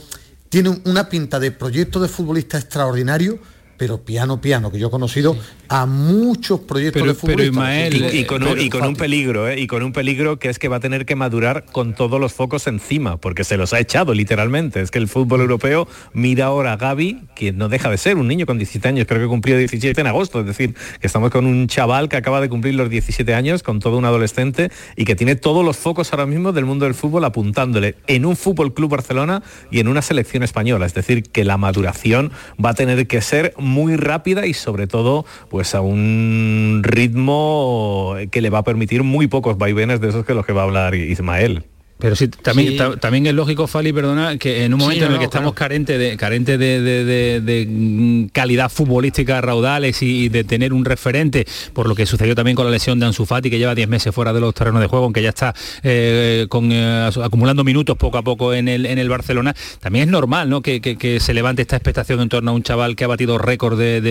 tiene 0.49 0.69
un- 0.69 0.81
una 0.85 1.09
pinta 1.09 1.39
de 1.39 1.51
proyecto 1.51 1.99
de 1.99 2.07
futbolista 2.07 2.57
extraordinario, 2.57 3.39
pero 3.77 4.01
piano, 4.01 4.41
piano, 4.41 4.72
que 4.72 4.79
yo 4.79 4.88
he 4.88 4.91
conocido 4.91 5.38
a 5.69 5.86
muchos 5.86 6.60
proyectos 6.62 7.01
Pero- 7.01 7.13
de 7.13 7.19
futbolistas. 7.19 7.56
pero 7.56 7.95
Ismael, 7.95 8.15
y, 8.15 8.19
y 8.19 8.25
con, 8.25 8.41
un, 8.43 8.49
pero, 8.49 8.62
y 8.62 8.69
con 8.69 8.82
un 8.82 8.88
Fati. 8.95 8.99
peligro, 8.99 9.47
¿eh? 9.49 9.60
y 9.60 9.67
con 9.67 9.84
un 9.84 9.93
peligro 9.93 10.39
que 10.39 10.49
es 10.49 10.60
que 10.60 10.67
va 10.67 10.78
a 10.78 10.80
tener 10.80 11.06
que 11.06 11.15
madurar 11.15 11.65
con 11.71 11.93
todos 11.93 12.19
los 12.19 12.34
focos 12.34 12.67
encima, 12.67 13.17
porque 13.17 13.43
se 13.43 13.58
los 13.58 13.73
ha 13.73 13.80
echado 13.80 14.13
literalmente. 14.13 14.82
Es 14.82 14.91
que 14.91 14.97
el 14.99 15.08
fútbol 15.08 15.41
europeo 15.41 15.88
mira 16.13 16.45
ahora 16.45 16.73
a 16.73 16.78
Gaby, 16.78 17.21
que 17.36 17.51
no 17.51 17.69
deja 17.69 17.89
de 17.89 17.97
ser 17.97 18.17
un 18.17 18.28
niño 18.28 18.45
con 18.45 18.58
17 18.58 18.88
años, 18.88 19.06
creo 19.08 19.21
que 19.21 19.28
cumplió 19.28 19.58
17 19.58 19.99
en 20.01 20.08
agosto, 20.08 20.39
es 20.39 20.45
decir, 20.45 20.73
que 20.99 21.08
estamos 21.08 21.30
con 21.32 21.45
un 21.45 21.67
chaval 21.67 22.10
que 22.10 22.17
acaba 22.17 22.41
de 22.41 22.49
cumplir 22.49 22.75
los 22.75 22.89
17 22.89 23.34
años, 23.34 23.63
con 23.63 23.80
todo 23.80 23.97
un 23.97 24.06
adolescente, 24.06 24.71
y 24.95 25.06
que 25.06 25.15
tiene 25.15 25.36
todos 25.36 25.63
los 25.63 25.78
focos 25.78 26.12
ahora 26.13 26.25
mismo 26.25 26.51
del 26.51 26.65
mundo 26.65 26.86
del 26.86 26.93
fútbol 26.95 27.23
apuntándole 27.25 27.95
en 28.08 28.25
un 28.25 28.36
Fútbol 28.36 28.73
Club 28.73 28.91
Barcelona 28.91 29.43
y 29.71 29.80
en 29.80 29.88
una 29.88 30.01
selección 30.01 30.43
española. 30.43 30.86
Es 30.86 30.93
decir, 30.93 31.23
que 31.23 31.43
la 31.43 31.58
maduración 31.58 32.32
va 32.63 32.71
a 32.71 32.73
tener 32.73 33.08
que 33.08 33.21
ser 33.21 33.54
muy 33.67 33.95
rápida 33.95 34.45
y 34.45 34.53
sobre 34.53 34.88
todo 34.88 35.25
pues 35.49 35.75
a 35.75 35.82
un 35.82 36.82
ritmo 36.84 38.15
que 38.32 38.41
le 38.41 38.49
va 38.49 38.60
a 38.60 38.63
permitir 38.63 39.03
muy 39.03 39.27
pocos 39.27 39.58
vaivenes 39.58 40.01
de 40.01 40.10
esos 40.10 40.25
que 40.25 40.34
los 40.34 40.45
que 40.45 40.53
va 40.53 40.62
a 40.62 40.65
hablar 40.65 40.95
Ismael. 40.95 41.65
Pero 41.99 42.15
sí, 42.15 42.27
también, 42.27 42.73
Sí. 42.73 42.77
ta- 42.77 42.95
también 42.97 43.25
es 43.25 43.33
lógico, 43.33 43.65
Fali, 43.65 43.91
perdona, 43.91 44.38
que 44.38 44.63
en 44.65 44.73
un 44.73 44.79
Sí, 44.79 44.83
momento 44.86 45.05
en 45.05 45.12
el 45.13 45.17
que 45.17 45.23
no, 45.23 45.29
estamos 45.29 45.53
claro. 45.53 45.67
carentes 45.69 45.97
de, 45.99 46.15
carente 46.17 46.57
de, 46.60 46.79
de- 46.81 47.03
de- 47.05 47.41
de, 47.41 47.65
mm, 47.67 48.27
calidad 48.27 48.69
futbolística 48.69 49.41
raudales 49.41 50.01
y, 50.03 50.25
y 50.25 50.29
de 50.29 50.43
tener 50.43 50.73
un 50.73 50.86
referente, 50.86 51.45
por 51.73 51.88
lo 51.88 51.95
que 51.95 52.05
sucedió 52.05 52.36
también 52.36 52.55
con 52.55 52.65
la 52.65 52.71
lesión 52.71 52.99
de 52.99 53.07
Ansu 53.07 53.25
Fati, 53.25 53.49
que 53.49 53.57
lleva 53.57 53.73
10 53.73 53.88
meses 53.88 54.13
fuera 54.13 54.31
de 54.31 54.39
los 54.39 54.53
terrenos 54.53 54.79
de 54.81 54.88
juego, 54.88 55.05
aunque 55.05 55.23
ya 55.23 55.29
está 55.29 55.55
eh, 55.83 56.45
con, 56.49 56.71
eh, 56.71 57.10
acumulando 57.23 57.63
minutos 57.63 57.97
poco 57.97 58.17
a 58.19 58.21
poco 58.21 58.53
en 58.53 58.67
el, 58.67 58.86
en 58.86 58.99
el 58.99 59.10
Barcelona, 59.10 59.55
también 59.79 60.05
es 60.05 60.12
normal 60.12 60.49
¿no? 60.49 60.62
que, 60.62 60.81
que- 60.81 60.97
que 60.97 61.19
se 61.19 61.33
levante 61.33 61.63
esta 61.63 61.77
expectación 61.77 62.19
en 62.21 62.29
torno 62.29 62.51
a 62.51 62.53
un 62.53 62.62
chaval 62.63 62.95
que 62.95 63.05
ha 63.05 63.07
batido 63.07 63.38
récord 63.39 63.77
de, 63.77 64.01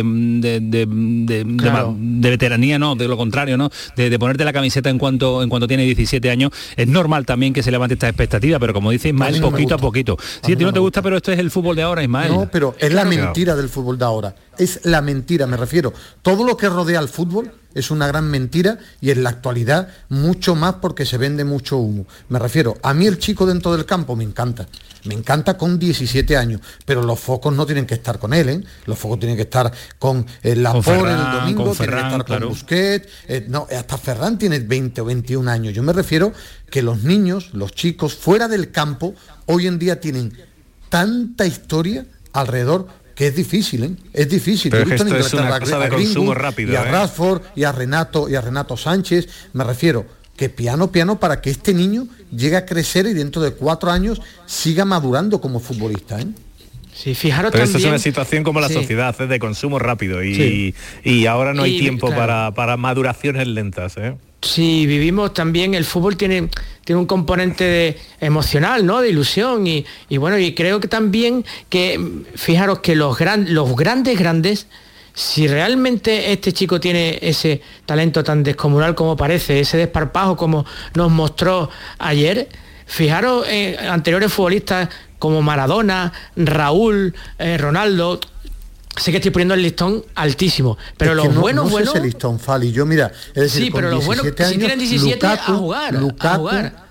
Claro. 1.57 1.95
de 1.99 2.31
veteranía, 2.31 2.79
no, 2.79 2.95
de 2.97 3.09
lo 3.09 3.17
contrario, 3.17 3.57
¿no? 3.57 3.71
De, 3.97 4.11
de 4.11 4.19
ponerte 4.19 4.45
la 4.45 4.53
camiseta 4.53 4.91
en 4.91 4.99
cuanto 4.99 5.43
en 5.43 5.49
cuanto 5.49 5.67
tiene 5.69 5.85
17 5.85 6.31
años. 6.31 6.51
Es 6.77 6.89
normal 6.89 7.27
también 7.27 7.53
que 7.53 7.63
se 7.63 7.71
levante 7.77 7.95
esta 7.95 8.09
expectativa, 8.09 8.59
pero 8.59 8.73
como 8.75 8.91
dice 8.91 9.09
A 9.09 9.11
Ismael, 9.13 9.41
no 9.41 9.47
me 9.47 9.53
poquito 9.53 9.75
a 9.75 9.79
poquito. 9.79 10.13
A 10.19 10.47
Sí, 10.47 10.53
a 10.53 10.57
ti 10.57 10.65
no 10.65 10.67
no 10.67 10.73
te 10.73 10.79
gusta, 10.81 11.03
pero 11.03 11.17
esto 11.17 11.31
es 11.33 11.39
el 11.39 11.51
fútbol 11.51 11.77
de 11.77 11.83
ahora, 11.83 12.03
Ismael. 12.03 12.33
No, 12.33 12.49
pero 12.51 12.75
es 12.79 12.93
la 12.93 13.03
Claro. 13.03 13.25
mentira 13.25 13.55
del 13.57 13.69
fútbol 13.69 13.99
de 13.99 14.05
ahora. 14.05 14.35
Es 14.59 14.81
la 14.85 15.01
mentira, 15.03 15.47
me 15.47 15.57
refiero. 15.57 15.93
Todo 16.23 16.45
lo 16.45 16.57
que 16.57 16.69
rodea 16.69 16.99
al 16.99 17.09
fútbol 17.09 17.53
es 17.75 17.91
una 17.91 18.07
gran 18.07 18.31
mentira 18.31 18.79
y 19.03 19.11
en 19.11 19.23
la 19.23 19.29
actualidad 19.31 19.89
mucho 20.09 20.55
más 20.55 20.77
porque 20.77 21.05
se 21.05 21.19
vende 21.19 21.45
mucho 21.45 21.77
humo. 21.77 22.07
Me 22.31 22.39
refiero, 22.39 22.75
a 22.83 22.95
mí 22.95 23.07
el 23.07 23.19
chico 23.19 23.45
dentro 23.47 23.73
del 23.77 23.85
campo 23.85 24.17
me 24.17 24.25
encanta. 24.25 24.67
Me 25.07 25.15
encanta 25.15 25.57
con 25.57 25.79
17 25.79 26.37
años, 26.37 26.61
pero 26.85 27.03
los 27.03 27.19
focos 27.19 27.55
no 27.55 27.65
tienen 27.67 27.87
que 27.87 27.95
estar 27.95 28.19
con 28.19 28.35
él, 28.35 28.49
¿eh? 28.49 28.61
Los 28.87 28.99
focos 28.99 29.19
tienen 29.19 29.37
que 29.37 29.43
estar 29.43 29.73
con 29.99 30.27
Laporte 30.43 30.91
Ferran, 30.91 31.27
el 31.27 31.41
domingo, 31.41 31.65
con 31.65 31.73
tienen 31.73 31.77
que 31.77 31.85
Ferran, 31.85 32.07
estar 32.07 32.25
claro. 32.25 32.47
con 32.47 32.49
Busquets, 32.51 33.09
eh, 33.29 33.47
no, 33.49 33.67
hasta 33.77 33.99
Ferran 33.99 34.39
tiene 34.39 34.59
20 34.59 35.01
o 35.01 35.05
21 35.05 35.51
años. 35.51 35.75
Yo 35.75 35.83
me 35.83 35.93
refiero 35.93 36.33
que 36.71 36.83
los 36.83 37.03
niños, 37.03 37.51
los 37.53 37.73
chicos 37.73 38.15
fuera 38.15 38.49
del 38.49 38.71
campo, 38.71 39.15
hoy 39.47 39.67
en 39.67 39.79
día 39.79 40.01
tienen 40.01 40.37
tanta 40.89 41.47
historia 41.47 42.07
alrededor 42.33 42.89
que 43.15 43.29
es 43.29 43.35
difícil, 43.35 43.85
¿eh? 43.85 43.91
Es 44.13 44.29
difícil. 44.29 44.71
Pero 44.71 44.85
Yo 44.85 44.89
he 44.91 44.93
visto 44.93 45.09
en 45.09 45.15
Inglaterra 45.15 45.85
a 45.85 45.89
Greenwood 45.89 46.35
rápido, 46.35 46.73
y 46.75 46.77
a 46.77 46.83
¿eh? 46.83 46.91
Rashford 46.91 47.43
y 47.55 47.65
a 47.65 47.73
Renato 47.73 48.29
y 48.29 48.35
a 48.35 48.43
Renato 48.43 48.77
Sánchez. 48.77 49.27
Me 49.55 49.65
refiero 49.65 50.05
que 50.37 50.49
piano 50.49 50.93
piano 50.93 51.19
para 51.19 51.41
que 51.41 51.51
este 51.51 51.73
niño 51.75 52.07
llegue 52.31 52.57
a 52.57 52.67
crecer 52.67 53.07
y 53.07 53.15
dentro 53.15 53.43
de 53.43 53.53
cuatro 53.53 53.91
años 53.91 54.21
siga 54.47 54.85
madurando 54.85 55.41
como 55.41 55.61
futbolista. 55.61 56.21
¿eh? 56.21 56.27
Sí, 56.95 57.15
fijaros 57.15 57.53
Pero 57.53 57.65
esto 57.65 57.77
es 57.79 57.83
también... 57.83 57.91
una 57.95 57.99
situación 57.99 58.43
como 58.45 58.61
la 58.61 58.69
Sí. 58.69 58.75
sociedad, 58.75 59.15
es 59.19 59.29
de 59.29 59.39
consumo 59.39 59.79
rápido 59.79 60.23
y, 60.23 60.35
Sí. 60.35 60.75
y 61.05 61.27
ahora 61.27 61.53
no 61.55 61.63
hay 61.63 61.77
Y, 61.77 61.81
tiempo 61.81 62.07
claro. 62.07 62.21
para, 62.23 62.51
para 62.55 62.77
maduraciones 62.77 63.47
lentas. 63.49 63.95
¿eh? 63.99 64.17
Sí, 64.43 64.87
vivimos 64.87 65.35
también, 65.35 65.75
el 65.75 65.85
fútbol 65.85 66.17
tiene, 66.17 66.49
tiene 66.85 67.01
un 67.01 67.07
componente 67.07 67.65
de- 67.65 67.99
emocional, 68.21 68.87
¿no? 68.87 69.01
De 69.01 69.09
ilusión. 69.11 69.67
Y, 69.67 69.85
y 70.09 70.17
bueno, 70.19 70.39
y 70.39 70.55
creo 70.55 70.81
que 70.81 70.89
también 70.89 71.45
que, 71.69 71.99
fijaros 72.35 72.79
que 72.81 72.95
los, 72.95 73.19
gran, 73.19 73.53
los 73.55 73.75
grandes, 73.77 74.19
grandes 74.19 74.67
si 75.19 75.49
realmente 75.49 76.31
este 76.31 76.53
chico 76.53 76.79
tiene 76.79 77.19
ese 77.23 77.63
talento 77.87 78.23
tan 78.23 78.43
descomunal 78.43 78.95
como 78.95 79.17
parece, 79.17 79.61
ese 79.61 79.79
desparpajo 79.79 80.37
como 80.37 80.67
nos 80.95 81.11
mostró 81.11 81.71
ayer, 81.99 82.49
fijaros 82.85 83.47
en 83.49 83.79
anteriores 83.89 84.31
futbolistas 84.31 84.91
como 85.19 85.41
Maradona, 85.41 86.13
Raúl, 86.37 87.15
eh, 87.39 87.57
Ronaldo, 87.57 88.21
sé 88.95 89.11
que 89.11 89.17
estoy 89.17 89.31
poniendo 89.31 89.55
el 89.55 89.63
listón 89.63 90.05
altísimo, 90.15 90.77
pero 90.99 91.13
Es 91.13 91.17
los 91.17 91.35
no- 91.35 91.41
buenos, 91.41 91.65
no 91.65 91.69
sé 91.71 91.73
buenos... 91.73 91.95
ese 91.95 92.05
listón, 92.05 92.39
Fali. 92.39 92.71
Yo, 92.71 92.85
mira, 92.85 93.11
es 93.29 93.35
decir, 93.45 93.65
Sí, 93.65 93.71
con 93.71 93.79
pero 93.81 93.91
los 93.93 94.05
buenos, 94.05 94.23
17 94.23 94.53
si 94.53 94.59
tienen 94.59 94.79
17, 94.79 95.27
a 95.27 95.37
jugar, 95.39 95.97
a 95.97 96.37
jugar. 96.37 96.85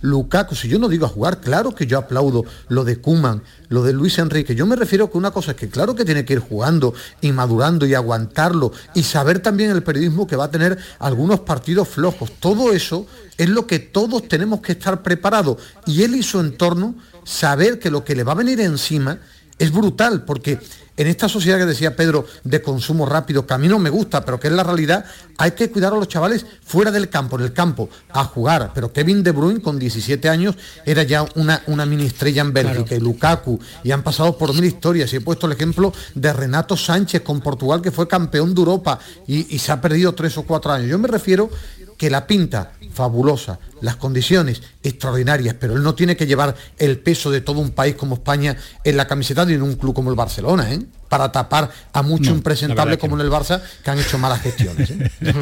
Lukaku, 0.00 0.54
si 0.54 0.68
yo 0.68 0.78
no 0.78 0.88
digo 0.88 1.06
a 1.06 1.08
jugar, 1.08 1.40
claro 1.40 1.74
que 1.74 1.86
yo 1.86 1.98
aplaudo 1.98 2.44
lo 2.68 2.84
de 2.84 3.00
Kuman, 3.00 3.42
lo 3.68 3.82
de 3.82 3.92
Luis 3.92 4.18
Enrique. 4.18 4.54
Yo 4.54 4.66
me 4.66 4.76
refiero 4.76 5.10
que 5.10 5.18
una 5.18 5.32
cosa 5.32 5.52
es 5.52 5.56
que 5.56 5.68
claro 5.68 5.94
que 5.94 6.04
tiene 6.04 6.24
que 6.24 6.34
ir 6.34 6.38
jugando 6.38 6.94
y 7.20 7.32
madurando 7.32 7.84
y 7.84 7.94
aguantarlo 7.94 8.72
y 8.94 9.02
saber 9.02 9.40
también 9.40 9.70
el 9.70 9.82
periodismo 9.82 10.26
que 10.26 10.36
va 10.36 10.44
a 10.44 10.50
tener 10.50 10.78
algunos 11.00 11.40
partidos 11.40 11.88
flojos. 11.88 12.30
Todo 12.38 12.72
eso 12.72 13.06
es 13.36 13.48
lo 13.48 13.66
que 13.66 13.80
todos 13.80 14.28
tenemos 14.28 14.60
que 14.60 14.72
estar 14.72 15.02
preparados. 15.02 15.58
Y 15.86 16.02
él 16.02 16.14
y 16.14 16.22
su 16.22 16.38
entorno 16.38 16.94
saber 17.24 17.78
que 17.78 17.90
lo 17.90 18.04
que 18.04 18.14
le 18.14 18.24
va 18.24 18.32
a 18.32 18.36
venir 18.36 18.60
encima 18.60 19.18
es 19.58 19.72
brutal, 19.72 20.24
porque 20.24 20.58
en 20.98 21.06
esta 21.06 21.28
sociedad 21.28 21.58
que 21.58 21.66
decía 21.66 21.94
Pedro 21.94 22.26
de 22.42 22.60
consumo 22.60 23.06
rápido, 23.06 23.46
que 23.46 23.54
a 23.54 23.58
mí 23.58 23.68
no 23.68 23.78
me 23.78 23.88
gusta, 23.88 24.24
pero 24.24 24.40
que 24.40 24.48
es 24.48 24.52
la 24.52 24.64
realidad, 24.64 25.04
hay 25.36 25.52
que 25.52 25.70
cuidar 25.70 25.92
a 25.92 25.96
los 25.96 26.08
chavales 26.08 26.44
fuera 26.64 26.90
del 26.90 27.08
campo, 27.08 27.38
en 27.38 27.44
el 27.44 27.52
campo, 27.52 27.88
a 28.10 28.24
jugar. 28.24 28.72
Pero 28.74 28.92
Kevin 28.92 29.22
De 29.22 29.30
Bruyne 29.30 29.62
con 29.62 29.78
17 29.78 30.28
años 30.28 30.56
era 30.84 31.04
ya 31.04 31.24
una, 31.36 31.62
una 31.68 31.86
mini 31.86 32.06
estrella 32.06 32.42
en 32.42 32.52
Bélgica, 32.52 32.96
y 32.96 33.00
Lukaku, 33.00 33.60
y 33.84 33.92
han 33.92 34.02
pasado 34.02 34.36
por 34.36 34.52
mil 34.52 34.64
historias. 34.64 35.12
Y 35.12 35.16
he 35.16 35.20
puesto 35.20 35.46
el 35.46 35.52
ejemplo 35.52 35.92
de 36.16 36.32
Renato 36.32 36.76
Sánchez 36.76 37.22
con 37.22 37.40
Portugal, 37.40 37.80
que 37.80 37.92
fue 37.92 38.08
campeón 38.08 38.52
de 38.52 38.60
Europa 38.60 38.98
y, 39.24 39.54
y 39.54 39.58
se 39.60 39.70
ha 39.70 39.80
perdido 39.80 40.16
tres 40.16 40.36
o 40.36 40.42
cuatro 40.42 40.72
años. 40.72 40.88
Yo 40.88 40.98
me 40.98 41.06
refiero 41.06 41.48
que 41.96 42.10
la 42.10 42.26
pinta 42.26 42.72
fabulosa, 42.92 43.58
las 43.80 43.96
condiciones 43.96 44.62
extraordinarias, 44.82 45.54
pero 45.58 45.74
él 45.74 45.82
no 45.82 45.94
tiene 45.94 46.16
que 46.16 46.26
llevar 46.26 46.54
el 46.78 46.98
peso 46.98 47.30
de 47.30 47.40
todo 47.40 47.60
un 47.60 47.70
país 47.70 47.94
como 47.94 48.14
España 48.16 48.56
en 48.84 48.96
la 48.96 49.06
camiseta 49.06 49.42
en 49.42 49.62
un 49.62 49.76
club 49.76 49.94
como 49.94 50.10
el 50.10 50.16
Barcelona, 50.16 50.72
¿eh? 50.72 50.80
Para 51.08 51.30
tapar 51.32 51.70
a 51.92 52.02
mucho 52.02 52.30
No, 52.30 52.36
impresentable 52.36 52.98
como 52.98 53.16
en 53.16 53.22
el 53.22 53.30
Barça 53.30 53.60
que 53.84 53.90
han 53.90 53.98
hecho 53.98 54.18
malas 54.18 54.40
gestiones. 54.42 54.90
¿eh? 54.90 55.10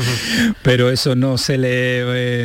pero 0.63 0.91
eso 0.91 1.15
no 1.15 1.39
se 1.39 1.59
le 1.59 1.69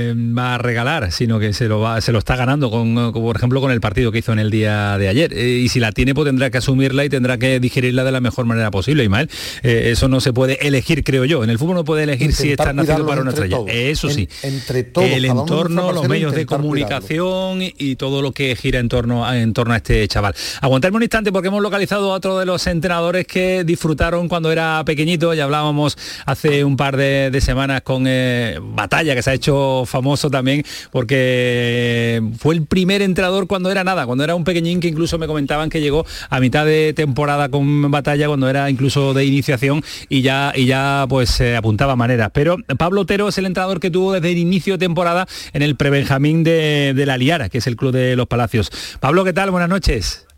eh, 0.09 0.13
va 0.37 0.55
a 0.55 0.57
regalar, 0.57 1.11
sino 1.11 1.39
que 1.39 1.53
se 1.53 1.67
lo 1.67 1.79
va, 1.79 2.01
se 2.01 2.11
lo 2.11 2.19
está 2.19 2.35
ganando 2.35 2.69
con, 2.71 3.13
por 3.13 3.35
ejemplo, 3.35 3.61
con 3.61 3.71
el 3.71 3.81
partido 3.81 4.11
que 4.11 4.19
hizo 4.19 4.31
en 4.33 4.39
el 4.39 4.49
día 4.51 4.97
de 4.97 5.07
ayer. 5.09 5.33
Eh, 5.33 5.61
y 5.63 5.69
si 5.69 5.79
la 5.79 5.91
tiene, 5.91 6.13
pues 6.13 6.25
tendrá 6.27 6.49
que 6.49 6.57
asumirla 6.57 7.05
y 7.05 7.09
tendrá 7.09 7.37
que 7.37 7.59
digerirla 7.59 8.03
de 8.03 8.11
la 8.11 8.21
mejor 8.21 8.45
manera 8.45 8.71
posible, 8.71 9.03
Ismael. 9.03 9.29
Eso 9.63 10.07
no 10.07 10.21
se 10.21 10.33
puede 10.33 10.65
elegir, 10.67 11.03
creo 11.03 11.25
yo. 11.25 11.43
En 11.43 11.49
el 11.49 11.57
fútbol 11.57 11.75
no 11.75 11.83
puede 11.85 12.03
elegir 12.03 12.33
si 12.33 12.43
Intentar 12.51 12.75
nacido 12.75 12.95
cuidarlos 12.95 13.09
para 13.09 13.21
una 13.21 13.29
estrella. 13.31 13.55
todos. 13.57 13.69
Eso 13.71 14.09
sí. 14.09 14.27
En- 14.43 14.61
entre 14.61 14.83
todos, 14.83 15.09
el 15.09 15.25
entorno, 15.25 15.91
los 15.91 16.07
medios 16.07 16.33
de 16.33 16.45
comunicación 16.45 17.61
y, 17.61 17.73
y 17.77 17.95
todo 17.95 18.21
lo 18.21 18.31
que 18.31 18.55
gira 18.55 18.79
en 18.79 18.89
torno, 18.89 19.25
a, 19.25 19.39
en 19.39 19.53
torno 19.53 19.73
a 19.73 19.77
este 19.77 20.07
chaval. 20.07 20.35
Aguantarme 20.61 20.97
un 20.97 21.03
instante 21.03 21.31
porque 21.31 21.47
hemos 21.47 21.61
localizado 21.63 22.11
a 22.11 22.15
otro 22.15 22.37
de 22.37 22.45
los 22.45 22.65
entrenadores 22.67 23.10
que 23.11 23.63
disfrutaron 23.63 24.27
cuando 24.27 24.51
era 24.51 24.83
pequeñito. 24.85 25.33
Ya 25.33 25.43
hablábamos 25.43 25.97
hace 26.25 26.63
un 26.63 26.77
par 26.77 26.97
de, 26.97 27.37
semanas 27.41 27.81
con 27.81 28.05
eh, 28.07 28.59
Batalla, 28.61 29.15
que 29.15 29.21
se 29.21 29.31
ha 29.31 29.33
hecho 29.33 29.83
famoso 29.85 30.29
también 30.29 30.63
porque 30.91 32.21
fue 32.37 32.55
el 32.55 32.65
primer 32.65 33.01
entrenador 33.01 33.47
cuando 33.47 33.71
era 33.71 33.83
nada, 33.83 34.05
cuando 34.05 34.23
era 34.23 34.35
un 34.35 34.43
pequeñín 34.43 34.79
que 34.79 34.87
incluso 34.87 35.17
me 35.17 35.27
comentaban 35.27 35.69
que 35.69 35.81
llegó 35.81 36.05
a 36.29 36.39
mitad 36.39 36.65
de 36.65 36.93
temporada 36.93 37.49
con 37.49 37.89
Batalla, 37.91 38.27
cuando 38.27 38.49
era 38.49 38.69
incluso 38.69 39.13
de 39.13 39.25
iniciación 39.25 39.83
y 40.09 40.21
ya, 40.21 40.53
y 40.55 40.65
ya 40.65 41.05
pues 41.09 41.29
se 41.29 41.55
apuntaba 41.55 41.95
maneras. 41.95 42.29
Pero 42.33 42.57
Pablo 42.77 43.01
Otero 43.01 43.27
es 43.27 43.37
el 43.37 43.45
entrenador 43.45 43.79
que 43.79 43.91
tuvo 43.91 44.13
desde 44.13 44.31
el 44.31 44.37
inicio 44.37 44.73
de 44.73 44.85
temporada 44.85 45.27
en 45.53 45.61
el 45.61 45.75
prebenjamín 45.75 46.43
de, 46.43 46.93
de 46.95 47.05
la 47.05 47.17
Liara, 47.17 47.49
que 47.49 47.57
es 47.57 47.67
el 47.67 47.75
club 47.75 47.91
de 47.91 48.15
los 48.15 48.27
Palacios. 48.27 48.71
Pablo, 48.99 49.23
¿qué 49.23 49.33
tal? 49.33 49.51
Buenas 49.51 49.69
noches. 49.69 50.30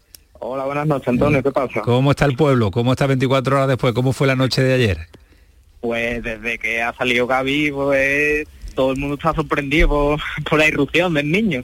Hola, 0.46 0.66
buenas 0.66 0.86
noches, 0.86 1.08
Antonio. 1.08 1.42
¿Qué 1.42 1.52
pasa? 1.52 1.80
¿Cómo 1.84 2.12
está 2.12 2.26
el 2.26 2.36
pueblo? 2.36 2.70
¿Cómo 2.70 2.92
está 2.92 3.08
24 3.08 3.56
horas 3.56 3.68
después? 3.70 3.94
¿Cómo 3.94 4.12
fue 4.12 4.28
la 4.28 4.36
noche 4.36 4.62
de 4.62 4.74
ayer? 4.74 5.08
Pues 5.80 6.22
desde 6.22 6.60
que 6.60 6.82
ha 6.82 6.94
salido 6.94 7.28
Gaby, 7.28 7.72
pues 7.72 8.46
todo 8.76 8.92
el 8.92 8.98
mundo 8.98 9.16
está 9.16 9.34
sorprendido 9.34 9.88
por, 9.88 10.20
por 10.50 10.60
la 10.60 10.68
irrupción 10.68 11.14
del 11.14 11.32
niño. 11.32 11.64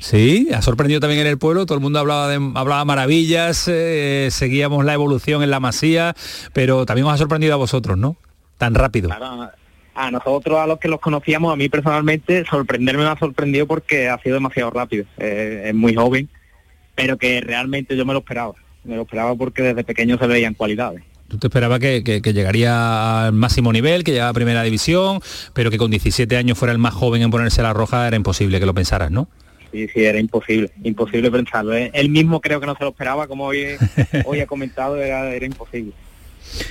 Sí, 0.00 0.48
ha 0.52 0.60
sorprendido 0.60 0.98
también 0.98 1.20
en 1.20 1.28
el 1.28 1.38
pueblo, 1.38 1.66
todo 1.66 1.78
el 1.78 1.82
mundo 1.82 2.00
hablaba 2.00 2.26
de 2.26 2.36
hablaba 2.56 2.84
maravillas, 2.84 3.68
eh, 3.68 4.26
seguíamos 4.32 4.84
la 4.84 4.94
evolución 4.94 5.44
en 5.44 5.50
la 5.50 5.60
masía, 5.60 6.16
pero 6.52 6.86
también 6.86 7.06
os 7.06 7.12
ha 7.12 7.18
sorprendido 7.18 7.54
a 7.54 7.58
vosotros, 7.58 7.96
¿no? 7.96 8.16
Tan 8.58 8.74
rápido. 8.74 9.10
Claro, 9.10 9.50
a 9.94 10.10
nosotros, 10.10 10.58
a 10.58 10.66
los 10.66 10.80
que 10.80 10.88
los 10.88 10.98
conocíamos, 10.98 11.52
a 11.52 11.56
mí 11.56 11.68
personalmente, 11.68 12.44
sorprenderme 12.46 13.04
me 13.04 13.10
ha 13.10 13.18
sorprendido 13.18 13.68
porque 13.68 14.08
ha 14.08 14.18
sido 14.18 14.34
demasiado 14.34 14.70
rápido. 14.70 15.04
Eh, 15.18 15.66
es 15.66 15.74
muy 15.74 15.94
joven, 15.94 16.28
pero 17.00 17.16
que 17.16 17.40
realmente 17.40 17.96
yo 17.96 18.04
me 18.06 18.12
lo 18.12 18.20
esperaba. 18.20 18.54
Me 18.84 18.96
lo 18.96 19.02
esperaba 19.02 19.34
porque 19.34 19.62
desde 19.62 19.84
pequeño 19.84 20.18
se 20.18 20.26
veían 20.26 20.54
cualidades. 20.54 21.02
Tú 21.28 21.38
te 21.38 21.46
esperabas 21.46 21.78
que, 21.78 22.02
que- 22.02 22.20
que 22.22 22.32
llegaría 22.32 23.26
al 23.26 23.32
máximo 23.32 23.72
nivel, 23.72 24.02
que 24.04 24.10
llegara 24.12 24.30
a 24.30 24.34
primera 24.34 24.62
división, 24.62 25.20
pero 25.54 25.70
que 25.70 25.78
con 25.78 25.90
17 25.90 26.36
años 26.36 26.58
fuera 26.58 26.72
el 26.72 26.78
más 26.78 26.92
joven 26.94 27.22
en 27.22 27.30
ponerse 27.30 27.62
la 27.62 27.72
roja, 27.72 28.06
era 28.08 28.16
imposible 28.16 28.58
que 28.58 28.66
lo 28.66 28.74
pensaras, 28.74 29.10
¿no? 29.10 29.28
Sí, 29.70 29.86
sí, 29.94 30.04
era 30.04 30.18
imposible, 30.18 30.70
imposible 30.82 31.30
pensarlo. 31.30 31.74
¿eh? 31.76 31.92
Él 31.94 32.08
mismo 32.08 32.40
creo 32.40 32.58
que 32.58 32.66
no 32.66 32.74
se 32.74 32.82
lo 32.82 32.90
esperaba, 32.90 33.28
como 33.28 33.44
hoy, 33.44 33.64
hoy 34.24 34.40
ha 34.40 34.46
comentado, 34.46 34.96
era, 34.96 35.32
era 35.32 35.46
imposible. 35.46 35.92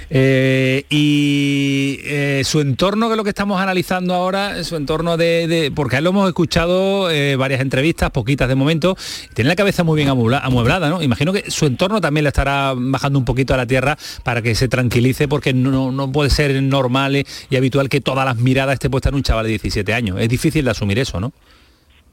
Eh, 0.10 0.84
y 0.90 2.00
eh, 2.04 2.42
su 2.46 2.60
entorno, 2.62 3.08
que 3.08 3.14
es 3.14 3.18
lo 3.18 3.24
que 3.24 3.30
estamos 3.30 3.62
analizando 3.62 4.14
ahora, 4.14 4.64
su 4.64 4.76
entorno 4.76 5.18
de, 5.18 5.48
de- 5.48 5.72
porque 5.72 6.02
lo 6.02 6.10
hemos 6.10 6.28
escuchado 6.28 7.10
eh, 7.12 7.36
varias 7.36 7.62
entrevistas, 7.62 8.12
poquitas 8.12 8.48
de 8.48 8.56
momento, 8.56 8.98
tiene 9.34 9.50
la 9.50 9.56
cabeza 9.56 9.84
muy 9.84 9.96
bien 9.98 10.10
amuebla- 10.10 10.42
amueblada, 10.44 10.90
¿no? 10.90 11.02
Imagino 11.02 11.32
que 11.34 11.50
su 11.52 11.66
entorno 11.66 12.02
también 12.02 12.24
le 12.24 12.30
estará 12.30 12.74
bajando 12.76 13.20
un 13.20 13.26
poquito 13.26 13.54
a 13.54 13.58
la 13.58 13.66
tierra 13.66 13.98
para 14.24 14.42
que 14.42 14.56
se 14.56 14.68
tranquilice, 14.68 15.28
porque 15.28 15.54
no, 15.54 15.92
no 15.92 16.12
puede 16.12 16.30
ser 16.30 16.62
normal 16.64 17.26
y 17.50 17.56
habitual 17.56 17.90
que 17.90 18.02
todas 18.02 18.26
las 18.26 18.38
miradas 18.38 18.74
esté 18.74 18.90
puesta 18.90 19.10
en 19.10 19.16
un 19.16 19.24
chaval 19.24 19.46
de 19.46 19.50
17 19.52 19.94
años. 19.94 20.18
Es 20.20 20.30
difícil 20.30 20.66
de 20.66 20.72
asumir 20.72 21.00
eso, 21.00 21.20
¿no? 21.20 21.32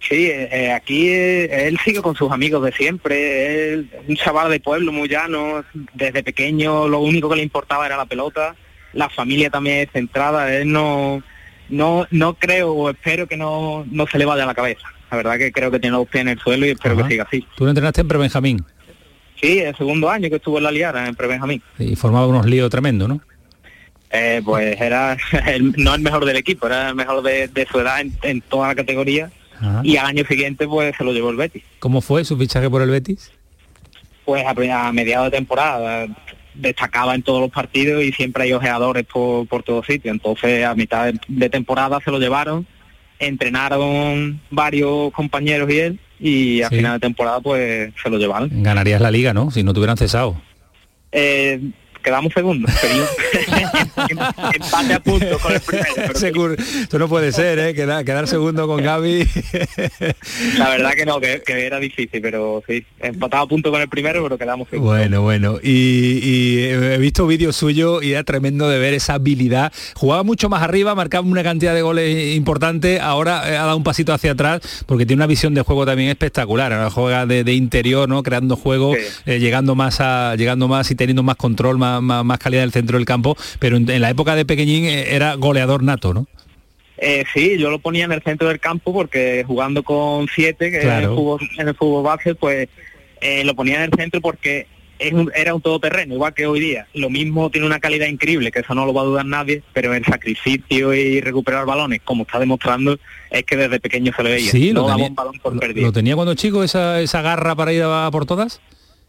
Sí, 0.09 0.27
eh, 0.27 0.49
eh, 0.53 0.73
aquí 0.73 1.09
eh, 1.09 1.67
él 1.67 1.79
sigue 1.85 2.01
con 2.03 2.15
sus 2.15 2.31
amigos 2.31 2.63
de 2.65 2.73
siempre, 2.73 3.73
él 3.73 3.91
es 3.93 4.09
un 4.09 4.17
chaval 4.17 4.51
de 4.51 4.61
pueblo 4.61 4.93
muy 4.93 5.09
llano, 5.09 5.65
desde 5.95 6.23
pequeño 6.23 6.87
lo 6.87 7.01
único 7.01 7.29
que 7.29 7.37
le 7.37 7.43
importaba 7.43 7.87
era 7.87 7.97
la 7.97 8.07
pelota, 8.07 8.55
la 8.93 9.09
familia 9.09 9.51
también 9.51 9.79
es 9.81 9.89
centrada, 9.93 10.55
él 10.55 10.71
no, 10.71 11.23
no, 11.71 12.07
no 12.13 12.35
creo 12.35 12.73
o 12.73 12.91
espero 12.91 13.27
que 13.27 13.37
no, 13.37 13.85
no 13.91 14.07
se 14.07 14.19
le 14.19 14.25
vaya 14.27 14.45
a 14.45 14.47
la 14.47 14.55
cabeza. 14.55 14.87
La 15.11 15.17
verdad 15.17 15.39
que 15.39 15.51
creo 15.53 15.71
que 15.71 15.81
tiene 15.81 15.97
los 15.97 16.07
pies 16.09 16.23
en 16.23 16.29
el 16.29 16.39
suelo 16.39 16.67
y 16.67 16.71
espero 16.71 16.95
Ajá. 16.95 17.05
que 17.05 17.15
siga 17.15 17.25
así. 17.25 17.47
Tú 17.57 17.65
lo 17.65 17.71
entrenaste 17.71 18.01
en 18.01 18.09
Prebenjamín 18.09 18.65
Sí, 19.41 19.59
el 19.59 19.77
segundo 19.77 20.09
año 20.09 20.29
que 20.31 20.37
estuvo 20.37 20.59
en 20.59 20.65
la 20.65 20.71
Liara, 20.71 21.07
en 21.09 21.15
Prebenjamín. 21.15 21.63
y 21.79 21.95
formaba 21.97 22.27
unos 22.27 22.47
líos 22.47 22.71
tremendos, 22.71 23.09
¿no? 23.09 23.21
Eh, 24.11 24.41
pues 24.45 24.81
era 24.81 25.17
el- 25.47 25.73
no 25.77 25.95
el 25.97 26.01
mejor 26.01 26.25
del 26.25 26.37
equipo, 26.37 26.67
era 26.69 26.89
el 26.91 26.95
mejor 26.95 27.23
de, 27.23 27.49
de 27.49 27.67
su 27.67 27.81
edad 27.81 28.01
en, 28.01 28.13
en 28.23 28.41
toda 28.41 28.69
la 28.69 28.75
categoría 28.77 29.31
Ajá. 29.61 29.81
y 29.85 29.97
al 29.97 30.07
año 30.07 30.25
siguiente 30.27 30.67
pues 30.67 30.95
se 30.97 31.05
lo 31.05 31.13
llevó 31.13 31.31
el 31.31 31.37
Betis. 31.37 31.63
¿Cómo 31.79 32.01
fue 32.01 32.25
su 32.25 32.37
fichaje 32.37 32.69
por 32.71 32.83
el 32.83 32.91
Betis? 32.91 33.31
Pues 34.25 34.45
a, 34.45 34.51
a 34.89 34.93
mediados 34.93 35.31
de 35.31 35.37
temporada 35.37 36.07
destacaba 36.55 37.15
en 37.15 37.23
todos 37.23 37.41
los 37.41 37.51
partidos 37.51 38.03
y 38.03 38.13
siempre 38.13 38.45
hay 38.45 38.53
ojeadores 38.53 39.05
por, 39.05 39.47
por 39.47 39.63
todos 39.63 39.87
sitios. 39.87 40.13
Entonces 40.15 40.65
a 40.65 40.75
mitad 40.75 41.07
de, 41.13 41.21
de 41.29 41.49
temporada 41.51 41.99
se 42.05 42.11
lo 42.11 42.19
llevaron, 42.19 42.67
entrenaron 43.19 44.41
varios 44.51 45.13
compañeros 45.13 45.71
y 45.71 45.79
él 45.79 46.01
y 46.19 46.63
a 46.63 46.69
Sí. 46.71 46.77
final 46.77 46.95
de 46.95 47.01
temporada 47.01 47.41
pues 47.41 47.93
se 48.03 48.11
lo 48.11 48.19
llevaron. 48.19 48.51
Ganarías 48.63 49.01
la 49.01 49.11
liga, 49.11 49.35
¿no? 49.35 49.51
Si 49.51 49.63
no 49.63 49.73
te 49.73 49.81
hubieran 49.81 49.97
cesado. 49.99 50.41
Eh, 51.13 51.61
quedamos 52.07 52.33
segundos, 52.33 52.71
empate 54.55 54.95
a 54.95 55.01
punto 55.01 55.41
con 55.41 55.53
el 55.53 55.61
primero. 55.61 55.93
pero 55.97 56.15
sí. 56.15 56.21
Seguro. 56.21 56.55
Esto 56.55 57.01
no 57.01 57.09
puede 57.09 57.33
ser, 57.33 57.59
¿eh? 57.59 57.75
Quedar, 57.75 58.05
quedar 58.05 58.29
segundo 58.29 58.69
con 58.69 58.81
Gaby. 58.81 59.27
La 60.59 60.69
verdad 60.69 60.93
que 60.93 61.05
no, 61.05 61.19
que, 61.19 61.43
que 61.45 61.67
era 61.67 61.81
difícil, 61.81 62.23
pero 62.23 62.63
sí, 62.65 62.85
empatado 63.01 63.43
a 63.43 63.49
punto 63.49 63.73
con 63.73 63.81
el 63.81 63.89
primero, 63.89 64.23
pero 64.23 64.39
quedamos 64.39 64.69
segundos. 64.69 64.97
Bueno, 64.97 65.23
bueno. 65.23 65.59
Y, 65.61 66.21
y 66.23 66.59
he 66.63 66.99
visto 66.99 67.27
vídeos 67.27 67.57
suyos 67.57 68.05
y 68.05 68.13
era 68.13 68.23
tremendo 68.23 68.69
de 68.69 68.79
ver 68.79 68.95
esa 68.95 69.15
habilidad. 69.15 69.73
Jugaba 69.97 70.23
mucho 70.23 70.49
más 70.49 70.63
arriba, 70.63 70.95
marcaba 70.95 71.27
una 71.27 71.43
cantidad 71.43 71.75
de 71.75 71.83
goles 71.83 72.37
importante. 72.37 73.01
Ahora 73.01 73.51
eh, 73.51 73.57
ha 73.57 73.65
dado 73.65 73.77
un 73.77 73.83
pasito 73.83 74.13
hacia 74.13 74.31
atrás 74.31 74.85
porque 74.87 75.07
tiene 75.07 75.19
una 75.19 75.27
visión 75.27 75.55
de 75.55 75.63
juego 75.63 75.85
también 75.85 76.11
espectacular. 76.11 76.73
Ahora 76.73 76.91
juega 76.91 77.27
de, 77.27 77.43
de 77.43 77.53
interior, 77.55 78.09
¿no? 78.09 78.23
Creando 78.23 78.55
juego, 78.55 78.95
eh, 78.95 79.41
llegando 79.41 79.75
más 79.75 80.01
a, 80.01 80.37
llegando 80.37 80.69
más 80.69 80.89
y 80.93 80.95
teniendo 80.95 81.25
más 81.25 81.35
control, 81.35 81.79
más, 81.79 81.96
más, 82.03 82.25
más 82.25 82.39
calidad 82.39 82.63
del 82.63 82.73
centro 82.73 82.97
del 82.99 83.07
campo. 83.07 83.37
Pero 83.59 83.77
en, 83.77 83.89
en 83.91 84.01
la 84.01 84.11
época 84.11 84.35
de 84.35 84.45
pequeñín 84.45 84.85
eh, 84.87 85.15
era 85.15 85.35
goleador 85.35 85.83
nato, 85.83 86.13
¿no? 86.15 86.27
Eh, 86.99 87.25
sí, 87.35 87.59
yo 87.59 87.71
lo 87.71 87.79
ponía 87.79 88.05
en 88.07 88.13
el 88.13 88.23
centro 88.23 88.49
del 88.49 88.59
campo 88.59 88.93
porque 88.93 89.45
jugando 89.47 89.83
con 89.83 90.29
siete, 90.35 90.71
que 90.71 90.77
en, 90.81 90.83
el 90.89 90.99
Claro. 91.01 91.15
fútbol, 91.17 91.41
en 91.59 91.69
el 91.69 91.75
fútbol 91.75 92.03
base, 92.05 92.35
pues 92.35 92.69
eh, 93.21 93.45
lo 93.45 93.55
ponía 93.55 93.77
en 93.77 93.83
el 93.83 93.91
centro 93.99 94.21
porque 94.23 94.67
es 94.99 95.13
un- 95.13 95.31
era 95.35 95.55
un 95.55 95.61
todoterreno, 95.61 96.15
igual 96.15 96.33
que 96.33 96.47
hoy 96.47 96.59
día. 96.59 96.87
Lo 96.95 97.11
mismo 97.11 97.51
tiene 97.51 97.67
una 97.67 97.81
calidad 97.81 98.07
increíble, 98.07 98.51
que 98.51 98.61
eso 98.61 98.75
no 98.75 98.87
lo 98.87 98.95
va 98.95 99.03
a 99.03 99.05
dudar 99.05 99.27
nadie, 99.27 99.63
pero 99.75 99.93
el 99.93 100.07
sacrificio 100.07 100.95
y 100.95 101.21
recuperar 101.21 101.67
balones, 101.67 102.01
como 102.03 102.23
está 102.23 102.39
demostrando, 102.39 102.99
es 103.31 103.43
que 103.45 103.57
desde 103.59 103.79
pequeño 103.79 104.13
se 104.17 104.23
le 104.23 104.31
veía. 104.31 104.51
Sí, 104.51 104.73
lo 104.73 104.83
no 104.83 104.87
tenía, 104.95 105.09
un 105.11 105.15
balón 105.15 105.39
por 105.43 105.59
perdido. 105.59 105.87
¿Lo 105.89 105.93
tenía 105.93 106.15
cuando 106.15 106.35
chico 106.35 106.65
esa, 106.65 106.99
esa 107.03 107.21
garra 107.21 107.55
para 107.55 107.75
ir 107.75 107.83
a 107.83 108.09
por 108.11 108.25
todas? 108.25 108.63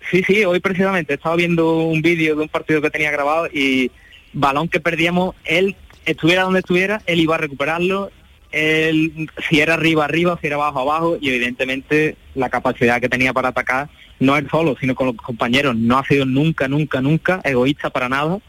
Sí, 0.10 0.24
sí, 0.24 0.46
hoy 0.46 0.60
precisamente 0.60 1.16
estaba 1.16 1.36
viendo 1.36 1.80
un 1.84 2.02
vídeo 2.02 2.36
de 2.36 2.44
un 2.44 2.50
partido 2.50 2.82
que 2.82 2.90
tenía 2.90 3.12
grabado 3.12 3.48
y 3.48 3.92
balón 4.34 4.68
que 4.70 4.80
perdíamos, 4.80 5.36
él 5.44 5.76
estuviera 6.06 6.44
donde 6.44 6.60
estuviera, 6.60 7.02
él 7.06 7.20
iba 7.20 7.36
a 7.36 7.40
recuperarlo, 7.40 8.12
él 8.52 9.30
si 9.50 9.60
era 9.60 9.74
arriba 9.74 10.06
arriba, 10.06 10.38
si 10.40 10.48
era 10.48 10.56
abajo 10.56 10.80
abajo 10.80 11.18
y 11.20 11.30
evidentemente 11.30 12.16
la 12.36 12.50
capacidad 12.50 13.02
que 13.02 13.10
tenía 13.10 13.34
para 13.34 13.50
atacar, 13.50 13.90
no 14.20 14.38
él 14.38 14.48
solo, 14.50 14.76
sino 14.80 14.96
con 14.96 15.08
los 15.08 15.16
compañeros, 15.18 15.76
no 15.76 15.98
ha 15.98 16.06
sido 16.06 16.26
nunca, 16.26 16.68
nunca, 16.68 17.02
nunca 17.02 17.42
egoísta 17.44 17.90
para 17.90 18.08
nada 18.08 18.40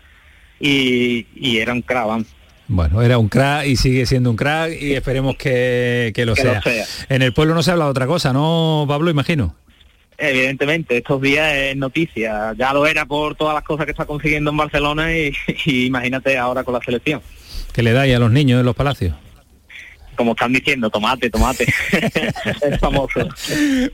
y, 0.61 1.27
y 1.35 1.59
era 1.59 1.73
un 1.73 1.83
crack, 1.83 2.07
vamos. 2.07 2.27
Bueno, 2.69 3.01
era 3.03 3.17
un 3.19 3.29
crack 3.29 3.67
y 3.67 3.77
sigue 3.77 4.05
siendo 4.07 4.31
un 4.31 4.37
crack 4.37 4.81
y 4.81 4.93
esperemos 4.95 5.37
que, 5.37 6.13
que 6.15 6.27
lo, 6.27 6.35
Que 6.35 6.45
lo 6.45 6.51
sea. 6.53 6.63
sea. 6.63 6.85
En 7.09 7.23
el 7.23 7.33
pueblo 7.33 7.55
no 7.55 7.63
se 7.63 7.71
habla 7.71 7.87
de 7.87 7.91
otra 7.91 8.07
cosa, 8.07 8.33
¿no, 8.33 8.85
Pablo? 8.87 9.11
Imagino. 9.11 9.57
Evidentemente, 10.21 10.97
estos 10.97 11.23
días 11.23 11.55
es 11.55 11.77
noticia, 11.77 12.53
ya 12.59 12.73
lo 12.73 12.85
era 12.87 13.07
por 13.07 13.37
todas 13.37 13.55
las 13.55 13.63
cosas 13.63 13.87
que 13.87 13.93
está 13.93 14.05
consiguiendo 14.05 14.51
en 14.51 14.57
Barcelona 14.57 15.17
y, 15.17 15.33
imagínate 15.87 16.37
ahora 16.37 16.65
con 16.65 16.75
la 16.75 16.81
selección. 16.81 17.23
Que 17.73 17.85
le 17.85 17.93
dais 17.93 18.17
a 18.17 18.19
los 18.19 18.33
niños 18.33 18.59
en 18.59 18.67
los 18.67 18.75
palacios. 18.75 19.15
Como 20.19 20.33
están 20.33 20.53
diciendo, 20.53 20.91
tomate, 20.91 21.31
tomate. 21.31 21.65
es 21.93 22.81
famoso. 22.81 23.21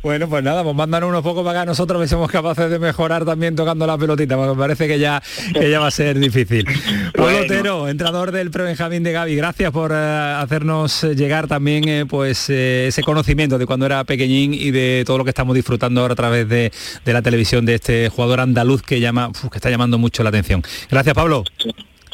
Bueno, 0.03 0.27
pues 0.27 0.43
nada, 0.43 0.65
pues 0.65 0.75
mándanos 0.75 1.11
unos 1.11 1.23
pocos 1.23 1.45
para 1.45 1.61
acá. 1.61 1.67
Nosotros 1.67 2.01
que 2.01 2.09
somos 2.09 2.31
capaces 2.31 2.71
de 2.71 2.79
mejorar 2.79 3.27
también 3.27 3.55
tocando 3.55 3.87
la 3.87 3.99
pelotita, 3.99 4.35
porque 4.35 4.53
me 4.53 4.59
parece 4.59 4.89
que 4.89 4.99
ya, 4.99 5.23
que 5.53 5.71
ya 5.71 5.81
va 5.81 5.89
a 5.89 5.91
ser 5.91 6.19
difícil. 6.19 6.65
Pablo 7.15 7.41
Otero, 7.41 7.89
entrenador 7.89 8.33
del 8.33 8.51
Pre-Benjamín 8.51 9.03
de 9.03 9.13
Gaby, 9.13 9.37
gracias 9.37 9.71
por 9.71 9.93
eh, 9.93 10.35
hacernos 10.39 11.03
llegar 11.03 11.47
también 11.47 11.87
eh, 11.89 12.07
pues 12.07 12.49
eh, 12.49 12.87
ese 12.89 13.03
conocimiento 13.03 13.59
de 13.59 13.67
cuando 13.67 13.85
era 13.85 14.03
pequeñín 14.05 14.55
y 14.55 14.71
de 14.71 15.05
todo 15.07 15.19
lo 15.19 15.25
que 15.25 15.31
estamos 15.31 15.55
disfrutando 15.55 16.01
ahora 16.01 16.15
a 16.15 16.17
través 16.17 16.49
de, 16.49 16.73
de 17.05 17.13
la 17.13 17.21
televisión 17.21 17.67
de 17.67 17.75
este 17.75 18.09
jugador 18.09 18.41
andaluz 18.41 18.81
que 18.81 18.99
llama, 18.99 19.29
uf, 19.29 19.51
que 19.51 19.59
está 19.59 19.69
llamando 19.69 19.99
mucho 19.99 20.23
la 20.23 20.31
atención. 20.31 20.63
Gracias, 20.89 21.15
Pablo. 21.15 21.45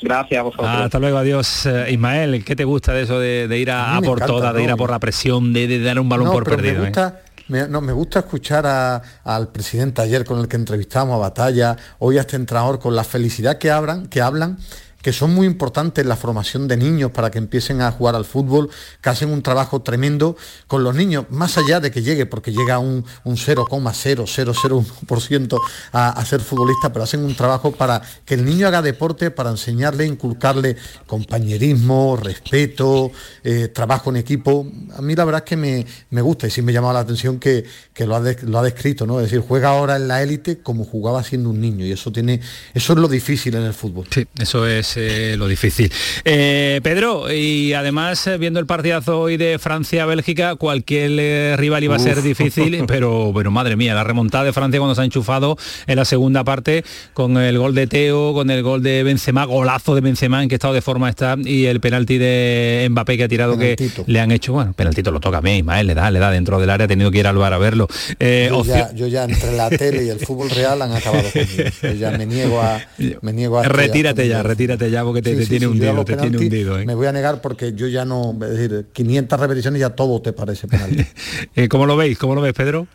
Gracias 0.02 0.38
a 0.38 0.42
vosotros. 0.42 0.68
Hasta 0.68 0.98
luego, 0.98 1.18
adiós. 1.18 1.66
Eh, 1.66 1.92
Ismael, 1.92 2.44
¿qué 2.44 2.56
te 2.56 2.64
gusta 2.64 2.92
de 2.92 3.02
eso 3.02 3.18
de, 3.18 3.48
de 3.48 3.58
ir 3.58 3.70
a, 3.70 3.94
por 3.96 4.18
encanta, 4.18 4.26
todas, 4.26 4.54
de 4.54 4.62
ir 4.62 4.70
a 4.70 4.76
por 4.76 4.90
la 4.90 4.98
presión, 4.98 5.52
de, 5.52 5.66
de 5.66 5.82
dar 5.82 5.98
un 6.00 6.08
balón 6.08 6.26
No, 6.26 6.32
por 6.32 6.44
pero 6.44 6.56
perdido? 6.56 6.78
Me 6.82 6.84
eh? 6.88 6.90
gusta, 6.90 7.20
me, 7.48 7.68
no, 7.68 7.80
me 7.80 7.92
gusta 7.92 8.20
escuchar 8.20 8.66
a- 8.66 9.02
al 9.24 9.48
presidente 9.48 10.00
ayer 10.02 10.24
con 10.24 10.38
el 10.40 10.48
que 10.48 10.56
entrevistamos 10.56 11.14
a 11.14 11.18
Batalla, 11.18 11.76
hoy 11.98 12.18
a 12.18 12.22
este 12.22 12.36
entrenador 12.36 12.78
con 12.78 12.94
la 12.96 13.04
felicidad 13.04 13.58
que 13.58 13.70
hablan, 13.70 14.06
que 14.06 14.20
hablan 14.20 14.58
que 15.02 15.12
son 15.12 15.34
muy 15.34 15.46
importantes 15.46 16.02
en 16.02 16.08
la 16.08 16.16
formación 16.16 16.66
de 16.68 16.76
niños 16.76 17.10
para 17.10 17.30
que 17.30 17.38
empiecen 17.38 17.80
a 17.80 17.90
jugar 17.92 18.14
al 18.14 18.24
fútbol, 18.24 18.70
que 19.00 19.08
hacen 19.08 19.30
un 19.30 19.42
trabajo 19.42 19.82
tremendo 19.82 20.36
con 20.66 20.84
los 20.84 20.94
niños, 20.94 21.26
más 21.30 21.56
allá 21.58 21.80
de 21.80 21.90
que 21.90 22.02
llegue, 22.02 22.26
porque 22.26 22.52
llega 22.52 22.78
un, 22.78 23.04
un 23.24 23.36
0,0001% 23.36 25.58
a, 25.92 26.10
a 26.10 26.24
ser 26.24 26.40
futbolista, 26.40 26.92
pero 26.92 27.04
hacen 27.04 27.24
un 27.24 27.34
trabajo 27.34 27.72
para 27.72 28.02
que 28.24 28.34
el 28.34 28.44
niño 28.44 28.66
haga 28.66 28.82
deporte, 28.82 29.30
para 29.30 29.50
enseñarle, 29.50 30.06
inculcarle 30.06 30.76
compañerismo, 31.06 32.16
respeto, 32.16 33.10
eh, 33.42 33.68
trabajo 33.68 34.10
en 34.10 34.16
equipo. 34.16 34.66
A 34.96 35.02
mí 35.02 35.14
la 35.14 35.24
verdad 35.24 35.42
es 35.44 35.48
que 35.48 35.56
me, 35.56 35.86
me 36.10 36.20
gusta 36.20 36.46
y 36.46 36.50
sí 36.50 36.62
me 36.62 36.72
llama 36.72 36.92
la 36.92 37.00
atención 37.00 37.38
que, 37.38 37.64
que 37.92 38.06
lo, 38.06 38.16
ha 38.16 38.20
lo 38.20 38.58
ha 38.58 38.62
descrito, 38.62 39.06
¿no? 39.06 39.20
Es 39.20 39.30
decir, 39.30 39.44
juega 39.46 39.70
ahora 39.70 39.96
en 39.96 40.08
la 40.08 40.22
élite 40.22 40.58
como 40.58 40.84
jugaba 40.84 41.22
siendo 41.22 41.50
un 41.50 41.60
niño 41.60 41.84
y 41.84 41.92
eso 41.92 42.12
tiene, 42.12 42.40
eso 42.74 42.92
es 42.92 42.98
lo 42.98 43.08
difícil 43.08 43.54
en 43.54 43.62
el 43.62 43.74
fútbol. 43.74 44.06
Sí, 44.10 44.26
eso 44.38 44.66
es 44.66 44.89
eh, 44.96 45.36
lo 45.38 45.48
difícil. 45.48 45.92
Eh, 46.24 46.80
Pedro, 46.82 47.32
y 47.32 47.72
además 47.72 48.26
eh, 48.26 48.38
viendo 48.38 48.60
el 48.60 48.66
partidazo 48.66 49.20
hoy 49.20 49.36
de 49.36 49.58
Francia-Bélgica, 49.58 50.56
cualquier 50.56 51.12
eh, 51.18 51.56
rival 51.56 51.84
iba 51.84 51.96
a 51.96 51.98
ser 51.98 52.22
difícil, 52.22 52.84
pero, 52.86 53.32
pero 53.34 53.50
madre 53.50 53.76
mía, 53.76 53.94
la 53.94 54.04
remontada 54.04 54.44
de 54.44 54.52
Francia 54.52 54.78
cuando 54.78 54.94
se 54.94 55.02
ha 55.02 55.04
enchufado 55.04 55.56
en 55.86 55.96
la 55.96 56.04
segunda 56.04 56.44
parte 56.44 56.84
con 57.14 57.36
el 57.36 57.58
gol 57.58 57.74
de 57.74 57.86
Teo, 57.86 58.32
con 58.32 58.50
el 58.50 58.62
gol 58.62 58.82
de 58.82 59.02
Benzema, 59.02 59.44
golazo 59.44 59.94
de 59.94 60.00
Benzema 60.00 60.42
en 60.42 60.48
qué 60.48 60.56
estado 60.56 60.74
de 60.74 60.82
forma 60.82 61.08
está 61.08 61.36
y 61.38 61.66
el 61.66 61.80
penalti 61.80 62.18
de 62.18 62.86
Mbappé 62.90 63.16
que 63.16 63.24
ha 63.24 63.28
tirado 63.28 63.58
Penaltito. 63.58 64.04
que 64.04 64.12
le 64.12 64.20
han 64.20 64.30
hecho, 64.30 64.52
bueno, 64.52 64.72
penaltito 64.72 65.10
lo 65.10 65.20
toca 65.20 65.38
a 65.38 65.42
mí, 65.42 65.58
Ismael, 65.58 65.86
le 65.86 65.94
da, 65.94 66.10
le 66.10 66.18
da 66.18 66.30
dentro 66.30 66.60
del 66.60 66.70
área, 66.70 66.84
ha 66.84 66.88
tenido 66.88 67.10
que 67.10 67.18
ir 67.18 67.26
al 67.26 67.36
bar 67.36 67.52
a 67.52 67.58
verlo. 67.58 67.88
Yo, 68.18 68.64
ya, 68.64 68.92
yo 68.94 69.06
ya 69.06 69.24
entre 69.24 69.52
la 69.56 69.70
tele 69.70 70.04
y 70.04 70.08
el 70.08 70.20
fútbol 70.20 70.50
real 70.50 70.82
han 70.82 70.92
acabado 70.92 71.24
conmigo. 71.30 71.70
Yo 71.82 71.92
ya 71.92 72.10
me 72.12 72.26
niego 72.26 72.60
a, 72.60 72.80
me 73.22 73.32
niego 73.32 73.58
a 73.58 73.62
Retírate 73.64 74.28
ya, 74.28 74.42
retírate 74.42 74.79
ya 74.88 75.04
porque 75.04 75.20
te, 75.22 75.30
Sí, 75.30 75.36
te 75.36 75.42
sí, 75.44 75.48
tiene 75.58 75.66
sí, 75.66 75.78
tiene 75.78 76.38
hundido. 76.38 76.78
¿eh? 76.78 76.86
Me 76.86 76.94
voy 76.94 77.06
a 77.06 77.12
negar 77.12 77.40
porque 77.40 77.72
yo 77.74 77.86
ya 77.88 78.04
no, 78.04 78.32
es 78.42 78.50
decir, 78.56 78.86
500 78.92 79.40
repeticiones 79.40 79.80
ya 79.80 79.90
todo 79.90 80.22
te 80.22 80.32
parece 80.32 80.68
penalti. 80.68 81.04
Eh, 81.56 81.68
¿Cómo 81.68 81.86
lo 81.86 81.96
veis? 81.96 82.16
¿Cómo 82.18 82.34
lo 82.34 82.40
ves, 82.40 82.52
Pedro? 82.54 82.86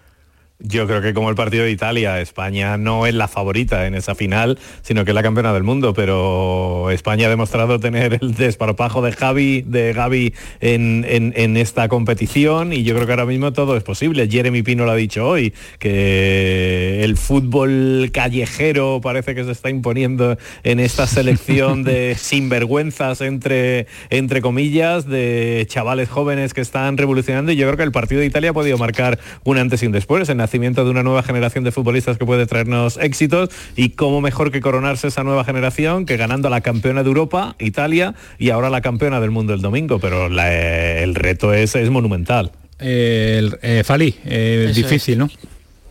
Yo 0.60 0.88
creo 0.88 1.02
que 1.02 1.13
como 1.13 1.30
el 1.30 1.36
partido 1.36 1.65
de 1.65 1.72
Italia, 1.72 2.22
España 2.22 2.78
no 2.78 3.06
es 3.06 3.13
la 3.13 3.28
favorita 3.28 3.88
en 3.88 3.94
esa 3.94 4.15
final, 4.15 4.58
sino 4.84 5.04
que 5.04 5.12
es 5.12 5.15
la 5.15 5.22
campeona 5.22 5.52
del 5.54 5.63
mundo, 5.63 5.94
pero 5.94 6.89
España 6.91 7.28
ha 7.28 7.30
demostrado 7.30 7.78
tener 7.82 8.20
el 8.22 8.36
desparpajo 8.36 9.02
de 9.02 9.12
Javi, 9.12 9.63
de 9.63 9.91
Gaby 9.91 10.34
en, 10.62 11.06
en- 11.10 11.34
en 11.36 11.58
esta 11.58 11.89
competición 11.89 12.72
y 12.72 12.84
yo 12.84 12.96
creo 12.96 13.06
que 13.06 13.12
ahora 13.12 13.26
mismo 13.26 13.52
todo 13.52 13.76
es 13.76 13.84
posible. 13.84 14.30
Jeremy 14.30 14.63
Pino 14.63 14.86
lo 14.86 14.91
ha 14.91 14.96
dicho 14.96 15.28
hoy, 15.28 15.54
que 15.78 17.04
el 17.04 17.18
fútbol 17.18 18.10
callejero 18.13 19.02
parece 19.04 19.36
que 19.36 19.44
se 19.44 19.52
está 19.52 19.70
imponiendo 19.70 20.38
en 20.63 20.80
esta 20.80 21.06
selección 21.06 21.84
de 21.84 22.15
sinvergüenzas 22.18 23.20
entre, 23.20 23.88
entre 24.10 24.41
comillas, 24.41 25.06
de 25.06 25.65
chavales 25.70 26.08
jóvenes 26.08 26.54
que 26.54 26.62
están 26.62 26.96
revolucionando 26.98 27.52
y 27.52 27.58
yo 27.58 27.65
creo 27.68 27.78
que 27.78 27.84
el 27.84 27.91
partido 27.91 28.22
de 28.22 28.28
Italia 28.28 28.52
ha 28.52 28.54
podido 28.54 28.78
marcar 28.78 29.20
un 29.44 29.58
antes 29.58 29.84
y 29.84 29.86
un 29.88 29.91
después, 29.91 30.30
el 30.30 30.45
nacimiento 30.46 30.86
de 30.86 30.92
una 30.92 31.02
nueva 31.04 31.24
generación 31.24 31.64
de 31.64 31.72
futbolistas 31.72 32.18
que 32.18 32.26
puede 32.26 32.46
traernos 32.46 32.98
éxitos 32.98 33.50
y 33.76 33.90
cómo 33.90 34.22
mejor 34.22 34.52
que 34.52 34.62
coronarse 34.62 35.08
esa 35.08 35.24
nueva 35.24 35.44
generación 35.44 36.06
que 36.06 36.18
ganando 36.18 36.48
a 36.48 36.52
la 36.52 36.62
campeona 36.62 37.02
de 37.02 37.08
Europa, 37.10 37.56
Italia, 37.60 38.14
y 38.38 38.52
ahora 38.52 38.70
la 38.70 38.82
campeona 38.82 39.20
del 39.20 39.32
mundo 39.32 39.54
el 39.54 39.62
domingo, 39.62 40.00
pero 40.00 40.30
la- 40.30 40.54
el 41.02 41.16
reto 41.16 41.54
es, 41.54 41.76
es 41.76 41.90
monumental. 41.90 42.52
El, 42.80 43.58
eh, 43.64 43.84
Fali, 43.84 44.16
eh, 44.26 44.68
Eso 44.70 44.82
difícil, 44.82 45.18
¿no? 45.18 45.30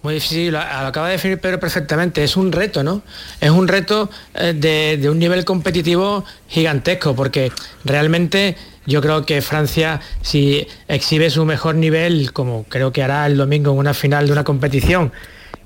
Muy 0.03 0.15
difícil, 0.15 0.53
lo, 0.53 0.59
lo 0.59 0.87
acaba 0.89 1.07
de 1.09 1.13
definir 1.13 1.39
Pedro 1.41 1.59
perfectamente, 1.59 2.23
es 2.23 2.37
un 2.37 2.53
reto, 2.53 2.85
¿no? 2.85 3.03
Es 3.41 3.49
un 3.51 3.67
reto 3.67 4.11
eh, 4.35 4.53
de, 4.55 4.99
de 5.01 5.09
un 5.09 5.19
nivel 5.19 5.47
competitivo 5.47 6.25
gigantesco, 6.47 7.17
porque 7.17 7.51
realmente 7.87 8.55
yo 8.87 9.01
creo 9.01 9.25
que 9.25 9.41
Francia, 9.43 10.01
si 10.23 10.67
exhibe 10.89 11.31
su 11.31 11.45
mejor 11.45 11.75
nivel, 11.75 12.33
como 12.33 12.65
creo 12.65 12.93
que 12.93 13.03
hará 13.03 13.27
el 13.27 13.37
domingo 13.37 13.73
en 13.73 13.79
una 13.79 13.95
final 13.95 14.27
de 14.27 14.33
una 14.33 14.45
competición, 14.45 15.13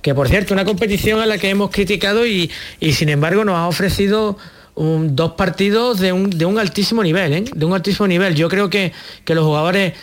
que 0.03 0.15
por 0.15 0.29
cierto, 0.29 0.55
una 0.55 0.65
competición 0.65 1.21
a 1.21 1.27
la 1.27 1.39
que 1.39 1.51
hemos 1.51 1.71
criticado 1.71 2.27
y, 2.27 2.51
y 2.81 2.93
sin 2.93 3.09
embargo 3.09 3.45
nos 3.45 3.57
ha 3.57 3.67
ofrecido 3.67 4.39
dos 4.77 5.33
partidos 5.33 5.99
de 5.99 6.13
un, 6.13 6.31
de 6.31 6.45
un 6.45 6.59
altísimo 6.59 7.03
nivel, 7.03 7.33
¿eh? 7.33 7.45
de 7.53 7.65
un 7.65 7.75
altísimo 7.75 8.07
nivel. 8.07 8.35
Yo 8.35 8.49
creo 8.49 8.71
que, 8.71 8.93
que 9.25 9.35
los 9.35 9.45
jugadores 9.45 9.95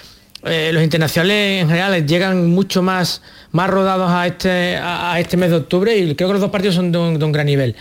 eh, 0.44 0.72
los 0.74 0.84
internacionales 0.84 1.64
en 1.64 1.70
general 1.70 2.06
llegan 2.06 2.48
mucho 2.48 2.84
más, 2.84 3.22
más 3.52 3.70
rodados 3.70 4.12
a 4.12 4.28
este, 4.28 4.78
a, 4.78 5.20
este 5.20 5.38
mes 5.38 5.50
de 5.50 5.56
octubre 5.56 5.98
y 5.98 6.14
creo 6.14 6.30
que 6.30 6.34
los 6.34 6.42
dos 6.42 6.52
partidos 6.52 6.76
son 6.76 6.92
de 6.92 6.98
un 6.98 7.32
gran 7.32 7.46
nivel. 7.46 7.76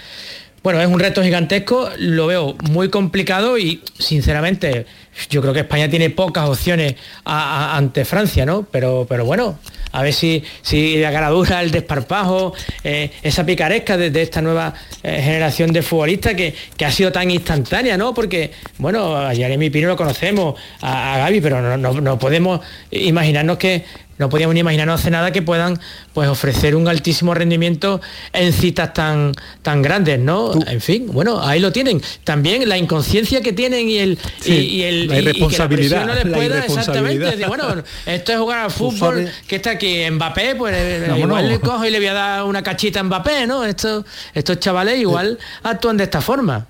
Bueno, 0.65 0.81
es 0.81 0.87
un 0.89 0.99
reto 0.99 1.23
gigantesco, 1.23 1.91
lo 1.99 2.27
veo 2.27 2.57
muy 2.71 2.89
complicado 2.89 3.59
y 3.59 3.83
sinceramente 3.99 4.87
yo 5.29 5.43
creo 5.43 5.53
que 5.53 5.61
España 5.61 5.91
tiene 5.91 6.09
pocas 6.09 6.49
opciones 6.49 6.95
ante 7.27 8.07
Francia, 8.07 8.47
¿no? 8.47 8.63
Pero, 8.71 9.05
pero 9.07 9.27
bueno, 9.27 9.59
a 9.93 10.03
ver 10.03 10.15
si, 10.15 10.43
si 10.63 10.97
la 10.97 11.11
garadura, 11.11 11.61
el 11.61 11.71
desparpajo, 11.71 12.55
eh, 12.83 13.11
esa 13.23 13.45
picaresca 13.45 13.99
de, 13.99 14.09
de 14.11 14.23
esta 14.23 14.41
nueva 14.41 14.73
eh, 15.03 15.21
generación 15.23 15.71
de 15.71 15.83
futbolistas 15.83 16.33
que, 16.33 16.55
que 16.79 16.85
ha 16.87 16.91
sido 16.91 17.13
tan 17.13 17.31
instantánea, 17.31 17.99
¿no? 17.99 18.15
Porque, 18.15 18.51
bueno, 18.79 19.15
a 19.17 19.35
Jeremy 19.35 19.69
Pino 19.69 19.89
lo 19.89 19.97
conocemos, 19.97 20.59
a, 20.81 21.15
a 21.17 21.19
Gaby, 21.19 21.43
pero 21.43 21.61
no, 21.61 21.77
no- 21.77 22.01
no 22.01 22.19
podemos 22.19 22.61
imaginarnos 22.91 23.59
que, 23.59 23.85
no 24.19 24.29
podíamos 24.29 24.55
ni 24.55 24.61
imaginarnos 24.61 25.01
hace 25.01 25.11
nada 25.11 25.33
que 25.33 25.43
puedan 25.43 25.79
pues 26.13 26.29
ofrecer 26.29 26.77
un 26.77 26.87
altísimo 26.89 27.35
rendimiento 27.35 28.01
en 28.33 28.53
citas 28.53 28.93
tan 28.95 29.33
tan 29.63 29.83
grandes, 29.83 30.19
¿no? 30.21 30.53
En 30.67 30.81
fin, 30.81 31.07
bueno, 31.13 31.43
ahí 31.43 31.61
lo 31.61 31.73
tienen. 31.73 32.01
También 32.25 32.69
la 32.69 32.79
inconsciencia 32.79 33.41
que 33.43 33.53
tienen 33.53 33.89
y 33.89 33.99
el 33.99 34.13
y- 34.13 34.43
Sí, 34.43 34.53
y, 34.53 34.83
el 34.83 35.09
la 35.09 35.15
y- 35.15 35.19
y 35.19 35.23
que 35.23 35.29
irresponsabilidad, 35.31 36.05
presión 36.05 36.07
no 36.07 36.15
les 36.15 36.25
la 36.27 36.37
pueda 36.37 36.59
exactamente 36.65 37.15
irresponsabilidad. 37.15 37.31
decir, 37.33 37.47
bueno, 37.49 37.83
esto 38.07 38.33
es 38.33 38.39
jugar 38.39 38.59
al 38.61 38.71
fútbol 38.71 39.31
que 39.49 39.57
está 39.57 39.71
aquí 39.71 40.11
Mbappé, 40.11 40.55
pues 40.57 40.75
eh, 40.77 41.01
Vámonos. 41.09 41.27
igual 41.27 41.49
le 41.49 41.61
cojo 41.61 41.85
y 41.85 41.91
le 41.91 41.99
voy 41.99 42.09
a 42.09 42.15
dar 42.15 42.45
una 42.45 42.63
cachita 42.63 43.01
a 43.01 43.03
Mbappé, 43.03 43.47
¿no? 43.47 43.65
Estos 43.65 44.05
estos 44.35 44.59
chavales 44.61 44.99
igual 44.99 45.39
actúan 45.63 45.97
de 45.97 46.05
esta 46.05 46.21
forma. 46.21 46.67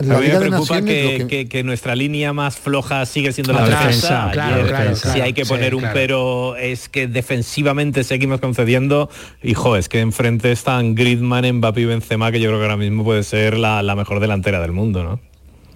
La 0.00 0.16
a 0.16 0.20
mí 0.20 0.28
me 0.28 0.38
preocupa 0.38 0.82
que, 0.82 1.26
que... 1.28 1.48
Que, 1.48 1.62
nuestra 1.62 1.94
línea 1.94 2.32
más 2.32 2.56
floja 2.56 3.04
sigue 3.06 3.32
siendo 3.32 3.52
la, 3.52 3.66
la 3.66 3.78
defensa. 3.78 4.30
Claro, 4.32 4.66
claro, 4.66 4.96
si 4.96 5.20
hay 5.20 5.32
que 5.32 5.44
poner 5.44 5.70
sí, 5.70 5.76
un 5.76 5.84
pero 5.92 6.56
es 6.56 6.88
que 6.88 7.06
defensivamente 7.06 8.04
seguimos 8.04 8.40
concediendo. 8.40 9.10
Hijo, 9.42 9.76
es 9.76 9.88
que 9.88 10.00
enfrente 10.00 10.52
están 10.52 10.94
Griezmann, 10.94 11.50
Mbappé 11.52 11.82
y 11.82 11.84
Benzema, 11.84 12.32
que 12.32 12.40
yo 12.40 12.48
creo 12.48 12.58
que 12.58 12.64
ahora 12.64 12.76
mismo 12.76 13.04
puede 13.04 13.22
ser 13.22 13.58
la, 13.58 13.82
la 13.82 13.94
mejor 13.94 14.20
delantera 14.20 14.60
del 14.60 14.72
mundo, 14.72 15.02
¿no? 15.02 15.20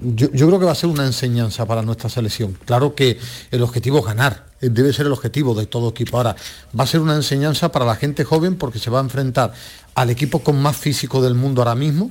Yo, 0.00 0.30
yo, 0.32 0.48
creo 0.48 0.58
que 0.58 0.66
va 0.66 0.72
a 0.72 0.76
ser 0.76 0.90
una 0.90 1.06
enseñanza 1.06 1.66
para 1.66 1.82
nuestra 1.82 2.10
selección. 2.10 2.58
Claro 2.64 2.94
que 2.94 3.16
el 3.50 3.62
objetivo 3.62 4.00
es 4.00 4.04
ganar, 4.04 4.46
eh, 4.60 4.68
debe 4.70 4.92
ser 4.92 5.06
el 5.06 5.12
objetivo 5.12 5.54
de 5.54 5.66
todo 5.66 5.90
equipo. 5.90 6.16
Ahora, 6.16 6.34
va 6.78 6.84
a 6.84 6.87
ser 6.87 7.00
una 7.00 7.14
enseñanza 7.14 7.70
para 7.70 7.84
la 7.84 7.94
gente 7.94 8.24
joven 8.24 8.56
porque 8.56 8.78
se 8.78 8.90
va 8.90 8.98
a 8.98 9.02
enfrentar 9.02 9.52
al 9.94 10.10
equipo 10.10 10.40
con 10.40 10.60
más 10.60 10.76
físico 10.76 11.22
del 11.22 11.34
mundo 11.34 11.62
ahora 11.62 11.76
mismo 11.76 12.10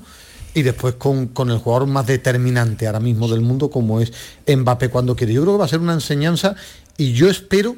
y 0.54 0.62
después 0.62 0.96
con, 0.96 1.28
con, 1.28 1.50
el 1.50 1.58
jugador 1.58 1.88
más 1.88 2.06
determinante 2.08 2.88
ahora 2.88 3.00
mismo 3.00 3.28
del 3.28 3.42
mundo 3.42 3.70
como 3.70 4.00
es 4.02 4.12
Mbappé 4.48 4.90
cuando 4.90 5.16
quiere. 5.16 5.34
Yo 5.34 5.42
creo 5.42 5.54
que 5.54 5.60
va 5.60 5.66
a 5.66 5.70
ser 5.70 5.80
una 5.80 5.94
enseñanza 5.94 6.56
y 6.98 7.14
yo 7.14 7.30
espero 7.30 7.76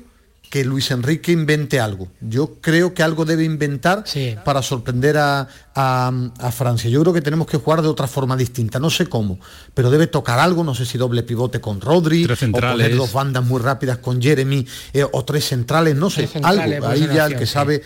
que 0.50 0.64
Luis 0.64 0.90
Enrique 0.92 1.32
invente 1.32 1.80
algo. 1.80 2.08
Yo 2.22 2.62
creo 2.62 2.94
que 2.94 3.04
algo 3.04 3.26
debe 3.26 3.44
inventar 3.44 4.04
sí. 4.06 4.36
para 4.46 4.62
sorprender 4.62 5.18
a, 5.18 5.48
a, 5.74 6.12
a, 6.40 6.52
Francia. 6.52 6.90
Yo 6.90 7.02
creo 7.02 7.14
que 7.14 7.22
tenemos 7.22 7.48
que 7.48 7.58
jugar 7.58 7.82
de 7.82 7.88
otra 7.88 8.08
forma 8.08 8.38
distinta, 8.38 8.80
no 8.80 8.90
sé 8.90 9.08
cómo, 9.08 9.40
pero 9.74 9.90
debe 9.90 10.08
tocar 10.08 10.40
algo, 10.40 10.64
no 10.64 10.74
sé 10.74 10.86
si 10.86 10.98
doble 10.98 11.24
pivote 11.24 11.60
con 11.60 11.82
Rodri, 11.82 12.26
tres 12.26 12.44
o 12.44 12.52
poner 12.52 12.96
dos 12.96 13.12
bandas 13.12 13.44
muy 13.44 13.62
rápidas 13.62 13.98
con 13.98 14.22
Jeremy, 14.22 14.66
eh, 14.94 15.06
o 15.12 15.26
tres 15.26 15.46
centrales, 15.46 15.96
no 15.96 16.10
sé, 16.10 16.28
centrales, 16.28 16.76
algo. 16.76 16.88
Ahí 16.88 17.10
ya 17.14 17.26
el 17.26 17.36
que 17.36 17.46
sí. 17.46 17.54
sabe 17.54 17.82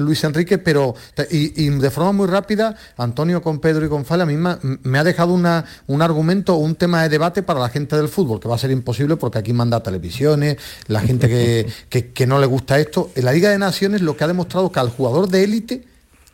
Luis 0.00 0.24
Enrique, 0.24 0.58
pero 0.58 0.94
y, 1.30 1.64
y, 1.64 1.68
de 1.70 1.90
forma 1.90 2.12
muy 2.12 2.26
rápida, 2.26 2.76
Antonio 2.96 3.42
con 3.42 3.58
Pedro 3.60 3.86
y 3.86 3.88
con 3.88 4.04
Fala 4.04 4.24
a 4.24 4.26
mí 4.26 4.36
me, 4.36 4.56
me, 4.82 4.98
ha 4.98 5.04
dejado 5.04 5.32
una, 5.32 5.64
un 5.86 6.02
argumento, 6.02 6.56
un 6.56 6.74
tema 6.74 7.02
de 7.02 7.08
debate 7.08 7.42
para 7.42 7.60
la 7.60 7.68
gente 7.68 7.96
del 7.96 8.08
fútbol, 8.08 8.40
que 8.40 8.48
va 8.48 8.54
a 8.54 8.58
ser 8.58 8.70
imposible 8.70 9.16
porque 9.16 9.38
aquí 9.38 9.52
manda 9.52 9.82
televisiones, 9.82 10.56
la 10.86 11.00
gente 11.00 11.28
que, 11.28 11.66
que, 11.88 12.12
que 12.12 12.26
no 12.26 12.38
le 12.38 12.46
gusta 12.46 12.78
esto. 12.78 13.10
En 13.14 13.24
la 13.24 13.32
Liga 13.32 13.50
de 13.50 13.58
Naciones 13.58 14.00
lo 14.00 14.16
que 14.16 14.24
ha 14.24 14.28
demostrado 14.28 14.70
que 14.72 14.80
al 14.80 14.90
jugador 14.90 15.28
de 15.28 15.44
élite, 15.44 15.84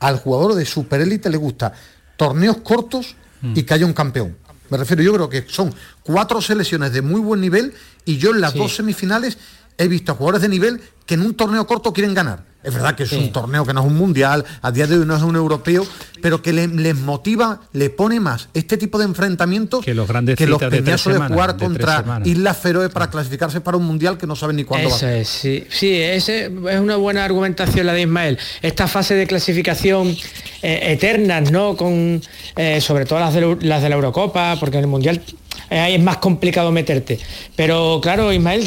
al 0.01 0.18
jugador 0.18 0.55
de 0.55 0.64
superélite 0.64 1.31
le 1.31 1.37
gusta 1.37 1.73
torneos 2.16 2.59
cortos 2.59 3.16
y 3.55 3.62
que 3.62 3.75
haya 3.75 3.87
un 3.87 3.92
campeón. 3.92 4.37
Me 4.71 4.77
refiero, 4.77 5.03
yo 5.03 5.12
creo 5.14 5.29
que 5.29 5.44
son 5.49 5.75
cuatro 6.03 6.42
selecciones 6.42 6.92
de 6.92 7.01
muy 7.01 7.21
buen 7.21 7.40
nivel 7.40 7.73
y 8.05 8.18
yo 8.18 8.31
en 8.31 8.40
las 8.40 8.53
sí. 8.53 8.59
dos 8.59 8.77
semifinales 8.77 9.38
he 9.79 9.88
visto 9.88 10.12
a 10.12 10.14
jugadores 10.14 10.42
de 10.42 10.49
nivel 10.49 10.81
que 11.07 11.14
en 11.14 11.23
un 11.23 11.35
torneo 11.35 11.66
corto 11.66 11.92
quieren 11.92 12.12
ganar. 12.12 12.44
Es 12.68 12.74
verdad 12.74 12.94
que 12.94 13.04
es 13.04 13.09
sí. 13.09 13.16
un 13.16 13.33
torneo 13.33 13.64
que 13.64 13.72
no 13.72 13.81
es 13.81 13.87
un 13.87 13.96
mundial, 13.96 14.44
a 14.61 14.70
día 14.70 14.87
de 14.87 14.98
hoy 14.98 15.07
no 15.07 15.16
es 15.16 15.22
un 15.22 15.37
europeo, 15.37 15.87
pero 16.20 16.42
que 16.42 16.52
le, 16.52 16.68
les 16.68 16.94
motiva, 16.96 17.61
le 17.72 17.90
pone 17.90 18.20
más 18.20 18.48
este 18.52 18.76
tipo 18.76 18.98
de 18.98 19.04
enfrentamientos 19.04 19.85
que 19.85 19.94
los 19.94 20.07
grandes 20.07 20.37
que 20.37 20.46
los 20.46 20.61
de, 20.61 20.98
semanas, 20.98 21.31
jugar 21.31 21.57
contra 21.57 22.20
Islas 22.24 22.57
Feroe 22.59 22.90
para 22.90 23.09
clasificarse 23.09 23.61
para 23.61 23.76
un 23.76 23.85
mundial 23.85 24.18
que 24.18 24.26
no 24.26 24.37
saben 24.37 24.57
ni 24.57 24.64
cuándo 24.64 24.88
Eso 24.88 25.07
va 25.07 25.12
a 25.12 25.16
es, 25.16 25.28
sí, 25.28 25.66
sí, 25.70 25.94
ese 25.94 26.46
es 26.46 26.81
una 26.81 26.96
buena 26.96 27.24
argumentación 27.24 27.87
la 27.87 27.92
de 27.92 28.02
Ismael. 28.02 28.38
Esta 28.61 28.87
fase 28.87 29.14
de 29.14 29.26
clasificación 29.26 30.16
eh, 30.62 30.92
eternas, 30.92 31.50
¿no? 31.50 31.76
Con 31.76 32.20
eh, 32.57 32.81
sobre 32.81 33.07
todo 33.07 33.20
las 33.20 33.33
de, 33.33 33.57
las 33.61 33.83
de 33.83 33.88
la 33.88 33.94
Eurocopa, 33.94 34.57
porque 34.61 34.78
en 34.78 34.85
el 34.85 34.90
mundial 34.90 35.22
ahí 35.71 35.94
es 35.94 36.03
más 36.03 36.18
complicado 36.18 36.71
meterte. 36.73 37.18
Pero 37.57 38.01
claro, 38.03 38.33
Ismael, 38.33 38.66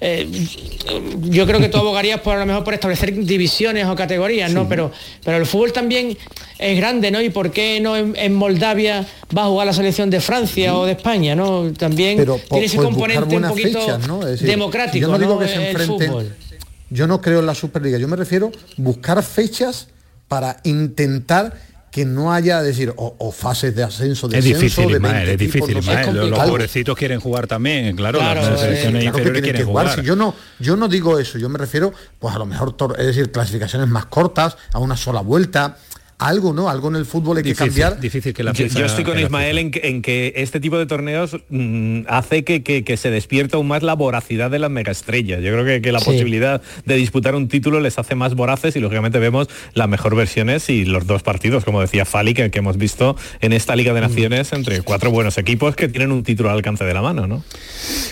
eh, 0.00 0.28
yo 1.22 1.46
creo 1.46 1.60
que 1.60 1.68
tú 1.68 1.78
abogarías 1.78 2.20
por 2.20 2.36
a 2.36 2.40
lo 2.40 2.46
mejor 2.46 2.64
por 2.64 2.74
establecer 2.74 3.14
divisiones 3.14 3.86
o 3.86 3.94
categorías, 3.94 4.52
¿no? 4.52 4.62
Sí. 4.62 4.66
Pero, 4.68 4.92
pero 5.24 5.36
el 5.36 5.46
fútbol 5.46 5.72
también 5.72 6.16
es 6.58 6.76
grande, 6.76 7.10
¿no? 7.10 7.20
¿Y 7.20 7.30
por 7.30 7.50
qué 7.50 7.80
no 7.80 7.96
en, 7.96 8.14
en 8.16 8.34
Moldavia 8.34 9.06
va 9.36 9.44
a 9.44 9.46
jugar 9.46 9.66
la 9.66 9.72
selección 9.72 10.10
de 10.10 10.20
Francia 10.20 10.70
sí. 10.70 10.76
o 10.76 10.84
de 10.84 10.92
España, 10.92 11.34
¿no? 11.34 11.72
También 11.72 12.16
pero, 12.16 12.40
tiene 12.48 12.66
ese 12.66 12.76
componente 12.76 13.36
un 13.36 13.42
poquito 13.42 13.80
fechas, 13.80 14.06
¿no? 14.06 14.24
decir, 14.24 14.46
democrático, 14.46 15.06
yo 15.06 15.12
no, 15.12 15.18
digo 15.18 15.34
¿no? 15.34 15.40
que 15.40 15.48
se 15.48 15.70
enfrenten. 15.70 16.34
Yo 16.88 17.06
no 17.08 17.20
creo 17.20 17.40
en 17.40 17.46
la 17.46 17.54
Superliga, 17.54 17.98
yo 17.98 18.06
me 18.06 18.16
refiero 18.16 18.52
buscar 18.76 19.22
fechas 19.22 19.88
para 20.28 20.60
intentar 20.64 21.54
que 21.96 22.04
no 22.04 22.30
haya 22.30 22.60
decir 22.60 22.92
o, 22.94 23.16
o, 23.18 23.32
fases 23.32 23.74
de 23.74 23.82
ascenso 23.82 24.28
de 24.28 24.36
es 24.36 24.44
difícil 24.44 24.86
de 24.88 24.96
Ismael, 24.96 25.30
es 25.30 25.38
difícil 25.38 25.78
Ismael. 25.78 26.14
los, 26.14 26.28
los 26.28 26.38
pobrecitos 26.40 26.94
quieren 26.94 27.20
jugar 27.20 27.46
también 27.46 27.96
claro, 27.96 28.18
claro 28.18 28.42
las 28.42 28.60
selecciones 28.60 29.02
eh, 29.02 29.06
inferiores 29.06 29.40
que 29.40 29.44
quieren 29.44 29.62
que 29.62 29.64
jugar, 29.64 29.86
jugar. 29.86 30.00
Si 30.00 30.06
yo 30.06 30.14
no 30.14 30.34
yo 30.58 30.76
no 30.76 30.88
digo 30.88 31.18
eso 31.18 31.38
yo 31.38 31.48
me 31.48 31.56
refiero 31.56 31.94
pues 32.18 32.34
a 32.34 32.38
lo 32.38 32.44
mejor 32.44 32.76
es 32.98 33.06
decir 33.06 33.32
clasificaciones 33.32 33.88
más 33.88 34.04
cortas 34.04 34.58
a 34.74 34.78
una 34.78 34.94
sola 34.94 35.22
vuelta 35.22 35.78
algo, 36.18 36.52
¿no? 36.52 36.68
Algo 36.68 36.88
en 36.88 36.96
el 36.96 37.06
fútbol 37.06 37.38
hay 37.38 37.42
difícil, 37.42 37.66
que 37.66 37.80
cambiar. 37.80 38.00
Difícil 38.00 38.34
que 38.34 38.42
la 38.42 38.52
yo, 38.52 38.66
yo, 38.66 38.86
estoy 38.86 39.04
con 39.04 39.18
Ismael 39.18 39.58
en 39.58 39.70
que, 39.70 39.88
en 39.88 40.02
que, 40.02 40.32
este 40.36 40.60
tipo 40.60 40.78
de 40.78 40.86
torneos 40.86 41.36
mmm, 41.48 42.00
hace 42.08 42.44
que, 42.44 42.62
que, 42.62 42.84
que, 42.84 42.96
se 42.96 43.10
despierta 43.10 43.56
aún 43.56 43.68
más 43.68 43.82
la 43.82 43.94
voracidad 43.94 44.50
de 44.50 44.58
las 44.58 44.70
megaestrellas. 44.70 45.42
Yo 45.42 45.52
creo 45.52 45.64
que, 45.64 45.82
que 45.82 45.92
la 45.92 46.00
sí. 46.00 46.06
posibilidad 46.06 46.62
de 46.84 46.94
disputar 46.96 47.34
un 47.34 47.48
título 47.48 47.80
les 47.80 47.98
hace 47.98 48.14
más 48.14 48.34
voraces 48.34 48.76
y 48.76 48.80
lógicamente 48.80 49.18
vemos 49.18 49.48
las 49.74 49.88
mejor 49.88 50.16
versiones 50.16 50.68
y 50.70 50.84
los 50.84 51.06
dos 51.06 51.22
partidos, 51.22 51.64
como 51.64 51.80
decía 51.80 52.04
Fali, 52.04 52.34
que, 52.34 52.50
que 52.50 52.58
hemos 52.58 52.78
visto 52.78 53.16
en 53.40 53.52
esta 53.52 53.76
Liga 53.76 53.92
de 53.92 54.00
Naciones 54.00 54.52
entre 54.52 54.82
cuatro 54.82 55.10
buenos 55.10 55.38
equipos 55.38 55.76
que 55.76 55.88
tienen 55.88 56.12
un 56.12 56.22
título 56.22 56.50
al 56.50 56.56
alcance 56.56 56.84
de 56.84 56.94
la 56.94 57.02
mano, 57.02 57.26
¿no? 57.26 57.44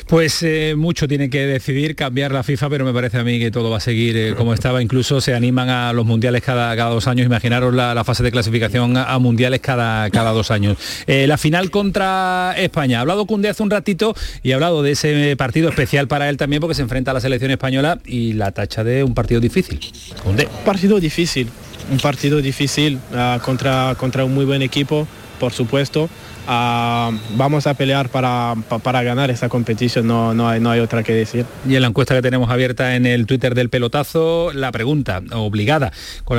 Pues 0.07 0.43
eh, 0.43 0.75
mucho 0.77 1.09
tiene 1.09 1.31
que 1.31 1.47
decidir 1.47 1.97
cambiar 1.97 2.33
la 2.33 2.43
FIFA, 2.43 2.69
pero 2.69 2.85
me 2.85 2.93
parece 2.93 3.19
a 3.19 3.25
mí 3.25 3.39
que 3.39 3.51
todo 3.51 3.71
va 3.71 3.79
a 3.79 3.81
seguir 3.81 4.17
eh, 4.17 4.35
como 4.37 4.53
estaba. 4.53 4.83
Incluso 4.83 5.21
se 5.21 5.35
animan 5.35 5.69
a 5.69 5.93
los 5.93 6.05
mundiales 6.05 6.43
cada, 6.43 6.75
cada 6.77 6.91
dos 6.91 7.07
años. 7.09 7.27
Imaginaros 7.27 7.73
la, 7.75 7.94
la 7.95 8.05
fase 8.05 8.23
de 8.23 8.31
clasificación 8.31 8.97
a 8.97 9.19
mundiales 9.19 9.61
cada, 9.61 10.11
cada 10.11 10.33
dos 10.33 10.51
años. 10.51 10.77
Eh, 11.07 11.27
la 11.27 11.39
final 11.39 11.71
contra 11.71 12.55
España. 12.57 12.99
Ha 12.99 13.01
hablado 13.03 13.27
Cundé 13.27 13.49
hace 13.49 13.63
un 13.63 13.71
ratito 13.71 14.15
y 14.43 14.53
ha 14.53 14.55
hablado 14.55 14.83
de 14.83 14.93
ese 14.93 15.37
partido 15.37 15.69
especial 15.69 16.09
para 16.09 16.29
él 16.29 16.37
también 16.37 16.61
porque 16.61 16.75
se 16.75 16.83
enfrenta 16.83 17.11
a 17.11 17.15
la 17.15 17.21
selección 17.21 17.51
española 17.51 17.99
y 18.05 18.33
la 18.35 18.53
tacha 18.53 18.85
de 18.85 19.05
un 19.05 19.15
partido 19.15 19.41
difícil. 19.41 19.81
Cundé. 20.23 20.49
Un 20.59 20.65
partido 20.65 21.01
difícil, 21.01 21.49
un 21.91 21.99
partido 21.99 22.41
difícil 22.41 22.99
uh, 23.13 23.41
contra, 23.41 23.95
contra 23.97 24.25
un 24.25 24.35
muy 24.35 24.45
buen 24.45 24.63
equipo, 24.63 25.07
por 25.39 25.53
supuesto. 25.53 26.09
Uh, 26.47 27.17
vamos 27.37 27.67
a 27.67 27.73
pelear 27.73 28.11
para, 28.11 28.55
para, 28.83 29.03
ganar 29.03 29.31
esa 29.31 29.49
competición, 29.49 30.07
no, 30.07 30.35
no, 30.35 30.47
hay, 30.47 30.61
no 30.61 30.71
hay 30.71 30.81
otra 30.81 31.03
que 31.03 31.15
decir. 31.15 31.47
Y 31.67 31.75
en 31.75 31.81
la 31.83 31.89
encuesta 31.89 32.15
que 32.15 32.21
tenemos 32.21 32.51
abierta 32.51 32.97
en 32.97 33.07
el 33.07 33.25
Twitter 33.25 33.55
del 33.55 33.71
pelotazo, 33.71 34.53
la 34.53 34.71
pregunta 34.71 35.23
obligada, 35.33 35.91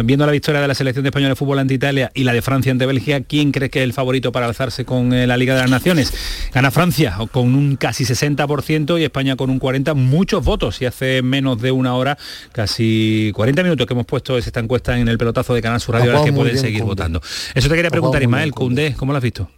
viendo 0.04 0.28
la 0.28 0.32
victoria 0.32 0.62
de 0.62 0.68
la 0.68 0.76
selección 0.76 1.04
de 1.04 1.10
español 1.10 1.30
de 1.30 1.36
fútbol 1.36 1.58
ante 1.58 1.74
Italia 1.74 2.12
y 2.14 2.24
la 2.24 2.34
de 2.34 2.44
Francia 2.44 2.72
ante 2.72 2.86
Bélgica, 2.86 3.22
¿quién 3.22 3.52
cree 3.52 3.72
que 3.72 3.80
es 3.80 3.84
el 3.84 3.94
favorito 3.94 4.32
para 4.32 4.46
alzarse 4.46 4.86
con 4.86 5.12
eh, 5.12 5.26
la 5.26 5.38
Liga 5.38 5.56
de 5.56 5.62
las 5.62 5.72
Naciones? 5.72 6.14
Gana 6.54 6.70
Francia 6.70 7.18
con 7.32 7.56
un 7.56 7.76
casi 7.76 8.04
60% 8.04 9.00
y 9.00 9.04
España 9.04 9.36
con 9.36 9.50
un 9.50 9.60
40%, 9.60 9.96
muchos 9.96 10.44
votos 10.44 10.82
y 10.84 10.86
hace 10.86 11.24
menos 11.24 11.60
de 11.62 11.72
una 11.72 11.96
hora, 11.96 12.16
casi 12.52 13.32
40 13.34 13.64
minutos 13.64 13.88
que 13.88 13.94
hemos 13.94 14.06
puesto 14.06 14.38
esta 14.38 14.60
encuesta 14.60 15.00
en 15.00 15.08
el 15.08 15.18
pelotazo 15.18 15.56
de 15.56 15.64
Canal 15.64 15.82
Sur 15.82 15.96
Radio, 15.96 16.20
a 16.20 16.24
que 16.24 16.32
pueden 16.32 16.60
seguir 16.60 16.84
votando. 16.84 17.22
Eso 17.56 17.70
te 17.70 17.76
quería 17.76 17.90
preguntar, 17.90 18.22
Ismael, 18.22 18.52
Cundé, 18.52 18.94
¿cómo 18.96 19.12
lo 19.12 19.18
has 19.18 19.24
visto? 19.24 19.50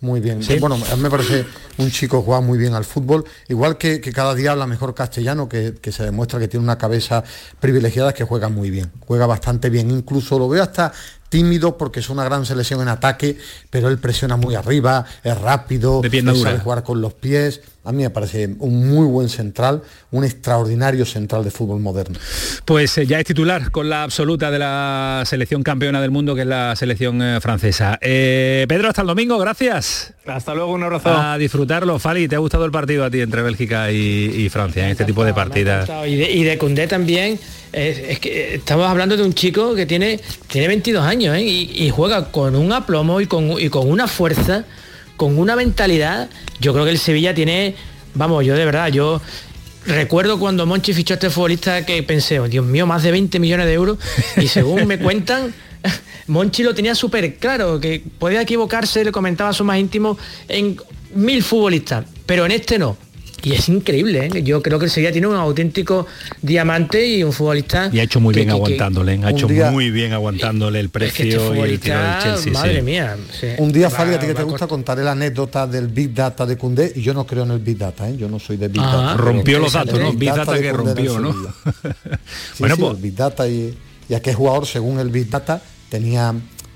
Muy 0.00 0.20
bien. 0.20 0.42
¿Sí? 0.42 0.58
Bueno, 0.58 0.78
a 0.90 0.96
mí 0.96 1.02
me 1.02 1.10
parece 1.10 1.44
un 1.76 1.90
chico 1.90 2.20
que 2.20 2.24
juega 2.24 2.40
muy 2.40 2.56
bien 2.56 2.74
al 2.74 2.84
fútbol, 2.84 3.24
igual 3.48 3.76
que, 3.76 4.00
que 4.00 4.12
cada 4.12 4.34
día 4.34 4.52
habla 4.52 4.66
mejor 4.66 4.94
castellano, 4.94 5.48
que, 5.48 5.74
que, 5.80 5.92
se 5.92 6.04
demuestra 6.04 6.38
que 6.38 6.48
tiene 6.48 6.64
una 6.64 6.78
cabeza 6.78 7.22
privilegiada, 7.60 8.14
que 8.14 8.24
juega 8.24 8.48
muy 8.48 8.70
bien, 8.70 8.90
juega 9.06 9.26
bastante 9.26 9.68
bien. 9.68 9.90
Incluso 9.90 10.38
lo 10.38 10.48
veo 10.48 10.62
hasta 10.62 10.92
tímido 11.30 11.78
porque 11.78 12.00
es 12.00 12.10
una 12.10 12.24
gran 12.24 12.44
selección 12.44 12.82
en 12.82 12.88
ataque, 12.88 13.38
pero 13.70 13.88
él 13.88 13.98
presiona 13.98 14.36
muy 14.36 14.54
arriba, 14.54 15.06
es 15.24 15.38
rápido, 15.40 16.02
sabe 16.02 16.58
jugar 16.58 16.82
con 16.82 17.00
los 17.00 17.14
pies. 17.14 17.62
A 17.82 17.92
mí 17.92 18.02
me 18.02 18.10
parece 18.10 18.48
un 18.58 18.90
muy 18.90 19.06
buen 19.06 19.30
central, 19.30 19.82
un 20.10 20.24
extraordinario 20.24 21.06
central 21.06 21.44
de 21.44 21.50
fútbol 21.50 21.80
moderno. 21.80 22.18
Pues 22.66 22.98
eh, 22.98 23.06
ya 23.06 23.18
es 23.18 23.24
titular 23.24 23.70
con 23.70 23.88
la 23.88 24.02
absoluta 24.02 24.50
de 24.50 24.58
la 24.58 25.22
selección 25.24 25.62
campeona 25.62 26.00
del 26.02 26.10
mundo, 26.10 26.34
que 26.34 26.42
es 26.42 26.46
la 26.46 26.76
selección 26.76 27.22
eh, 27.22 27.40
francesa. 27.40 27.98
Eh, 28.02 28.66
Pedro, 28.68 28.88
hasta 28.88 29.00
el 29.00 29.06
domingo, 29.06 29.38
gracias. 29.38 30.12
Hasta 30.26 30.54
luego, 30.54 30.72
un 30.72 30.82
abrazo. 30.82 31.08
A 31.08 31.38
disfrutarlo. 31.38 31.98
Fali, 31.98 32.28
¿te 32.28 32.36
ha 32.36 32.38
gustado 32.38 32.66
el 32.66 32.70
partido 32.70 33.04
a 33.04 33.10
ti 33.10 33.20
entre 33.20 33.40
Bélgica 33.40 33.90
y, 33.90 33.96
y 33.96 34.48
Francia 34.50 34.84
en 34.84 34.90
este 34.90 35.06
tipo 35.06 35.24
de 35.24 35.32
partidas? 35.32 35.88
Y 36.06 36.16
de, 36.16 36.30
y 36.30 36.44
de 36.44 36.58
Cundé 36.58 36.86
también. 36.86 37.38
Es, 37.72 37.98
es, 37.98 38.18
que 38.18 38.56
estamos 38.56 38.86
hablando 38.88 39.16
de 39.16 39.22
un 39.22 39.32
chico 39.32 39.74
que 39.74 39.86
tiene, 39.86 40.20
tiene 40.48 40.66
22 40.68 41.04
años 41.04 41.36
¿eh? 41.36 41.42
y, 41.42 41.84
y, 41.84 41.90
juega 41.90 42.30
con 42.32 42.56
un 42.56 42.72
aplomo 42.72 43.20
y 43.20 43.26
con, 43.26 43.60
y 43.60 43.68
con 43.68 43.88
una 43.88 44.08
fuerza, 44.08 44.64
con 45.20 45.38
una 45.38 45.54
mentalidad. 45.54 46.30
Yo 46.60 46.72
creo 46.72 46.86
que 46.86 46.92
el 46.92 46.98
Sevilla 46.98 47.34
tiene, 47.34 47.74
vamos, 48.14 48.42
yo 48.42 48.54
de 48.54 48.64
verdad, 48.64 48.88
yo 48.88 49.20
recuerdo 49.84 50.38
cuando 50.38 50.64
Monchi 50.64 50.94
fichó 50.94 51.12
a 51.12 51.16
este 51.16 51.28
futbolista 51.28 51.84
que 51.84 52.02
pensé, 52.02 52.40
oh, 52.40 52.48
Dios 52.48 52.64
mío, 52.64 52.86
más 52.86 53.02
de 53.02 53.10
20 53.10 53.38
millones 53.38 53.66
de 53.66 53.74
euros 53.74 53.98
y 54.38 54.48
según 54.48 54.86
me 54.86 54.98
cuentan... 54.98 55.52
Monchi 56.26 56.62
lo 56.62 56.74
tenía 56.74 56.94
súper 56.94 57.36
claro, 57.36 57.80
que 57.80 58.02
podía 58.18 58.40
equivocarse, 58.40 59.04
le 59.04 59.12
comentaba 59.12 59.50
a 59.50 59.52
su 59.52 59.62
más 59.62 59.78
íntimo 59.78 60.16
en 60.48 60.78
mil 61.14 61.42
futbolistas, 61.42 62.06
pero 62.24 62.46
en 62.46 62.52
este 62.52 62.78
no 62.78 62.96
y 63.42 63.52
es 63.52 63.68
increíble, 63.68 64.30
¿eh? 64.32 64.42
yo 64.42 64.62
creo 64.62 64.78
que 64.78 64.86
el 64.86 64.90
Sevilla 64.90 65.12
tiene 65.12 65.26
un 65.26 65.36
auténtico 65.36 66.06
diamante 66.42 67.06
y 67.06 67.22
un 67.22 67.32
futbolista... 67.32 67.90
Y 67.92 67.98
ha 68.00 68.02
hecho 68.02 68.20
muy 68.20 68.34
que- 68.34 68.40
bien 68.40 68.48
que- 68.48 68.54
que- 68.54 68.56
aguantándole, 68.58 69.20
ha 69.24 69.30
hecho 69.30 69.46
día- 69.46 69.70
muy 69.70 69.90
bien 69.90 70.12
aguantándole 70.12 70.80
el 70.80 70.86
es 70.86 70.92
que 70.92 71.04
este 71.28 71.36
precio 71.38 71.54
y 71.66 71.70
el 71.70 71.80
tiro 71.80 71.98
del 71.98 72.18
Chelsea. 72.22 72.52
madre 72.52 72.76
sí. 72.76 72.82
mía. 72.82 73.16
sí. 73.40 73.46
Un 73.58 73.72
día, 73.72 73.90
Fali, 73.90 74.14
a 74.14 74.18
ti 74.18 74.26
que 74.26 74.34
te 74.34 74.42
gusta 74.42 74.66
contaré 74.66 75.02
la 75.04 75.12
anécdota 75.12 75.66
del 75.66 75.88
Big 75.88 76.12
Data 76.14 76.44
de 76.46 76.56
Cundé 76.56 76.92
y 76.96 77.02
yo 77.02 77.14
no 77.14 77.26
creo 77.26 77.44
en 77.44 77.52
el 77.52 77.58
Big 77.60 77.78
Data, 77.78 78.08
¿eh? 78.08 78.16
yo 78.16 78.28
no 78.28 78.38
soy 78.38 78.56
de 78.56 78.68
Big 78.68 78.82
Ah. 78.84 78.92
Data. 78.92 79.16
Rompió 79.16 79.58
los 79.58 79.72
datos, 79.72 79.98
¿no? 79.98 80.12
Big 80.12 80.28
Data 80.34 80.58
que 80.58 80.72
rompió, 80.72 81.18
¿no? 81.20 81.32
Sí, 82.54 82.56
Bueno, 82.60 82.74
sí, 82.76 82.80
pues- 82.82 82.94
el 82.96 83.02
Big 83.02 83.14
Data 83.14 83.48
y, 83.48 83.76
y 84.08 84.14
a 84.14 84.20
qué 84.20 84.34
jugador, 84.34 84.66
según 84.66 84.98
el 84.98 85.08
Big 85.10 85.28
Data, 85.30 85.60
tenía 85.88 86.34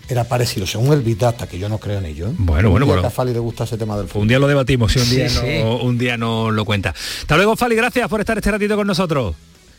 era 0.09 0.25
parecido, 0.25 0.67
según 0.67 0.93
el 0.93 1.01
Big 1.03 1.19
Data, 1.19 1.47
que 1.47 1.59
yo 1.59 1.69
no 1.69 1.79
creo 1.79 1.99
en 1.99 2.07
ello. 2.07 2.29
¿eh? 2.29 2.33
Bueno, 2.39 2.71
bueno, 2.71 2.87
bueno. 2.87 3.07
a 3.07 3.11
Fali 3.11 3.33
le 3.33 3.39
gusta 3.39 3.65
ese 3.65 3.77
tema 3.79 3.97
del 3.97 4.07
fútbol. 4.09 4.23
Un 4.23 4.29
día 4.29 4.39
lo 4.39 4.47
debatimos, 4.47 4.93
si 4.93 4.99
un 4.99 5.11
día, 5.11 5.29
Sí, 5.29 5.37
no, 5.37 5.79
sí. 5.79 5.85
un 5.87 5.99
día 5.99 6.17
no 6.17 6.51
lo 6.51 6.65
cuenta. 6.65 6.91
Hasta 6.91 7.37
luego, 7.37 7.57
Fali, 7.57 7.75
gracias 7.77 8.09
por 8.09 8.21
estar 8.21 8.37
este 8.37 8.51
ratito 8.51 8.77
con 8.77 8.87
nosotros. 8.87 9.35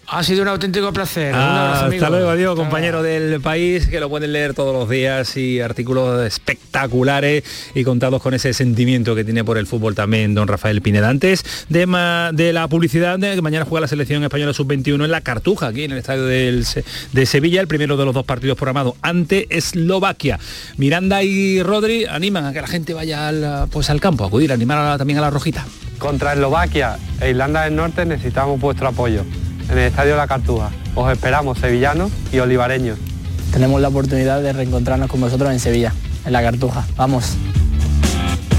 Ha 0.08 0.24
sido 0.24 0.44
un 0.44 0.48
auténtico 0.50 0.94
placer. 0.94 1.34
un 1.34 1.40
abrazo, 1.42 1.86
amigo. 1.86 2.06
Hasta 2.06 2.16
luego, 2.16 2.30
adiós, 2.30 2.56
compañero 2.56 3.02
del 3.02 3.42
país, 3.42 3.88
que 3.88 4.00
lo 4.00 4.08
pueden 4.08 4.34
leer 4.34 4.54
todos 4.54 4.72
los 4.72 4.88
días 4.88 5.36
y 5.36 5.60
artículos 5.62 6.24
espectaculares 6.26 7.44
y 7.74 7.84
contados 7.84 8.22
con 8.22 8.36
ese 8.36 8.54
sentimiento 8.54 9.16
que 9.16 9.24
tiene 9.24 9.44
por 9.44 9.58
el 9.58 9.66
fútbol 9.66 9.96
también 9.96 10.36
don 10.36 10.48
Rafael 10.48 10.82
Pineda. 10.84 11.10
Antes 11.10 11.44
de, 11.70 11.88
ma- 11.88 12.30
de 12.34 12.54
la 12.54 12.68
publicidad, 12.68 13.18
de 13.18 13.34
que 13.34 13.42
mañana 13.42 13.66
juega 13.66 13.82
la 13.82 13.88
selección 13.88 14.24
española 14.24 14.54
sub-21 14.54 15.06
en 15.06 15.12
la 15.12 15.22
Cartuja, 15.22 15.68
aquí 15.68 15.86
en 15.86 15.92
el 15.94 15.98
estadio 15.98 16.26
del 16.26 16.66
Se- 16.66 16.86
de 17.12 17.26
Sevilla, 17.26 17.60
el 17.62 17.68
primero 17.68 17.98
de 17.98 18.06
los 18.06 18.14
dos 18.14 18.26
partidos 18.26 18.58
programados 18.58 18.94
ante 19.02 19.48
Eslovaquia. 19.58 20.40
Miranda 20.78 21.24
y 21.24 21.64
Rodri 21.64 22.06
animan 22.06 22.46
a 22.46 22.54
que 22.54 22.62
la 22.62 22.68
gente 22.68 22.94
vaya 22.94 23.28
al, 23.28 23.68
pues, 23.72 23.90
al 23.90 24.00
campo, 24.00 24.24
a 24.24 24.28
acudir, 24.28 24.52
a 24.52 24.54
animar 24.54 24.78
a 24.78 24.98
también 25.00 25.18
a 25.18 25.22
la 25.24 25.32
rojita. 25.32 25.66
Contra 25.98 26.34
Eslovaquia 26.34 26.98
e 27.20 27.32
Irlanda 27.32 27.64
del 27.64 27.76
Norte 27.76 28.06
necesitamos 28.06 28.60
vuestro 28.60 28.88
apoyo 28.90 29.24
en 29.70 29.78
el 29.78 29.86
Estadio 29.86 30.16
La 30.16 30.28
Cartuja. 30.28 30.70
Os 30.96 31.12
esperamos 31.12 31.60
sevillanos 31.60 32.12
y 32.32 32.40
olivareños. 32.40 32.98
Tenemos 33.52 33.82
la 33.82 33.88
oportunidad 33.88 34.42
de 34.42 34.54
reencontrarnos 34.54 35.10
con 35.10 35.22
vosotros 35.22 35.52
en 35.52 35.60
Sevilla, 35.60 35.94
en 36.26 36.34
la 36.34 36.42
Cartuja. 36.42 36.86
Vamos. 36.98 37.38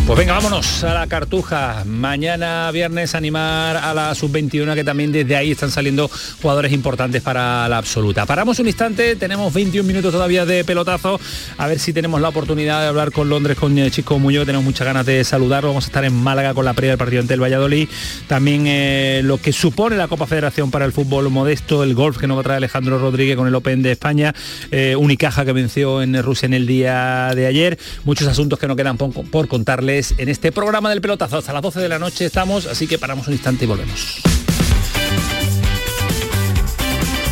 Pues 0.07 0.21
venga, 0.21 0.35
vámonos 0.35 0.85
a 0.85 0.95
la 0.95 1.09
Cartuja. 1.09 1.83
Mañana 1.85 2.71
viernes 2.71 3.17
animar 3.17 3.77
a 3.77 3.93
la 3.93 4.15
sub-21 4.15 4.77
que 4.77 4.85
también 4.85 5.11
desde 5.11 5.35
ahí 5.35 5.51
están 5.51 5.73
saliendo 5.73 6.09
jugadores 6.41 6.71
importantes 6.71 7.23
para 7.23 7.69
la 7.69 7.79
absoluta. 7.79 8.25
Paramos 8.25 8.57
un 8.61 8.69
instante, 8.69 9.17
tenemos 9.17 9.53
21 9.53 9.85
minutos 9.85 10.13
todavía 10.13 10.47
de 10.47 10.63
pelotazo. 10.63 11.19
A 11.59 11.67
ver 11.67 11.81
si 11.81 11.93
tenemos 11.93 12.21
la 12.21 12.29
oportunidad 12.29 12.83
de 12.83 12.87
hablar 12.87 13.11
con 13.11 13.29
Londres, 13.29 13.59
con 13.59 13.77
eh, 13.77 13.91
Chisco 13.91 14.17
Muñoz, 14.21 14.47
tenemos 14.47 14.65
muchas 14.65 14.87
ganas 14.87 15.05
de 15.07 15.25
saludarlo. 15.25 15.71
Vamos 15.71 15.87
a 15.87 15.89
estar 15.89 16.05
en 16.05 16.15
Málaga 16.15 16.55
con 16.55 16.65
la 16.65 16.75
previa 16.75 16.93
del 16.93 16.99
partido 16.99 17.23
ante 17.23 17.35
el 17.35 17.43
Valladolid. 17.43 17.89
También 18.29 18.69
eh, 18.69 19.23
lo 19.25 19.39
que 19.39 19.53
supone 19.53 19.97
la 19.97 20.07
Copa 20.07 20.29
Federación 20.29 20.71
para 20.71 20.85
el 20.85 20.93
fútbol 20.93 21.31
modesto, 21.31 21.83
el 21.83 21.97
golf 21.97 22.19
que 22.19 22.29
nos 22.29 22.37
va 22.37 22.43
a 22.43 22.45
traer 22.45 22.59
Alejandro 22.59 23.01
Rodríguez 23.01 23.37
con 23.37 23.49
el 23.49 23.55
Open 23.57 23.83
de 23.83 23.91
España, 23.91 24.33
eh, 24.71 24.95
Unicaja 24.95 25.45
que 25.45 25.53
venció 25.53 26.01
en 26.01 26.23
Rusia 26.23 26.47
en 26.47 26.55
el 26.55 26.69
día 26.69 27.33
de 27.35 27.47
ayer. 27.47 27.77
Muchos 28.05 28.29
asuntos 28.29 28.61
que 28.61 28.69
no 28.69 28.77
quedan 28.77 28.97
por, 28.97 29.13
por 29.13 29.49
contarles 29.97 30.15
en 30.19 30.29
este 30.29 30.53
programa 30.53 30.91
del 30.91 31.01
pelotazo. 31.01 31.39
Hasta 31.39 31.53
las 31.53 31.63
12 31.63 31.81
de 31.81 31.89
la 31.89 31.99
noche 31.99 32.27
estamos, 32.27 32.67
así 32.67 32.87
que 32.87 32.99
paramos 32.99 33.27
un 33.29 33.35
instante 33.35 33.65
y 33.65 33.69
volvemos. 33.69 34.23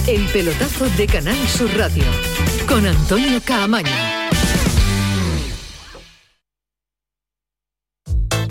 El 0.07 0.25
pelotazo 0.27 0.87
de 0.97 1.07
Canal 1.07 1.49
Sur 1.49 1.71
Radio 1.77 2.05
con 2.69 2.87
Antonio 2.87 3.41
Caamaño. 3.45 4.24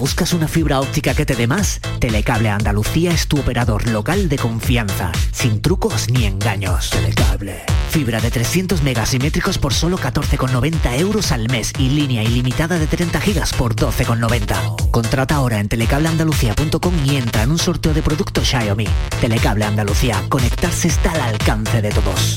¿Buscas 0.04 0.34
una 0.34 0.50
fibra 0.50 0.82
óptica 0.82 1.16
que 1.16 1.26
te 1.26 1.34
dé 1.34 1.48
más? 1.48 1.80
Telecable 2.00 2.50
Andalucía 2.50 3.12
es 3.14 3.26
tu 3.26 3.40
operador 3.40 3.88
local 3.88 4.28
de 4.28 4.36
confianza, 4.36 5.14
sin 5.32 5.62
trucos 5.62 6.10
ni 6.10 6.26
engaños. 6.26 6.90
Telecable. 6.90 7.64
Fibra 7.90 8.20
de 8.20 8.30
300 8.30 8.84
megasimétricos 8.84 9.58
por 9.58 9.74
solo 9.74 9.98
14,90 9.98 11.00
euros 11.00 11.32
al 11.32 11.50
mes 11.50 11.72
y 11.80 11.88
línea 11.88 12.22
ilimitada 12.22 12.80
de 12.80 12.88
30 12.88 13.22
gigas 13.22 13.54
por 13.54 13.78
12,90. 13.78 14.92
Contrata 14.92 15.36
ahora 15.36 15.62
en 15.62 15.70
telecableandalucía.com 15.70 16.94
y 17.06 17.16
entra 17.16 17.44
en 17.44 17.52
un 17.52 17.58
sorteo 17.58 17.94
de 17.94 18.02
productos 18.02 18.46
Xiaomi. 18.46 18.90
Telecable 19.22 19.64
Andalucía, 19.64 20.22
conectarse 20.28 20.90
está 20.90 21.14
al 21.14 21.22
alcance 21.22 21.82
de 21.82 21.92
todos. 21.92 22.36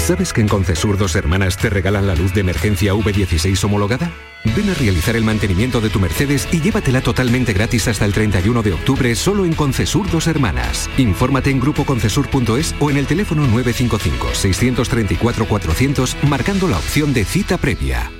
¿Sabes 0.00 0.32
que 0.32 0.40
en 0.40 0.48
Concesur 0.48 0.96
dos 0.98 1.14
hermanas 1.14 1.56
te 1.56 1.70
regalan 1.70 2.08
la 2.08 2.16
luz 2.16 2.34
de 2.34 2.40
emergencia 2.40 2.92
V16 2.94 3.62
homologada? 3.64 4.10
Ven 4.56 4.68
a 4.70 4.74
realizar 4.74 5.14
el 5.14 5.22
mantenimiento 5.22 5.80
de 5.80 5.88
tu 5.90 6.00
Mercedes 6.00 6.48
y 6.50 6.60
llévatela 6.60 7.00
totalmente 7.02 7.52
gratis 7.52 7.86
hasta 7.86 8.04
el 8.06 8.12
31 8.12 8.62
de 8.62 8.72
octubre 8.72 9.14
solo 9.14 9.44
en 9.44 9.52
Concesur 9.52 10.10
dos 10.10 10.26
hermanas. 10.26 10.90
Infórmate 10.96 11.50
en 11.50 11.60
grupoconcesur.es 11.60 12.74
o 12.80 12.90
en 12.90 12.96
el 12.96 13.06
teléfono 13.06 13.46
955-634-400 13.46 16.20
marcando 16.24 16.66
la 16.66 16.78
opción 16.78 17.12
de 17.12 17.24
cita 17.24 17.56
previa. 17.58 18.10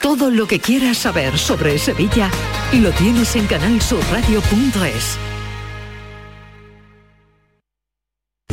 Todo 0.00 0.30
lo 0.30 0.48
que 0.48 0.58
quieras 0.58 0.96
saber 0.96 1.38
sobre 1.38 1.78
Sevilla 1.78 2.30
lo 2.72 2.90
tienes 2.92 3.36
en 3.36 3.46
canalsurradio.es. 3.46 5.18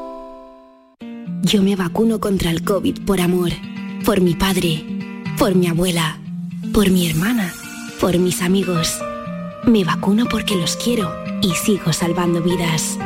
Yo 1.43 1.62
me 1.62 1.76
vacuno 1.76 2.18
contra 2.18 2.51
el 2.51 2.64
COVID 2.64 3.05
por 3.05 3.20
amor, 3.20 3.51
por 4.05 4.20
mi 4.22 4.34
padre, 4.34 4.84
por 5.39 5.55
mi 5.55 5.66
abuela, 5.66 6.18
por 6.72 6.91
mi 6.91 7.09
hermana, 7.09 7.53
por 8.01 8.18
mis 8.18 8.41
amigos. 8.43 8.99
Me 9.68 9.84
vacuno 9.84 10.24
porque 10.30 10.56
los 10.56 10.76
quiero 10.76 11.14
y 11.42 11.54
sigo 11.54 11.92
salvando 11.92 12.40
vidas. 12.40 12.98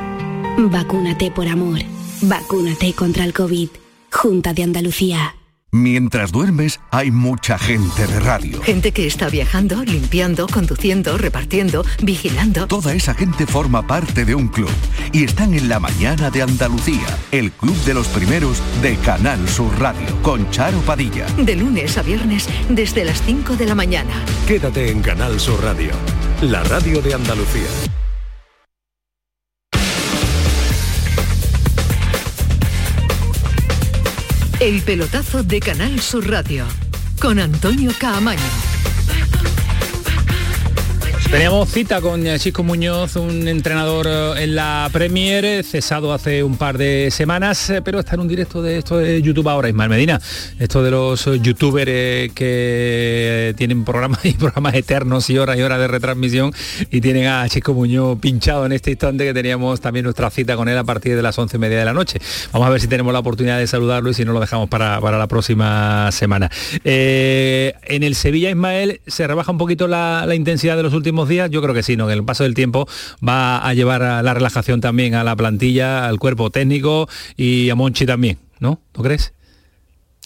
Vacúnate 0.58 1.32
por 1.32 1.48
amor. 1.48 1.80
Vacúnate 2.22 2.92
contra 2.92 3.24
el 3.24 3.32
COVID. 3.32 3.68
Junta 4.12 4.54
de 4.54 4.62
Andalucía. 4.62 5.34
Mientras 5.74 6.32
duermes, 6.32 6.80
hay 6.90 7.10
mucha 7.10 7.58
gente 7.58 8.06
de 8.06 8.20
radio. 8.20 8.60
Gente 8.60 8.92
que 8.92 9.06
está 9.06 9.30
viajando, 9.30 9.82
limpiando, 9.82 10.46
conduciendo, 10.46 11.16
repartiendo, 11.16 11.82
vigilando. 12.02 12.66
Toda 12.66 12.92
esa 12.92 13.14
gente 13.14 13.46
forma 13.46 13.86
parte 13.86 14.26
de 14.26 14.34
un 14.34 14.48
club 14.48 14.68
y 15.12 15.24
están 15.24 15.54
en 15.54 15.70
la 15.70 15.80
mañana 15.80 16.30
de 16.30 16.42
Andalucía, 16.42 17.06
el 17.30 17.50
club 17.52 17.74
de 17.86 17.94
los 17.94 18.06
primeros 18.08 18.62
de 18.82 18.96
Canal 18.96 19.48
Sur 19.48 19.72
Radio, 19.80 20.20
con 20.20 20.50
Charo 20.50 20.78
Padilla. 20.80 21.24
De 21.38 21.56
lunes 21.56 21.96
a 21.96 22.02
viernes 22.02 22.50
desde 22.68 23.06
las 23.06 23.22
5 23.22 23.56
de 23.56 23.64
la 23.64 23.74
mañana. 23.74 24.12
Quédate 24.46 24.90
en 24.90 25.00
Canal 25.00 25.40
Sur 25.40 25.64
Radio, 25.64 25.92
la 26.42 26.64
radio 26.64 27.00
de 27.00 27.14
Andalucía. 27.14 27.62
El 34.58 34.82
pelotazo 34.82 35.44
de 35.44 35.60
Canal 35.60 36.00
Sur 36.00 36.28
Radio 36.28 36.64
con 37.20 37.38
Antonio 37.38 37.92
Caamaño. 37.98 38.71
Teníamos 41.32 41.70
cita 41.70 42.02
con 42.02 42.26
eh, 42.26 42.38
Chisco 42.38 42.62
Muñoz, 42.62 43.16
un 43.16 43.48
entrenador 43.48 44.06
eh, 44.06 44.44
en 44.44 44.54
la 44.54 44.90
Premier, 44.92 45.42
eh, 45.46 45.62
cesado 45.62 46.12
hace 46.12 46.42
un 46.42 46.58
par 46.58 46.76
de 46.76 47.10
semanas, 47.10 47.72
pero 47.82 48.00
está 48.00 48.16
en 48.16 48.20
un 48.20 48.28
directo 48.28 48.60
de 48.60 48.76
esto 48.76 48.98
de 48.98 49.22
YouTube 49.22 49.48
ahora, 49.48 49.70
Ismael 49.70 49.88
Medina. 49.88 50.20
Esto 50.58 50.82
de 50.82 50.90
los 50.90 51.24
youtubers 51.40 52.34
que 52.34 53.54
tienen 53.56 53.82
programas 53.82 54.22
y 54.26 54.34
programas 54.34 54.74
eternos 54.74 55.30
y 55.30 55.38
horas 55.38 55.56
y 55.56 55.62
horas 55.62 55.78
de 55.78 55.88
retransmisión 55.88 56.52
y 56.90 57.00
tienen 57.00 57.26
a 57.26 57.48
Chisco 57.48 57.72
Muñoz 57.72 58.18
pinchado 58.20 58.66
en 58.66 58.72
este 58.72 58.90
instante 58.90 59.24
que 59.24 59.32
teníamos 59.32 59.80
también 59.80 60.04
nuestra 60.04 60.28
cita 60.28 60.54
con 60.54 60.68
él 60.68 60.76
a 60.76 60.84
partir 60.84 61.16
de 61.16 61.22
las 61.22 61.38
once 61.38 61.56
y 61.56 61.60
media 61.60 61.78
de 61.78 61.86
la 61.86 61.94
noche. 61.94 62.20
Vamos 62.52 62.68
a 62.68 62.70
ver 62.70 62.80
si 62.82 62.88
tenemos 62.88 63.10
la 63.10 63.20
oportunidad 63.20 63.58
de 63.58 63.66
saludarlo 63.66 64.10
y 64.10 64.14
si 64.14 64.26
no 64.26 64.34
lo 64.34 64.40
dejamos 64.40 64.68
para, 64.68 65.00
para 65.00 65.16
la 65.16 65.28
próxima 65.28 66.12
semana. 66.12 66.50
En 66.84 68.02
el 68.02 68.14
Sevilla, 68.16 68.50
Ismael, 68.50 69.00
se 69.06 69.26
rebaja 69.26 69.50
un 69.50 69.58
poquito 69.58 69.88
la 69.88 70.34
intensidad 70.34 70.76
de 70.76 70.82
los 70.82 70.92
últimos 70.92 71.21
próximos 71.22 71.28
días? 71.28 71.50
Yo 71.50 71.62
creo 71.62 71.74
que 71.74 71.82
sí, 71.82 71.96
¿no? 71.96 72.06
Que 72.06 72.12
el 72.14 72.24
paso 72.24 72.44
del 72.44 72.54
tiempo 72.54 72.86
va 73.26 73.58
a 73.58 73.74
llevar 73.74 74.02
a 74.02 74.22
la 74.22 74.34
relajación 74.34 74.80
también 74.80 75.14
a 75.14 75.24
la 75.24 75.36
plantilla, 75.36 76.06
al 76.06 76.18
cuerpo 76.18 76.50
técnico 76.50 77.08
y 77.36 77.70
a 77.70 77.74
Monchi 77.74 78.06
también, 78.06 78.38
¿no? 78.60 78.80
¿Lo 78.94 79.02
crees? 79.02 79.32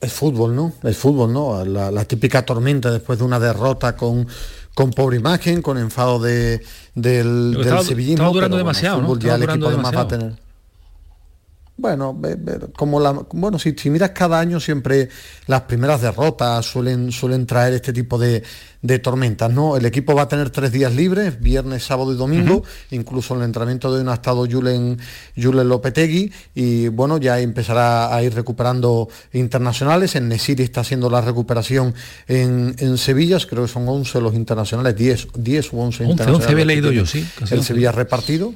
Es 0.00 0.12
fútbol, 0.12 0.54
¿no? 0.54 0.72
Es 0.82 0.96
fútbol, 0.96 1.32
¿no? 1.32 1.64
La, 1.64 2.04
típica 2.04 2.44
tormenta 2.44 2.90
después 2.90 3.18
de 3.18 3.24
una 3.24 3.40
derrota 3.40 3.96
con, 3.96 4.26
con 4.74 4.90
pobre 4.90 5.16
imagen, 5.16 5.62
con 5.62 5.78
enfado 5.78 6.18
de, 6.18 6.62
del, 6.94 7.52
del 7.52 7.60
estaba, 7.60 7.82
sevillismo. 7.82 8.30
durando 8.32 8.56
demasiado, 8.56 9.00
¿no? 9.00 9.18
ya 9.18 9.36
el 9.36 9.44
equipo 9.44 9.68
además 9.68 9.96
va 9.96 10.00
a 10.02 10.08
tener 10.08 10.45
bueno, 11.78 12.18
como 12.74 13.00
la, 13.00 13.12
bueno, 13.12 13.58
si, 13.58 13.74
si, 13.76 13.90
miras 13.90 14.10
cada 14.10 14.40
año 14.40 14.58
siempre 14.60 15.10
las 15.46 15.62
primeras 15.62 16.00
derrotas 16.00 16.64
suelen, 16.64 17.12
suelen 17.12 17.44
traer 17.44 17.74
este 17.74 17.92
tipo 17.92 18.18
de, 18.18 18.42
de, 18.80 18.98
tormentas, 18.98 19.52
¿no? 19.52 19.76
El 19.76 19.84
equipo 19.84 20.14
va 20.14 20.22
a 20.22 20.28
tener 20.28 20.48
tres 20.48 20.72
días 20.72 20.94
libres, 20.94 21.38
viernes, 21.38 21.84
sábado 21.84 22.14
y 22.14 22.16
domingo, 22.16 22.64
incluso 22.92 23.34
en 23.34 23.40
el 23.40 23.46
entrenamiento 23.46 23.94
de 23.94 24.00
un 24.00 24.08
ha 24.08 24.14
estado 24.14 24.46
Julen, 24.50 24.98
Julen 25.36 25.68
Lopetegui 25.68 26.32
y 26.54 26.88
bueno, 26.88 27.18
ya 27.18 27.40
empezará 27.40 28.14
a 28.14 28.22
ir 28.22 28.34
recuperando 28.34 29.10
internacionales, 29.34 30.14
en 30.16 30.28
Nesiri 30.28 30.62
está 30.62 30.80
haciendo 30.80 31.10
la 31.10 31.20
recuperación 31.20 31.94
en, 32.26 32.74
en 32.78 32.96
Sevilla, 32.96 33.36
creo 33.46 33.64
que 33.64 33.68
son 33.68 33.86
11 33.86 34.22
los 34.22 34.34
internacionales, 34.34 34.96
10, 34.96 35.28
10 35.34 35.72
u 35.74 35.80
11, 35.80 36.04
11 36.04 36.04
internacionales. 36.04 36.46
11 36.48 36.62
he 36.62 36.64
leído 36.64 36.90
yo, 36.90 37.04
sí. 37.04 37.28
El 37.50 37.62
Sevilla 37.62 37.92
repartido, 37.92 38.54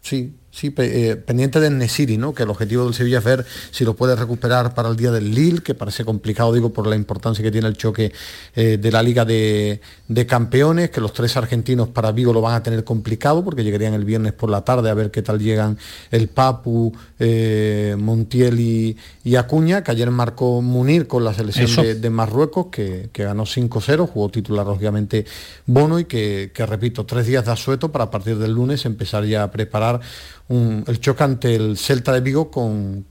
sí, 0.00 0.32
Sí, 0.54 0.72
eh, 0.76 1.16
pendiente 1.16 1.58
del 1.58 1.76
Nesiri, 1.78 2.16
¿no? 2.16 2.32
que 2.32 2.44
el 2.44 2.48
objetivo 2.48 2.84
del 2.84 2.94
Sevilla 2.94 3.18
es 3.18 3.24
ver 3.24 3.44
si 3.72 3.84
lo 3.84 3.96
puede 3.96 4.14
recuperar 4.14 4.72
para 4.72 4.88
el 4.88 4.94
día 4.94 5.10
del 5.10 5.34
Lille, 5.34 5.62
que 5.62 5.74
parece 5.74 6.04
complicado, 6.04 6.52
digo, 6.52 6.72
por 6.72 6.86
la 6.86 6.94
importancia 6.94 7.42
que 7.42 7.50
tiene 7.50 7.66
el 7.66 7.76
choque 7.76 8.12
eh, 8.54 8.78
de 8.80 8.92
la 8.92 9.02
Liga 9.02 9.24
de, 9.24 9.80
Campeones, 10.28 10.90
que 10.90 11.00
los 11.00 11.12
tres 11.12 11.36
argentinos 11.36 11.88
para 11.88 12.12
Vigo 12.12 12.32
lo 12.32 12.40
van 12.40 12.54
a 12.54 12.62
tener 12.62 12.84
complicado, 12.84 13.42
porque 13.42 13.64
llegarían 13.64 13.94
el 13.94 14.04
viernes 14.04 14.32
por 14.32 14.48
la 14.48 14.60
tarde 14.64 14.90
a 14.90 14.94
ver 14.94 15.10
qué 15.10 15.22
tal 15.22 15.40
llegan 15.40 15.76
el 16.12 16.28
Papu, 16.28 16.92
eh, 17.18 17.96
Montiel 17.98 18.60
y, 18.60 18.96
Acuña, 19.36 19.82
que 19.82 19.90
ayer 19.90 20.08
marcó 20.12 20.62
Munir 20.62 21.08
con 21.08 21.24
la 21.24 21.34
selección 21.34 22.00
de, 22.00 22.10
Marruecos, 22.10 22.66
que, 22.70 23.10
ganó 23.12 23.42
5-0, 23.42 24.08
jugó 24.08 24.28
titular 24.28 24.68
obviamente 24.68 25.24
Bono 25.66 25.98
y 25.98 26.04
que, 26.04 26.52
que, 26.54 26.64
repito, 26.64 27.04
tres 27.04 27.26
días 27.26 27.44
de 27.44 27.50
asueto 27.50 27.90
para 27.90 28.04
a 28.04 28.10
partir 28.12 28.38
del 28.38 28.52
lunes 28.52 28.84
empezar 28.84 29.24
ya 29.24 29.42
a 29.42 29.50
preparar 29.50 30.00
el 30.48 31.00
choque 31.00 31.24
ante 31.24 31.54
el 31.54 31.78
Celta 31.78 32.12
de 32.12 32.20
Vigo 32.20 32.50
con, 32.50 33.06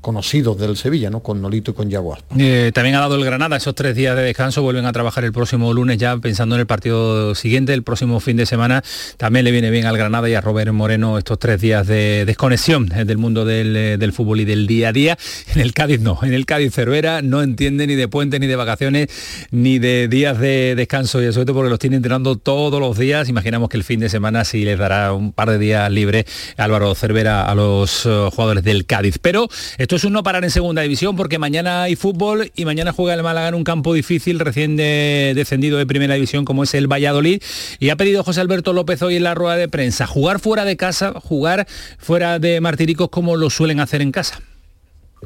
conocidos 0.00 0.58
del 0.58 0.76
Sevilla, 0.76 1.08
¿no? 1.08 1.20
con 1.20 1.40
Nolito 1.40 1.70
y 1.70 1.74
con 1.74 1.88
Yaguas. 1.88 2.20
Eh, 2.36 2.72
también 2.74 2.96
ha 2.96 3.00
dado 3.00 3.14
el 3.14 3.24
Granada 3.24 3.56
esos 3.56 3.76
tres 3.76 3.94
días 3.94 4.16
de 4.16 4.22
descanso, 4.22 4.62
vuelven 4.62 4.84
a 4.84 4.92
trabajar 4.92 5.24
el 5.24 5.32
próximo 5.32 5.72
lunes 5.72 5.98
ya 5.98 6.16
pensando 6.16 6.56
en 6.56 6.60
el 6.60 6.66
partido 6.66 7.36
siguiente, 7.36 7.74
el 7.74 7.84
próximo 7.84 8.18
fin 8.18 8.36
de 8.36 8.46
semana. 8.46 8.82
También 9.16 9.44
le 9.44 9.52
viene 9.52 9.70
bien 9.70 9.86
al 9.86 9.96
Granada 9.96 10.28
y 10.28 10.34
a 10.34 10.40
Robert 10.40 10.72
Moreno 10.72 11.16
estos 11.16 11.38
tres 11.38 11.60
días 11.60 11.86
de 11.86 12.24
desconexión 12.26 12.90
eh, 12.92 13.04
del 13.04 13.18
mundo 13.18 13.48
eh, 13.48 13.96
del, 13.96 14.12
fútbol 14.12 14.40
y 14.40 14.44
del 14.44 14.66
día 14.66 14.88
a 14.88 14.92
día. 14.92 15.18
En 15.54 15.60
el 15.60 15.72
Cádiz 15.72 16.00
no, 16.00 16.18
en 16.22 16.34
el 16.34 16.44
Cádiz 16.44 16.74
Cervera 16.74 17.22
no 17.22 17.40
entiende 17.42 17.86
ni 17.86 17.94
de 17.94 18.08
puentes, 18.08 18.40
ni 18.40 18.48
de 18.48 18.56
vacaciones, 18.56 19.08
ni 19.52 19.78
de 19.78 20.08
días 20.08 20.38
de 20.40 20.74
descanso 20.74 21.22
y 21.22 21.26
eso 21.26 21.44
porque 21.46 21.70
los 21.70 21.78
tiene 21.78 21.96
entrenando 21.96 22.36
todos 22.36 22.80
los 22.80 22.98
días. 22.98 23.28
Imaginamos 23.28 23.68
que 23.68 23.76
el 23.76 23.84
fin 23.84 24.00
de 24.00 24.08
semana 24.08 24.44
sí 24.44 24.64
les 24.64 24.78
dará 24.78 25.12
un 25.12 25.32
par 25.32 25.50
de 25.50 25.58
días 25.58 25.90
libres 25.90 26.26
Álvaro 26.56 26.94
Cervera 26.94 27.46
a 27.46 27.54
los 27.54 28.06
eh, 28.06 28.28
jugadores 28.30 28.64
del 28.64 28.86
Cádiz. 28.86 29.18
Pero 29.20 29.48
esto 29.78 29.96
es 29.96 30.04
un 30.04 30.12
no 30.12 30.22
parar 30.22 30.44
en 30.44 30.50
segunda 30.50 30.82
división 30.82 31.16
porque 31.16 31.38
mañana 31.38 31.82
hay 31.82 31.96
fútbol 31.96 32.50
y 32.56 32.64
mañana 32.64 32.92
juega 32.92 33.14
el 33.14 33.22
Málaga 33.22 33.48
en 33.48 33.54
un 33.54 33.64
campo 33.64 33.94
difícil, 33.94 34.38
recién 34.38 34.76
descendido 34.76 35.78
de 35.78 35.86
primera 35.86 36.14
división 36.14 36.44
como 36.44 36.64
es 36.64 36.74
el 36.74 36.90
Valladolid. 36.90 37.42
Y 37.78 37.90
ha 37.90 37.96
pedido 37.96 38.24
José 38.24 38.40
Alberto 38.40 38.72
López 38.72 39.02
hoy 39.02 39.16
en 39.16 39.24
la 39.24 39.34
rueda 39.34 39.56
de 39.56 39.68
prensa 39.68 40.06
jugar 40.06 40.40
fuera 40.40 40.64
de 40.64 40.76
casa, 40.76 41.14
jugar 41.22 41.66
fuera 41.98 42.38
de 42.38 42.60
Martiricos 42.60 43.08
como 43.08 43.36
lo 43.36 43.50
suelen 43.50 43.80
hacer 43.80 44.02
en 44.02 44.12
casa. 44.12 44.40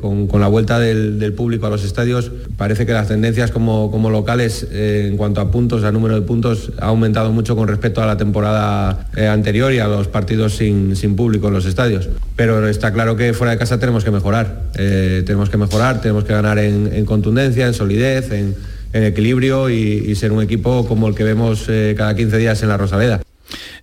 Con, 0.00 0.28
la 0.40 0.48
vuelta 0.48 0.80
del, 0.80 1.32
público 1.34 1.66
a 1.66 1.70
los 1.70 1.84
estadios, 1.84 2.32
parece 2.56 2.86
que 2.86 2.92
las 2.92 3.08
tendencias 3.08 3.50
como, 3.50 4.10
locales 4.10 4.66
eh, 4.72 5.06
en 5.08 5.16
cuanto 5.16 5.40
a 5.40 5.50
puntos, 5.50 5.84
a 5.84 5.92
número 5.92 6.14
de 6.14 6.22
puntos, 6.22 6.72
ha 6.80 6.86
aumentado 6.86 7.30
mucho 7.30 7.54
con 7.56 7.68
respecto 7.68 8.02
a 8.02 8.06
la 8.06 8.16
temporada 8.16 9.06
eh, 9.16 9.26
anterior 9.28 9.72
y 9.72 9.80
a 9.80 9.88
los 9.88 10.08
partidos 10.08 10.56
sin, 10.56 11.14
público 11.14 11.48
en 11.48 11.54
los 11.54 11.66
estadios. 11.66 12.08
Pero 12.36 12.66
está 12.68 12.92
claro 12.92 13.16
que 13.16 13.34
fuera 13.34 13.52
de 13.52 13.58
casa 13.58 13.78
tenemos 13.78 14.02
que 14.02 14.10
mejorar. 14.10 14.62
Eh, 14.76 15.22
tenemos 15.26 15.50
que 15.50 15.58
mejorar, 15.58 16.00
tenemos 16.00 16.24
que 16.24 16.32
ganar 16.32 16.58
en, 16.58 17.04
contundencia, 17.04 17.66
en 17.66 17.74
solidez, 17.74 18.32
en, 18.32 18.56
equilibrio 18.94 19.70
y, 19.70 20.14
ser 20.16 20.32
un 20.32 20.42
equipo 20.42 20.86
como 20.86 21.06
el 21.06 21.14
que 21.14 21.24
vemos 21.24 21.68
cada 21.96 22.16
15 22.16 22.38
días 22.38 22.62
en 22.62 22.68
la 22.68 22.76
Rosaleda. 22.76 23.20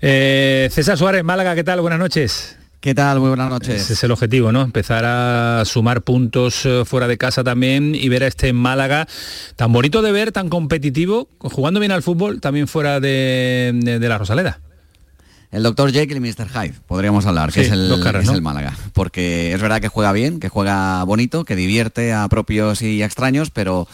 César 0.02 0.98
Suárez, 0.98 1.24
Málaga, 1.24 1.56
¿qué 1.56 1.64
tal? 1.64 1.82
Buenas 1.82 2.00
noches. 2.00 2.59
¿Qué 2.82 2.96
tal? 2.96 3.20
Muy 3.20 3.28
buenas 3.28 3.50
noches. 3.50 3.82
Ese 3.82 3.92
es 3.92 4.04
el 4.06 4.12
objetivo, 4.12 4.54
¿no? 4.54 4.62
Empezar 4.62 5.04
a 5.04 5.64
sumar 5.66 6.02
puntos 6.02 6.66
eh, 6.66 6.84
fuera 6.86 7.10
de 7.10 7.18
casa 7.18 7.44
también 7.44 7.94
y 7.94 8.08
ver 8.08 8.24
a 8.24 8.28
este 8.28 8.54
Málaga 8.54 9.06
tan 9.58 9.74
bonito 9.74 10.02
de 10.02 10.14
ver, 10.14 10.32
tan 10.32 10.48
competitivo, 10.48 11.28
jugando 11.40 11.82
bien 11.82 11.92
al 11.92 12.04
fútbol, 12.04 12.40
también 12.40 12.70
fuera 12.70 13.02
de, 13.02 14.00
la 14.00 14.18
Rosaleda. 14.18 14.62
El 15.52 15.64
doctor 15.64 15.92
Jekyll 15.92 16.18
y 16.18 16.20
Mr. 16.22 16.48
Hyde, 16.48 16.76
podríamos 16.88 17.26
hablar, 17.26 17.52
que 17.52 17.62
es, 17.62 17.72
el, 17.72 17.92
es 17.92 18.30
el 18.30 18.42
Málaga. 18.42 18.78
Porque 18.94 19.52
es 19.54 19.62
verdad 19.62 19.82
que 19.82 19.90
juega 19.90 20.14
bien, 20.14 20.40
que 20.40 20.48
juega 20.48 21.04
bonito, 21.04 21.44
que 21.44 21.58
divierte 21.58 22.14
a 22.14 22.30
propios 22.30 22.82
y 22.82 23.04
extraños, 23.04 23.50
pero 23.50 23.90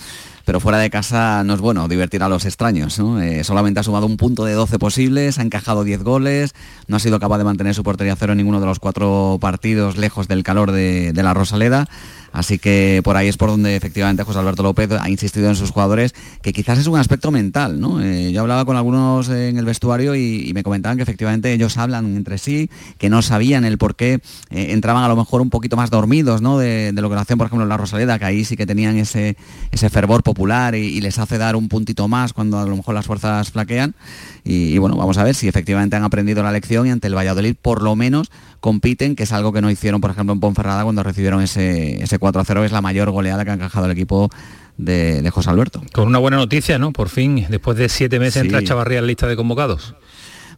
pero 0.45 0.59
fuera 0.59 0.77
de 0.77 0.89
casa 0.89 1.43
no 1.43 1.55
es 1.55 1.59
bueno 1.59 1.87
divertir 1.87 2.23
a 2.23 2.29
los 2.29 2.45
extraños. 2.45 2.97
Eh, 3.21 3.43
solamente 3.43 3.79
ha 3.79 3.83
sumado 3.83 4.05
un 4.05 4.17
punto 4.17 4.45
de 4.45 4.53
12 4.53 4.79
posibles, 4.79 5.39
ha 5.39 5.41
encajado 5.41 5.83
10 5.83 6.03
goles, 6.03 6.53
no 6.87 6.97
ha 6.97 6.99
sido 6.99 7.19
capaz 7.19 7.39
de 7.39 7.43
mantener 7.43 7.73
su 7.73 7.83
portería 7.83 8.15
cero 8.15 8.33
en 8.33 8.37
ninguno 8.37 8.59
de 8.59 8.67
los 8.67 8.79
cuatro 8.79 9.37
partidos 9.41 9.97
lejos 9.97 10.27
del 10.27 10.43
calor 10.43 10.71
de 10.71 11.13
la 11.15 11.33
Rosaleda. 11.33 11.89
Así 12.35 12.59
que 12.59 12.99
por 13.01 13.15
ahí 13.15 13.29
es 13.29 13.37
por 13.37 13.49
donde 13.49 13.77
efectivamente 13.77 14.23
José 14.23 14.39
Alberto 14.39 14.61
López 14.61 14.91
ha 14.91 15.09
insistido 15.09 15.47
en 15.47 15.55
sus 15.55 15.71
jugadores, 15.71 16.13
que 16.41 16.51
quizás 16.51 16.77
es 16.77 16.87
un 16.87 16.99
aspecto 16.99 17.31
mental. 17.31 17.79
¿no? 17.79 18.01
Eh, 18.01 18.33
yo 18.33 18.41
hablaba 18.41 18.65
con 18.65 18.75
algunos 18.75 19.29
en 19.29 19.57
el 19.57 19.63
vestuario 19.63 20.15
y, 20.15 20.51
me 20.53 20.63
comentaban 20.63 20.97
que 20.97 21.03
efectivamente 21.03 21.51
ellos 21.53 21.77
hablan 21.77 22.15
entre 22.15 22.37
sí, 22.37 22.69
que 22.97 23.09
no 23.09 23.21
sabían 23.21 23.65
el 23.65 23.77
por 23.77 23.95
qué 23.95 24.19
eh, 24.49 24.67
entraban 24.71 25.03
a 25.03 25.07
lo 25.07 25.15
mejor 25.15 25.41
un 25.41 25.49
poquito 25.49 25.75
más 25.77 25.89
dormidos 25.89 26.41
¿no? 26.41 26.57
de, 26.57 26.91
lo 26.93 27.09
que 27.09 27.15
lo 27.15 27.21
hacían, 27.21 27.37
por 27.37 27.47
ejemplo, 27.47 27.65
la 27.65 27.77
Rosaleda, 27.77 28.19
que 28.19 28.25
ahí 28.25 28.43
sí 28.43 28.57
que 28.57 28.65
tenían 28.65 28.97
ese, 28.97 29.37
ese 29.71 29.89
fervor 29.89 30.21
popular 30.21 30.75
y, 30.75 30.99
les 31.05 31.19
hace 31.19 31.37
dar 31.37 31.55
un 31.55 31.69
puntito 31.69 32.07
más 32.07 32.33
cuando 32.33 32.57
a 32.59 32.65
lo 32.65 32.75
mejor 32.75 32.95
las 32.95 33.05
fuerzas 33.05 33.51
flaquean. 33.51 33.95
Y, 34.43 34.77
bueno, 34.77 34.95
vamos 34.97 35.17
a 35.17 35.23
ver 35.23 35.35
si 35.35 35.47
efectivamente 35.47 35.95
han 35.95 36.03
aprendido 36.03 36.43
la 36.43 36.51
lección 36.51 36.87
y 36.87 36.89
ante 36.89 37.07
el 37.07 37.15
Valladolid 37.15 37.55
por 37.61 37.81
lo 37.81 37.95
menos 37.95 38.31
compiten, 38.59 39.15
que 39.15 39.23
es 39.23 39.31
algo 39.31 39.53
que 39.53 39.61
no 39.61 39.69
hicieron, 39.69 40.01
por 40.01 40.11
ejemplo, 40.11 40.33
en 40.33 40.39
Ponferrada 40.39 40.83
cuando 40.83 41.03
recibieron 41.03 41.41
ese, 41.41 42.03
ese 42.03 42.19
4-0, 42.19 42.65
es 42.65 42.71
la 42.71 42.81
mayor 42.81 43.11
goleada 43.11 43.45
que 43.45 43.51
ha 43.51 43.55
encajado 43.55 43.85
el 43.85 43.91
equipo 43.91 44.29
de, 44.77 45.29
José 45.31 45.49
Alberto. 45.49 45.81
Con 45.93 46.07
una 46.07 46.19
buena 46.19 46.37
noticia, 46.37 46.77
¿no? 46.77 46.91
Por 46.91 47.09
fin, 47.09 47.45
después 47.49 47.77
de 47.77 47.89
siete 47.89 48.19
meses 48.19 48.43
entra 48.43 48.63
Chavarría 48.63 48.99
en 48.99 49.07
lista 49.07 49.27
de 49.27 49.35
convocados. 49.35 49.95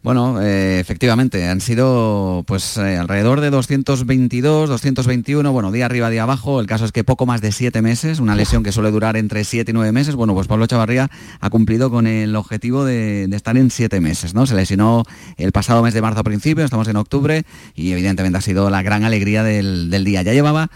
Bueno, 0.02 0.40
eh, 0.40 0.78
efectivamente, 0.80 1.48
han 1.48 1.60
sido 1.60 2.44
pues 2.46 2.76
eh, 2.76 2.96
alrededor 2.96 3.40
de 3.40 3.50
222, 3.50 4.68
221, 4.68 5.52
bueno, 5.52 5.72
día 5.72 5.86
arriba, 5.86 6.08
día 6.10 6.22
abajo. 6.22 6.60
El 6.60 6.66
caso 6.66 6.84
es 6.84 6.92
que 6.92 7.04
poco 7.04 7.26
más 7.26 7.40
de 7.40 7.52
siete 7.52 7.82
meses, 7.82 8.20
una 8.20 8.36
lesión 8.36 8.62
que 8.62 8.72
suele 8.72 8.90
durar 8.90 9.16
entre 9.16 9.44
siete 9.44 9.72
y 9.72 9.74
nueve 9.74 9.92
meses. 9.92 10.14
Bueno, 10.14 10.34
pues 10.34 10.46
Pablo 10.46 10.66
Chavarría 10.66 11.10
ha 11.40 11.50
cumplido 11.50 11.90
con 11.90 12.06
el 12.06 12.36
objetivo 12.36 12.84
de, 12.84 13.24
estar 13.32 13.56
en 13.56 13.70
siete 13.70 14.00
meses, 14.00 14.34
¿no? 14.34 14.46
Se 14.46 14.54
lesionó 14.54 15.04
el 15.36 15.52
pasado 15.52 15.82
mes 15.82 15.94
de 15.94 16.02
marzo 16.02 16.20
a 16.20 16.24
principio, 16.24 16.64
estamos 16.64 16.88
en 16.88 16.96
octubre 16.96 17.44
y 17.74 17.92
evidentemente 17.92 18.38
ha 18.38 18.42
sido 18.42 18.70
la 18.70 18.82
gran 18.82 19.04
alegría 19.04 19.42
del, 19.42 19.90
del 19.90 20.04
día. 20.04 20.22
Ya 20.22 20.32
llevaba 20.32 20.70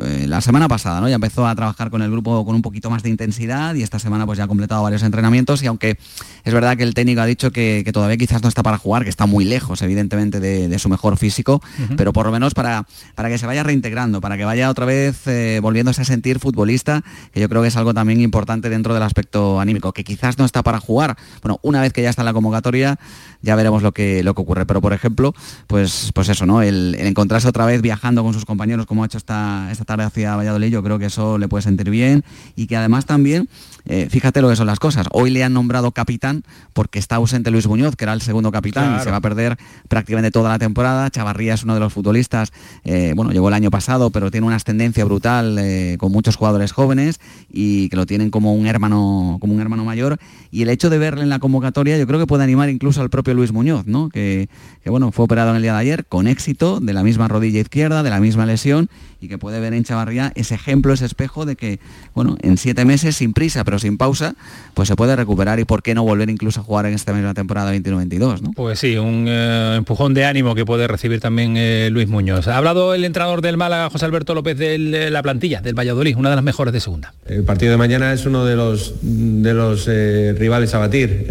eh, 0.00 0.26
la 0.26 0.40
semana 0.40 0.68
pasada, 0.68 1.00
¿no? 1.00 1.08
Ya 1.08 1.14
empezó 1.14 1.46
a 1.46 1.54
trabajar 1.54 1.90
con 1.90 2.02
el 2.02 2.10
grupo 2.10 2.44
con 2.44 2.54
un 2.54 2.62
poquito 2.62 2.90
más 2.90 3.02
de 3.02 3.10
intensidad 3.10 3.74
y 3.74 3.82
esta 3.82 3.98
semana 3.98 4.26
pues 4.26 4.38
ya 4.38 4.44
ha 4.44 4.48
completado 4.48 4.82
varios 4.82 5.02
entrenamientos 5.02 5.62
y 5.62 5.66
aunque 5.66 5.98
es 6.44 6.54
verdad 6.54 6.76
que 6.76 6.82
el 6.82 6.94
técnico 6.94 7.20
ha 7.20 7.26
dicho 7.26 7.50
que, 7.50 7.88
todavía 7.92 8.16
quizás 8.16 8.42
no 8.42 8.48
está 8.48 8.62
para 8.62 8.78
jugar, 8.78 9.04
que 9.04 9.10
está 9.10 9.26
muy 9.26 9.44
lejos 9.44 9.82
evidentemente 9.82 10.40
de, 10.40 10.76
su 10.78 10.90
mejor 10.90 11.16
físico, 11.16 11.62
pero 11.96 12.12
por 12.12 12.26
lo 12.26 12.32
menos 12.32 12.52
para, 12.52 12.86
para 13.14 13.30
que 13.30 13.38
se 13.38 13.46
vaya 13.46 13.62
reintegrando, 13.62 14.20
para 14.20 14.36
que 14.36 14.44
vaya 14.44 14.68
otra 14.68 14.84
vez 14.84 15.26
eh, 15.26 15.60
volviéndose 15.62 16.02
a 16.02 16.04
sentir 16.04 16.38
futbolista, 16.38 17.02
que 17.32 17.40
yo 17.40 17.48
creo 17.48 17.62
que 17.62 17.68
es 17.68 17.76
algo 17.76 17.94
también 17.94 18.20
importante 18.20 18.68
dentro 18.68 18.92
del 18.92 19.02
aspecto 19.02 19.58
anímico, 19.58 19.92
que 19.92 20.04
quizás 20.04 20.38
no 20.38 20.44
está 20.44 20.62
para 20.62 20.80
jugar. 20.80 21.16
Bueno, 21.42 21.58
una 21.62 21.80
vez 21.80 21.92
que 21.92 22.02
ya 22.02 22.10
está 22.10 22.22
en 22.22 22.26
la 22.26 22.32
convocatoria, 22.34 22.98
ya 23.40 23.56
veremos 23.56 23.82
lo 23.82 23.92
que, 23.92 24.22
lo 24.22 24.34
que 24.34 24.42
ocurre. 24.42 24.66
Pero 24.66 24.82
por 24.82 24.92
ejemplo, 24.92 25.34
pues, 25.66 26.10
pues 26.14 26.28
eso, 26.28 26.44
¿no? 26.44 26.60
El, 26.62 26.94
encontrarse 26.98 27.48
otra 27.48 27.64
vez 27.64 27.80
viajando 27.80 28.22
con 28.22 28.34
sus 28.34 28.44
compañeros 28.44 28.86
como 28.86 29.02
ha 29.02 29.06
hecho 29.06 29.18
esta, 29.18 29.68
esta 29.70 29.84
tarde 29.86 30.04
hacia 30.04 30.36
Valladolid, 30.36 30.68
yo 30.68 30.82
creo 30.82 30.98
que 30.98 31.06
eso 31.06 31.38
le 31.38 31.48
puede 31.48 31.62
sentir 31.62 31.88
bien 31.88 32.24
y 32.54 32.66
que 32.66 32.76
además 32.76 33.06
también, 33.06 33.48
eh, 33.86 34.08
fíjate 34.10 34.42
lo 34.42 34.48
que 34.48 34.56
son 34.56 34.66
las 34.66 34.78
cosas, 34.78 35.06
hoy 35.12 35.30
le 35.30 35.44
han 35.44 35.52
nombrado 35.52 35.92
capitán 35.92 36.42
porque 36.72 36.98
está 36.98 37.16
ausente 37.16 37.50
Luis 37.50 37.66
Muñoz, 37.66 37.96
que 37.96 38.04
era 38.04 38.12
el 38.12 38.20
segundo 38.20 38.52
capitán 38.52 38.96
y 38.98 39.02
se 39.02 39.10
va 39.10 39.16
a 39.16 39.20
perder 39.20 39.56
prácticamente 39.88 40.30
toda 40.30 40.50
la 40.50 40.58
temporada. 40.58 41.10
Chavarría 41.10 41.54
es 41.54 41.64
uno 41.64 41.74
de 41.74 41.80
los 41.80 41.92
futbolistas, 41.92 42.52
eh, 42.84 43.12
bueno, 43.14 43.32
llegó 43.32 43.48
el 43.48 43.54
año 43.54 43.70
pasado, 43.70 44.10
pero 44.10 44.30
tiene 44.30 44.46
una 44.46 44.56
ascendencia 44.56 45.04
brutal 45.04 45.58
eh, 45.58 45.96
con 45.98 46.12
muchos 46.12 46.36
jugadores 46.36 46.72
jóvenes 46.72 47.20
y 47.50 47.88
que 47.88 47.96
lo 47.96 48.06
tienen 48.06 48.30
como 48.30 48.54
un 48.54 48.66
hermano, 48.66 49.38
como 49.40 49.54
un 49.54 49.60
hermano 49.60 49.84
mayor. 49.84 50.18
Y 50.50 50.62
el 50.62 50.68
hecho 50.68 50.90
de 50.90 50.98
verle 50.98 51.22
en 51.22 51.28
la 51.28 51.38
convocatoria, 51.38 51.96
yo 51.98 52.06
creo 52.06 52.18
que 52.18 52.26
puede 52.26 52.44
animar 52.44 52.68
incluso 52.68 53.00
al 53.00 53.10
propio 53.10 53.34
Luis 53.34 53.52
Muñoz, 53.52 53.86
¿no? 53.86 54.08
Que, 54.08 54.48
que 54.82 54.90
bueno, 54.90 55.12
fue 55.12 55.24
operado 55.24 55.50
en 55.50 55.56
el 55.56 55.62
día 55.62 55.72
de 55.72 55.80
ayer 55.80 56.06
con 56.06 56.26
éxito, 56.26 56.80
de 56.80 56.92
la 56.92 57.02
misma 57.02 57.28
rodilla 57.28 57.60
izquierda, 57.60 58.02
de 58.02 58.10
la 58.10 58.20
misma 58.20 58.46
lesión 58.46 58.88
y 59.20 59.28
que 59.28 59.38
puede 59.38 59.60
ver 59.60 59.74
en 59.74 59.84
Chavarría 59.84 60.32
ese 60.34 60.54
ejemplo, 60.54 60.92
ese 60.92 61.06
espejo 61.06 61.46
de 61.46 61.56
que, 61.56 61.80
bueno, 62.14 62.36
en 62.42 62.56
siete 62.58 62.84
meses, 62.84 63.16
sin 63.16 63.32
prisa, 63.32 63.64
pero 63.64 63.75
sin 63.78 63.98
pausa, 63.98 64.34
pues 64.74 64.88
se 64.88 64.96
puede 64.96 65.16
recuperar 65.16 65.58
y 65.58 65.64
por 65.64 65.82
qué 65.82 65.94
no 65.94 66.04
volver 66.04 66.28
incluso 66.28 66.60
a 66.60 66.62
jugar 66.62 66.86
en 66.86 66.94
esta 66.94 67.12
misma 67.12 67.34
temporada 67.34 67.74
21-22, 67.74 68.42
¿no? 68.42 68.52
Pues 68.54 68.78
sí, 68.78 68.96
un 68.96 69.26
eh, 69.28 69.74
empujón 69.76 70.14
de 70.14 70.24
ánimo 70.24 70.54
que 70.54 70.64
puede 70.64 70.86
recibir 70.86 71.20
también 71.20 71.54
eh, 71.56 71.88
Luis 71.90 72.08
Muñoz. 72.08 72.46
Ha 72.48 72.56
hablado 72.56 72.94
el 72.94 73.04
entrenador 73.04 73.40
del 73.40 73.56
Málaga, 73.56 73.88
José 73.90 74.04
Alberto 74.04 74.34
López, 74.34 74.58
de 74.58 75.10
la 75.10 75.22
plantilla 75.22 75.60
del 75.60 75.74
Valladolid, 75.74 76.16
una 76.16 76.30
de 76.30 76.36
las 76.36 76.44
mejores 76.44 76.74
de 76.74 76.80
segunda. 76.80 77.14
El 77.26 77.42
partido 77.44 77.72
de 77.72 77.78
mañana 77.78 78.12
es 78.12 78.26
uno 78.26 78.44
de 78.44 78.54
los, 78.54 78.94
de 79.00 79.54
los 79.54 79.86
eh, 79.88 80.34
rivales 80.38 80.74
a 80.74 80.78
batir, 80.78 81.26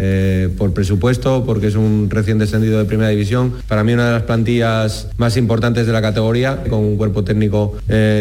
por 0.58 0.74
presupuesto, 0.74 1.44
porque 1.46 1.68
es 1.68 1.76
un 1.76 2.08
recién 2.10 2.38
descendido 2.38 2.78
de 2.78 2.84
primera 2.84 3.10
división. 3.10 3.54
Para 3.68 3.84
mí 3.84 3.92
una 3.92 4.06
de 4.06 4.12
las 4.12 4.22
plantillas 4.22 5.08
más 5.18 5.36
importantes 5.36 5.86
de 5.86 5.92
la 5.92 6.02
categoría, 6.02 6.64
con 6.68 6.80
un 6.80 6.96
cuerpo 6.96 7.24
técnico 7.24 7.76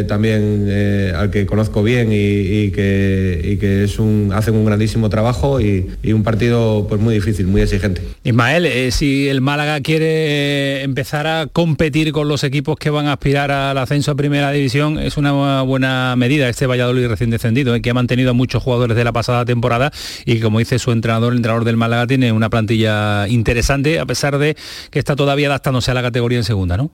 también 0.08 0.70
al 1.16 1.32
que 1.32 1.46
conozco 1.46 1.84
bien 1.84 2.10
y, 2.12 2.72
que, 2.72 3.58
que 3.60 3.84
es 3.86 4.00
un, 4.00 4.15
hacen 4.34 4.56
un 4.56 4.66
grandísimo 4.66 5.10
trabajo 5.10 5.62
y, 5.62 5.90
un 6.06 6.24
partido 6.24 6.86
pues 6.88 7.02
muy 7.02 7.14
difícil, 7.14 7.48
muy 7.48 7.62
exigente. 7.62 8.02
Ismael, 8.24 8.66
eh, 8.66 8.92
si 8.92 9.28
el 9.28 9.42
Málaga 9.42 9.82
quiere 9.82 10.84
empezar 10.84 11.28
a 11.28 11.48
competir 11.48 12.12
con 12.14 12.28
los 12.28 12.44
equipos 12.44 12.78
que 12.78 12.90
van 12.90 13.08
a 13.08 13.14
aspirar 13.14 13.52
al 13.52 13.78
ascenso 13.78 14.12
a 14.12 14.16
Primera 14.16 14.52
División, 14.52 14.98
es 14.98 15.18
una 15.18 15.62
buena 15.64 16.16
medida 16.16 16.48
este 16.48 16.68
Valladolid 16.68 17.08
recién 17.08 17.30
descendido, 17.30 17.76
eh, 17.76 17.82
que 17.82 17.90
ha 17.90 17.94
mantenido 17.94 18.32
a 18.32 18.34
muchos 18.34 18.64
jugadores 18.64 18.96
de 18.96 19.04
la 19.04 19.12
pasada 19.12 19.46
temporada 19.46 19.92
y 20.26 20.40
como 20.40 20.60
dice 20.60 20.80
su 20.80 20.92
entrenador, 20.92 21.34
el 21.34 21.38
entrenador 21.38 21.66
del 21.66 21.78
Málaga 21.78 22.08
tiene 22.08 22.32
una 22.32 22.50
plantilla 22.50 23.28
interesante 23.28 24.00
a 24.00 24.06
pesar 24.06 24.38
de 24.38 24.56
que 24.90 25.00
está 25.00 25.16
todavía 25.16 25.48
adaptándose 25.48 25.92
a 25.92 25.94
la 25.94 26.02
categoría 26.02 26.38
en 26.38 26.44
segunda, 26.44 26.78
¿no? 26.78 26.92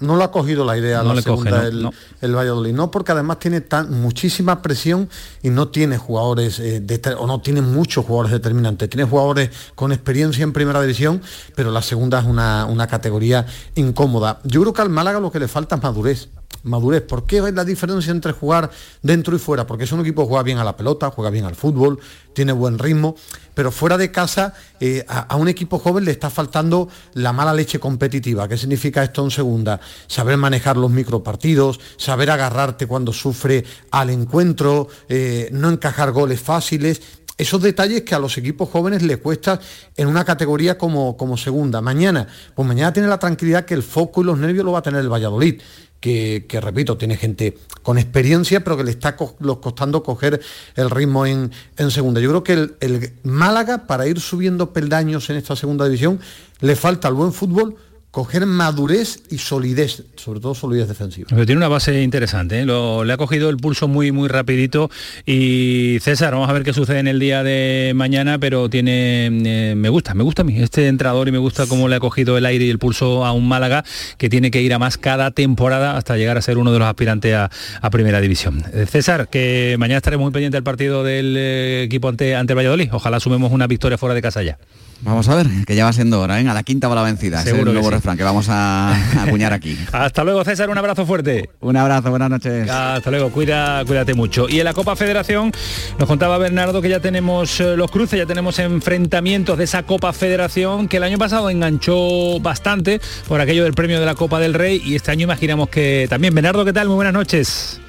No 0.00 0.16
lo 0.16 0.24
ha 0.24 0.30
cogido 0.30 0.64
la 0.64 0.78
idea 0.78 1.02
la 1.02 1.20
segunda 1.20 1.66
el, 1.66 2.36
Valladolid, 2.36 2.72
no 2.72 2.90
porque 2.90 3.12
además 3.12 3.38
tiene 3.38 3.60
tan, 3.60 4.00
muchísima 4.00 4.62
presión 4.62 5.08
y 5.42 5.50
no 5.50 5.68
tiene 5.68 5.98
jugadores 5.98 6.60
eh, 6.60 6.82
o 7.18 7.26
no 7.26 7.40
tiene 7.40 7.62
muchos 7.62 8.04
jugadores 8.04 8.32
determinantes, 8.32 8.88
tiene 8.88 9.08
jugadores 9.08 9.50
con 9.74 9.92
experiencia 9.92 10.42
en 10.44 10.52
primera 10.52 10.80
división, 10.80 11.20
pero 11.54 11.70
la 11.70 11.82
segunda 11.82 12.20
es 12.20 12.26
una, 12.26 12.66
una 12.66 12.86
categoría 12.86 13.46
incómoda. 13.74 14.40
Yo 14.44 14.60
creo 14.60 14.72
que 14.72 14.82
al 14.82 14.90
Málaga 14.90 15.20
lo 15.20 15.32
que 15.32 15.40
le 15.40 15.48
falta 15.48 15.76
es 15.76 15.82
madurez 15.82 16.28
madurez. 16.62 17.02
¿Por 17.02 17.24
qué 17.24 17.38
es 17.38 17.54
la 17.54 17.64
diferencia 17.64 18.10
entre 18.10 18.32
jugar 18.32 18.70
dentro 19.02 19.34
y 19.34 19.38
fuera? 19.38 19.66
Porque 19.66 19.84
es 19.84 19.92
un 19.92 20.00
equipo 20.00 20.22
que 20.22 20.28
juega 20.28 20.42
bien 20.42 20.58
a 20.58 20.64
la 20.64 20.76
pelota, 20.76 21.10
juega 21.10 21.30
bien 21.30 21.44
al 21.44 21.54
fútbol, 21.54 21.98
tiene 22.32 22.52
buen 22.52 22.78
ritmo, 22.78 23.16
pero 23.54 23.72
fuera 23.72 23.98
de 23.98 24.12
casa 24.12 24.54
eh, 24.78 25.04
a, 25.08 25.34
un 25.36 25.48
equipo 25.48 25.78
joven 25.78 26.04
le 26.04 26.12
está 26.12 26.30
faltando 26.30 26.88
la 27.14 27.32
mala 27.32 27.52
leche 27.52 27.80
competitiva. 27.80 28.46
¿Qué 28.46 28.56
significa 28.56 29.02
esto 29.02 29.24
en 29.24 29.30
segunda? 29.30 29.80
Saber 30.06 30.36
manejar 30.36 30.76
los 30.76 30.90
micropartidos, 30.90 31.80
saber 31.96 32.30
agarrarte 32.30 32.86
cuando 32.86 33.12
sufre 33.12 33.64
al 33.90 34.10
encuentro, 34.10 34.88
eh, 35.08 35.48
no 35.52 35.70
encajar 35.70 36.12
goles 36.12 36.40
fáciles 36.40 37.02
esos 37.38 37.62
detalles 37.62 38.02
que 38.02 38.14
a 38.14 38.18
los 38.18 38.36
equipos 38.36 38.68
jóvenes 38.68 39.02
les 39.02 39.18
cuesta 39.18 39.60
en 39.96 40.08
una 40.08 40.24
categoría 40.24 40.76
como, 40.76 41.16
como 41.16 41.36
segunda. 41.36 41.80
Mañana, 41.80 42.26
pues 42.54 42.66
mañana 42.66 42.92
tiene 42.92 43.08
la 43.08 43.18
tranquilidad 43.18 43.64
que 43.64 43.74
el 43.74 43.82
foco 43.82 44.20
y 44.22 44.24
los 44.24 44.38
nervios 44.38 44.64
lo 44.64 44.72
va 44.72 44.80
a 44.80 44.82
tener 44.82 45.00
el 45.00 45.08
Valladolid 45.08 45.60
que, 46.00 46.60
repito, 46.62 46.96
tiene 46.96 47.16
gente 47.16 47.58
con 47.82 47.98
experiencia, 47.98 48.62
pero 48.62 48.76
que 48.76 48.84
le 48.84 48.90
está 48.90 49.16
costando 49.16 50.02
coger 50.02 50.40
el 50.76 50.90
ritmo 50.90 51.26
en, 51.26 51.50
segunda. 51.90 52.20
Yo 52.20 52.28
creo 52.28 52.44
que 52.44 52.52
el, 52.52 52.76
el 52.80 53.12
Málaga, 53.24 53.86
para 53.86 54.06
ir 54.06 54.20
subiendo 54.20 54.72
peldaños 54.72 55.28
en 55.30 55.36
esta 55.36 55.56
segunda 55.56 55.86
división, 55.86 56.20
le 56.60 56.76
falta 56.76 57.08
el 57.08 57.14
buen 57.14 57.32
fútbol, 57.32 57.76
coger 58.10 58.46
madurez 58.46 59.22
y 59.30 59.38
solidez, 59.38 60.04
sobre 60.16 60.40
todo 60.40 60.54
solidez 60.54 60.88
defensiva. 60.88 61.26
Pero 61.30 61.44
tiene 61.44 61.58
una 61.58 61.68
base 61.68 62.02
interesante, 62.02 62.60
¿eh? 62.60 62.66
le 62.66 63.12
ha 63.12 63.16
cogido 63.16 63.50
el 63.50 63.58
pulso 63.58 63.86
muy 63.86 64.12
muy 64.12 64.28
rapidito 64.28 64.90
y 65.26 65.98
César, 66.00 66.32
vamos 66.32 66.48
a 66.48 66.52
ver 66.52 66.62
qué 66.62 66.72
sucede 66.72 67.00
en 67.00 67.08
el 67.08 67.18
día 67.18 67.42
de 67.42 67.92
mañana, 67.94 68.38
pero 68.38 68.70
tiene 68.70 69.26
eh, 69.26 69.74
me 69.76 69.88
gusta, 69.90 70.14
me 70.14 70.22
gusta 70.22 70.42
a 70.42 70.44
mí 70.44 70.58
este 70.58 70.88
entrador 70.88 71.28
y 71.28 71.32
me 71.32 71.38
gusta 71.38 71.66
cómo 71.66 71.88
le 71.88 71.96
ha 71.96 72.00
cogido 72.00 72.38
el 72.38 72.46
aire 72.46 72.64
y 72.64 72.70
el 72.70 72.78
pulso 72.78 73.26
a 73.26 73.32
un 73.32 73.46
Málaga 73.46 73.84
que 74.16 74.28
tiene 74.30 74.50
que 74.50 74.62
ir 74.62 74.72
a 74.72 74.78
más 74.78 74.96
cada 74.96 75.30
temporada 75.30 75.96
hasta 75.96 76.16
llegar 76.16 76.38
a 76.38 76.42
ser 76.42 76.58
uno 76.58 76.72
de 76.72 76.78
los 76.78 76.88
aspirantes 76.88 77.34
a, 77.34 77.50
primera 77.90 78.20
división. 78.20 78.64
Eh, 78.74 78.86
César, 78.86 79.28
que 79.28 79.76
mañana 79.78 79.96
estaremos 79.96 80.24
muy 80.24 80.32
pendientes 80.32 80.56
del 80.56 80.62
partido 80.62 81.02
del 81.04 81.36
equipo 81.84 82.08
ante, 82.08 82.36
ante 82.36 82.52
el 82.52 82.58
Valladolid, 82.58 82.90
ojalá 82.92 83.18
sumemos 83.18 83.50
una 83.50 83.66
victoria 83.66 83.96
fuera 83.96 84.14
de 84.14 84.22
casa 84.22 84.42
ya. 84.42 84.58
Vamos 85.02 85.28
a 85.28 85.36
ver, 85.36 85.46
que 85.64 85.76
ya 85.76 85.84
va 85.84 85.92
siendo 85.92 86.20
hora, 86.20 86.40
¿eh? 86.40 86.48
A 86.48 86.54
la 86.54 86.62
quinta 86.64 86.88
va 86.88 86.96
la 86.96 87.02
vencida. 87.02 87.42
Seguro 87.42 87.70
es 87.70 87.76
el 87.76 87.82
nuevo 87.82 87.90
refrán 87.98 88.16
que 88.16 88.22
vamos 88.22 88.46
a 88.48 89.22
acuñar 89.22 89.52
aquí. 89.52 89.76
Hasta 89.92 90.22
luego, 90.22 90.44
César, 90.44 90.70
un 90.70 90.78
abrazo 90.78 91.04
fuerte. 91.04 91.50
Un 91.60 91.76
abrazo, 91.76 92.10
buenas 92.10 92.30
noches. 92.30 92.70
Hasta 92.70 93.10
luego, 93.10 93.30
cuida, 93.30 93.84
cuídate 93.84 94.14
mucho. 94.14 94.48
Y 94.48 94.60
en 94.60 94.64
la 94.64 94.72
Copa 94.72 94.94
Federación 94.94 95.52
nos 95.98 96.08
contaba 96.08 96.38
Bernardo 96.38 96.80
que 96.80 96.88
ya 96.88 97.00
tenemos 97.00 97.58
eh, 97.60 97.76
los 97.76 97.90
cruces, 97.90 98.18
ya 98.18 98.26
tenemos 98.26 98.58
enfrentamientos 98.60 99.58
de 99.58 99.64
esa 99.64 99.82
Copa 99.82 100.12
Federación 100.12 100.86
que 100.86 100.98
el 100.98 101.02
año 101.02 101.18
pasado 101.18 101.50
enganchó 101.50 102.38
bastante 102.40 103.00
por 103.26 103.40
aquello 103.40 103.64
del 103.64 103.74
premio 103.74 103.98
de 103.98 104.06
la 104.06 104.14
Copa 104.14 104.38
del 104.38 104.54
Rey 104.54 104.80
y 104.84 104.94
este 104.94 105.10
año 105.10 105.24
imaginamos 105.24 105.68
que 105.68 106.06
también. 106.08 106.34
Bernardo, 106.34 106.64
¿qué 106.64 106.72
tal? 106.72 106.86
Muy 106.86 106.96
buenas 106.96 107.14
noches. 107.14 107.80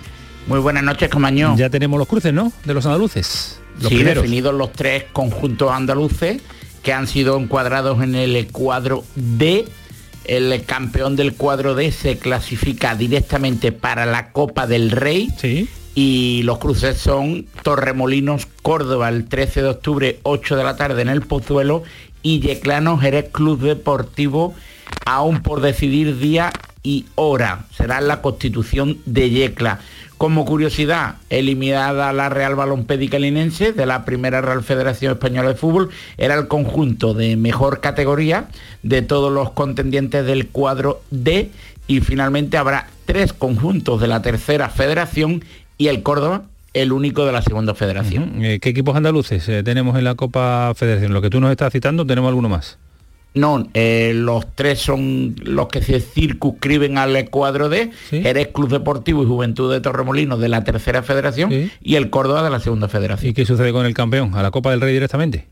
Muy 0.48 0.60
buenas 0.60 0.84
noches, 0.84 1.10
compañero. 1.10 1.56
Ya 1.56 1.70
tenemos 1.70 2.00
los 2.00 2.08
cruces, 2.08 2.34
¿no? 2.34 2.52
De 2.66 2.74
los 2.74 2.84
andaluces. 2.86 3.60
Los 3.80 3.90
sí, 3.90 4.02
definidos 4.04 4.56
los 4.56 4.72
tres 4.72 5.06
conjuntos 5.14 5.72
andaluces 5.72 6.42
que 6.82 6.94
han 6.94 7.08
sido 7.08 7.38
encuadrados 7.38 8.02
en 8.02 8.16
el 8.16 8.48
cuadro 8.52 9.04
D. 9.16 9.68
El 10.30 10.64
campeón 10.64 11.16
del 11.16 11.34
cuadro 11.34 11.74
D 11.74 11.92
se 11.92 12.20
clasifica 12.20 12.94
directamente 12.94 13.72
para 13.72 14.06
la 14.06 14.32
Copa 14.32 14.68
del 14.68 14.92
Rey. 14.92 15.28
Y 15.96 16.44
los 16.44 16.60
cruces 16.60 16.98
son 16.98 17.48
Torremolinos, 17.64 18.46
Córdoba, 18.62 19.10
el 19.10 19.28
13 19.28 19.64
de 19.64 19.70
octubre, 19.70 20.20
8 20.22 20.56
de 20.56 20.64
la 20.64 20.78
tarde 20.78 21.02
en 21.02 21.10
el 21.10 21.24
Pozuelo. 21.24 21.82
Y 22.22 22.42
Yeclano 22.42 23.00
Jerez 23.00 23.32
Club 23.32 23.62
Deportivo, 23.62 24.54
aún 25.04 25.42
por 25.42 25.62
decidir 25.62 26.20
día 26.20 26.54
y 26.84 27.06
hora. 27.16 27.66
Será 27.76 28.00
la 28.00 28.22
constitución 28.22 29.00
de 29.08 29.32
Yecla. 29.32 29.80
Como 30.20 30.44
curiosidad, 30.44 31.16
eliminada 31.30 32.12
la 32.12 32.28
Real 32.28 32.54
Balompédica 32.54 33.18
Linense 33.18 33.72
de 33.72 33.86
la 33.86 34.04
primera 34.04 34.42
Real 34.42 34.66
Federación 34.66 35.14
Española 35.14 35.48
de 35.48 35.56
Fútbol, 35.56 35.92
era 36.18 36.36
el 36.36 36.50
conjunto 36.50 37.14
de 37.14 37.38
mejor 37.38 37.80
categoría 37.80 38.50
de 38.84 39.02
todos 39.02 39.32
los 39.32 39.52
contendientes 39.52 40.26
del 40.26 40.50
cuadro 40.50 41.02
D 41.10 41.52
y 41.88 42.02
finalmente 42.02 42.58
habrá 42.58 42.90
tres 43.06 43.32
conjuntos 43.32 44.02
de 44.02 44.08
la 44.10 44.22
tercera 44.22 44.68
federación 44.68 45.46
y 45.78 45.88
el 45.88 46.04
Córdoba 46.04 46.44
el 46.74 46.92
único 46.92 47.26
de 47.26 47.32
la 47.32 47.42
segunda 47.42 47.74
federación. 47.74 48.44
Eh, 48.44 48.60
¿Qué 48.60 48.72
equipos 48.72 48.98
andaluces 48.98 49.48
eh, 49.48 49.64
tenemos 49.64 49.98
en 49.98 50.04
la 50.04 50.16
Copa 50.16 50.74
Federación? 50.76 51.14
Lo 51.14 51.22
que 51.22 51.30
tú 51.30 51.40
nos 51.40 51.50
estás 51.50 51.72
citando, 51.72 52.06
¿tenemos 52.06 52.28
alguno 52.28 52.50
más? 52.50 52.78
No, 53.36 53.70
eh, 53.76 54.12
los 54.16 54.56
tres 54.56 54.80
son 54.80 55.36
los 55.44 55.68
que 55.68 55.84
se 55.84 56.00
circunscriben 56.00 56.98
al 56.98 57.30
cuadro 57.30 57.70
D, 57.70 57.92
Eres 58.12 58.48
Club 58.48 58.70
Deportivo 58.70 59.22
y 59.24 59.28
Juventud 59.28 59.72
de 59.72 59.82
Torremolinos 59.82 60.40
de 60.40 60.50
la 60.50 60.64
tercera 60.64 61.04
federación 61.04 61.72
y 61.82 61.96
el 61.96 62.10
Córdoba 62.10 62.44
de 62.44 62.50
la 62.50 62.60
segunda 62.60 62.88
federación. 62.88 63.30
¿Y 63.30 63.34
qué 63.34 63.46
sucede 63.46 63.72
con 63.72 63.86
el 63.86 63.94
campeón? 63.94 64.34
¿A 64.36 64.42
la 64.42 64.50
Copa 64.50 64.72
del 64.72 64.82
Rey 64.82 64.94
directamente? 64.94 65.48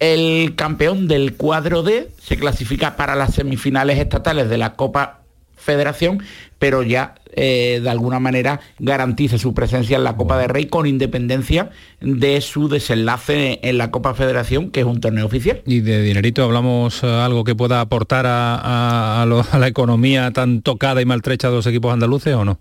El 0.00 0.54
campeón 0.56 1.06
del 1.06 1.34
cuadro 1.34 1.84
D 1.84 2.10
se 2.20 2.36
clasifica 2.36 2.96
para 2.96 3.14
las 3.14 3.34
semifinales 3.34 3.98
estatales 3.98 4.50
de 4.50 4.58
la 4.58 4.74
Copa 4.74 5.20
Federación, 5.56 6.22
pero 6.58 6.82
ya 6.82 7.14
eh, 7.36 7.80
de 7.82 7.90
alguna 7.90 8.20
manera 8.20 8.60
garantiza 8.78 9.38
su 9.38 9.54
presencia 9.54 9.96
en 9.96 10.04
la 10.04 10.16
Copa 10.16 10.38
de 10.38 10.48
Rey 10.48 10.66
con 10.66 10.86
independencia 10.86 11.70
de 12.00 12.40
su 12.40 12.68
desenlace 12.68 13.60
en 13.62 13.78
la 13.78 13.90
Copa 13.90 14.14
Federación, 14.14 14.70
que 14.70 14.80
es 14.80 14.86
un 14.86 15.00
torneo 15.00 15.26
oficial. 15.26 15.62
¿Y 15.66 15.80
de 15.80 16.02
dinerito 16.02 16.44
hablamos 16.44 17.02
eh, 17.02 17.06
algo 17.06 17.44
que 17.44 17.54
pueda 17.54 17.80
aportar 17.80 18.26
a, 18.28 19.26
la 19.58 19.68
economía 19.68 20.30
tan 20.32 20.62
tocada 20.62 21.02
y 21.02 21.04
maltrecha 21.04 21.48
de 21.48 21.56
los 21.56 21.66
equipos 21.66 21.92
andaluces 21.92 22.34
o 22.34 22.44
no? 22.44 22.58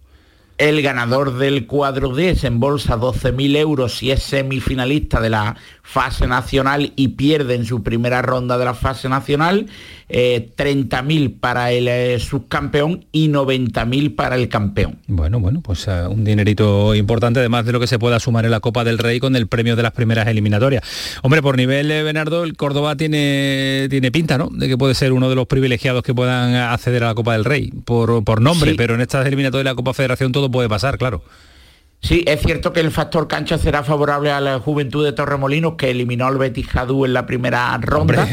El 0.58 0.84
ganador 0.84 1.38
del 1.38 1.66
cuadro 1.66 2.14
D 2.14 2.36
se 2.36 2.48
embolsa 2.48 2.96
12.000 2.96 3.58
euros 3.58 3.98
si 3.98 4.12
es 4.12 4.22
semifinalista 4.22 5.20
de 5.20 5.32
la 5.32 5.56
fase 5.82 6.28
nacional 6.28 6.94
y 6.96 7.10
pierde 7.10 7.56
en 7.56 7.66
su 7.66 7.82
primera 7.82 8.22
ronda 8.22 8.58
de 8.58 8.66
la 8.66 8.74
fase 8.76 9.10
nacional, 9.10 9.68
30.000 10.10 11.26
eh, 11.26 11.30
para 11.40 11.72
el 11.72 11.88
eh, 11.88 12.20
subcampeón 12.20 13.06
y 13.12 13.30
90.000 13.30 14.16
para 14.16 14.36
el 14.36 14.48
campeón. 14.48 15.00
Bueno, 15.08 15.40
bueno, 15.40 15.62
pues 15.62 15.88
eh, 15.88 16.08
un 16.08 16.24
dinerito 16.24 16.94
importante, 16.94 17.40
además 17.40 17.66
de 17.66 17.72
lo 17.72 17.80
que 17.80 17.88
se 17.88 17.98
pueda 17.98 18.20
sumar 18.20 18.46
en 18.46 18.52
la 18.52 18.60
Copa 18.60 18.84
del 18.84 19.00
Rey 19.00 19.20
con 19.20 19.36
el 19.36 19.48
premio 19.48 19.76
de 19.76 19.84
las 19.84 19.92
primeras 19.92 20.28
eliminatorias. 20.28 20.84
Hombre, 21.24 21.42
por 21.42 21.58
nivel, 21.58 21.88
Bernardo, 21.88 22.44
el 22.44 22.56
Córdoba 22.56 22.96
tiene, 22.96 23.88
tiene 23.90 24.12
pinta, 24.12 24.38
¿no? 24.38 24.50
De 24.52 24.68
que 24.68 24.78
puede 24.78 24.94
ser 24.94 25.14
uno 25.14 25.30
de 25.30 25.36
los 25.36 25.48
privilegiados 25.48 26.04
que 26.04 26.14
puedan 26.14 26.54
acceder 26.54 27.04
a 27.04 27.08
la 27.08 27.16
Copa 27.16 27.34
del 27.34 27.44
Rey, 27.44 27.72
por, 27.86 28.24
por 28.24 28.40
nombre, 28.40 28.76
pero 28.76 28.94
en 28.94 29.02
estas 29.02 29.26
eliminatorias 29.26 29.66
de 29.66 29.72
la 29.72 29.76
Copa 29.76 29.94
Federación 29.94 30.32
todo 30.32 30.43
puede 30.50 30.70
pasar, 30.70 30.98
claro. 30.98 31.24
Sí, 32.02 32.26
es 32.28 32.42
cierto 32.42 32.74
que 32.74 32.82
el 32.82 32.92
factor 32.92 33.30
cancha 33.30 33.58
será 33.58 33.82
favorable 33.84 34.30
a 34.30 34.42
la 34.42 34.60
Juventud 34.60 35.06
de 35.06 35.14
Torremolinos, 35.14 35.76
que 35.76 35.90
eliminó 35.90 36.28
al 36.28 36.38
Betis 36.38 36.68
Jadú 36.68 37.06
en 37.06 37.14
la 37.14 37.26
primera 37.26 37.78
ronda. 37.78 38.28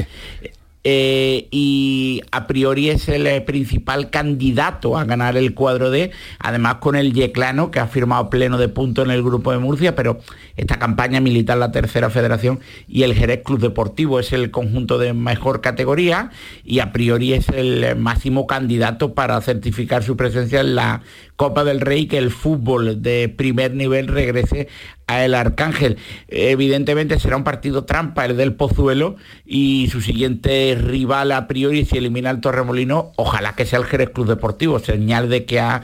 Eh, 0.83 1.49
y 1.51 2.23
a 2.33 2.47
priori 2.47 2.89
es 2.89 3.09
el 3.11 3.27
eh, 3.27 3.43
principal 3.43 4.09
candidato 4.09 4.97
a 4.97 5.05
ganar 5.05 5.37
el 5.37 5.53
cuadro 5.53 5.91
D, 5.91 6.11
además 6.39 6.77
con 6.77 6.97
el 6.97 7.13
Yeclano, 7.13 7.71
que 7.71 7.81
ha 7.81 7.87
firmado 7.87 8.31
pleno 8.31 8.57
de 8.57 8.69
puntos 8.69 9.05
en 9.05 9.11
el 9.11 9.23
grupo 9.23 9.53
de 9.53 9.59
Murcia, 9.59 9.95
pero 9.95 10.21
esta 10.57 10.79
campaña 10.79 11.21
militar 11.21 11.59
la 11.59 11.71
tercera 11.71 12.09
federación 12.09 12.61
y 12.89 13.03
el 13.03 13.15
Jerez 13.15 13.43
Club 13.45 13.61
Deportivo 13.61 14.21
es 14.21 14.33
el 14.33 14.51
conjunto 14.51 14.97
de 14.97 15.13
mejor 15.13 15.61
categoría 15.61 16.31
y 16.65 16.79
a 16.79 16.93
priori 16.93 17.35
es 17.35 17.51
el 17.51 17.97
máximo 17.97 18.47
candidato 18.47 19.15
para 19.15 19.39
certificar 19.43 20.03
su 20.03 20.17
presencia 20.17 20.61
en 20.61 20.75
la 20.75 21.03
Copa 21.37 21.65
del 21.65 21.81
Rey, 21.81 22.07
que 22.07 22.19
el 22.19 22.31
fútbol 22.31 23.03
de 23.03 23.29
primer 23.29 23.75
nivel 23.75 24.09
regrese 24.09 24.69
a 25.07 25.25
el 25.25 25.35
Arcángel. 25.35 25.97
Evidentemente 26.29 27.19
será 27.19 27.37
un 27.37 27.45
partido 27.45 27.85
trampa 27.85 28.27
el 28.27 28.37
del 28.37 28.55
Pozuelo 28.55 29.17
y 29.45 29.89
su 29.91 30.01
siguiente 30.01 30.70
rival 30.75 31.33
a 31.33 31.47
priori 31.47 31.85
si 31.85 31.99
elimina 31.99 32.31
el 32.31 32.41
Torremolino, 32.41 33.13
ojalá 33.17 33.55
que 33.55 33.67
sea 33.67 33.79
el 33.79 33.85
Jerez 33.85 34.11
Club 34.11 34.29
Deportivo, 34.29 34.79
señal 34.79 35.29
de 35.29 35.45
que 35.45 35.61
ha 35.61 35.83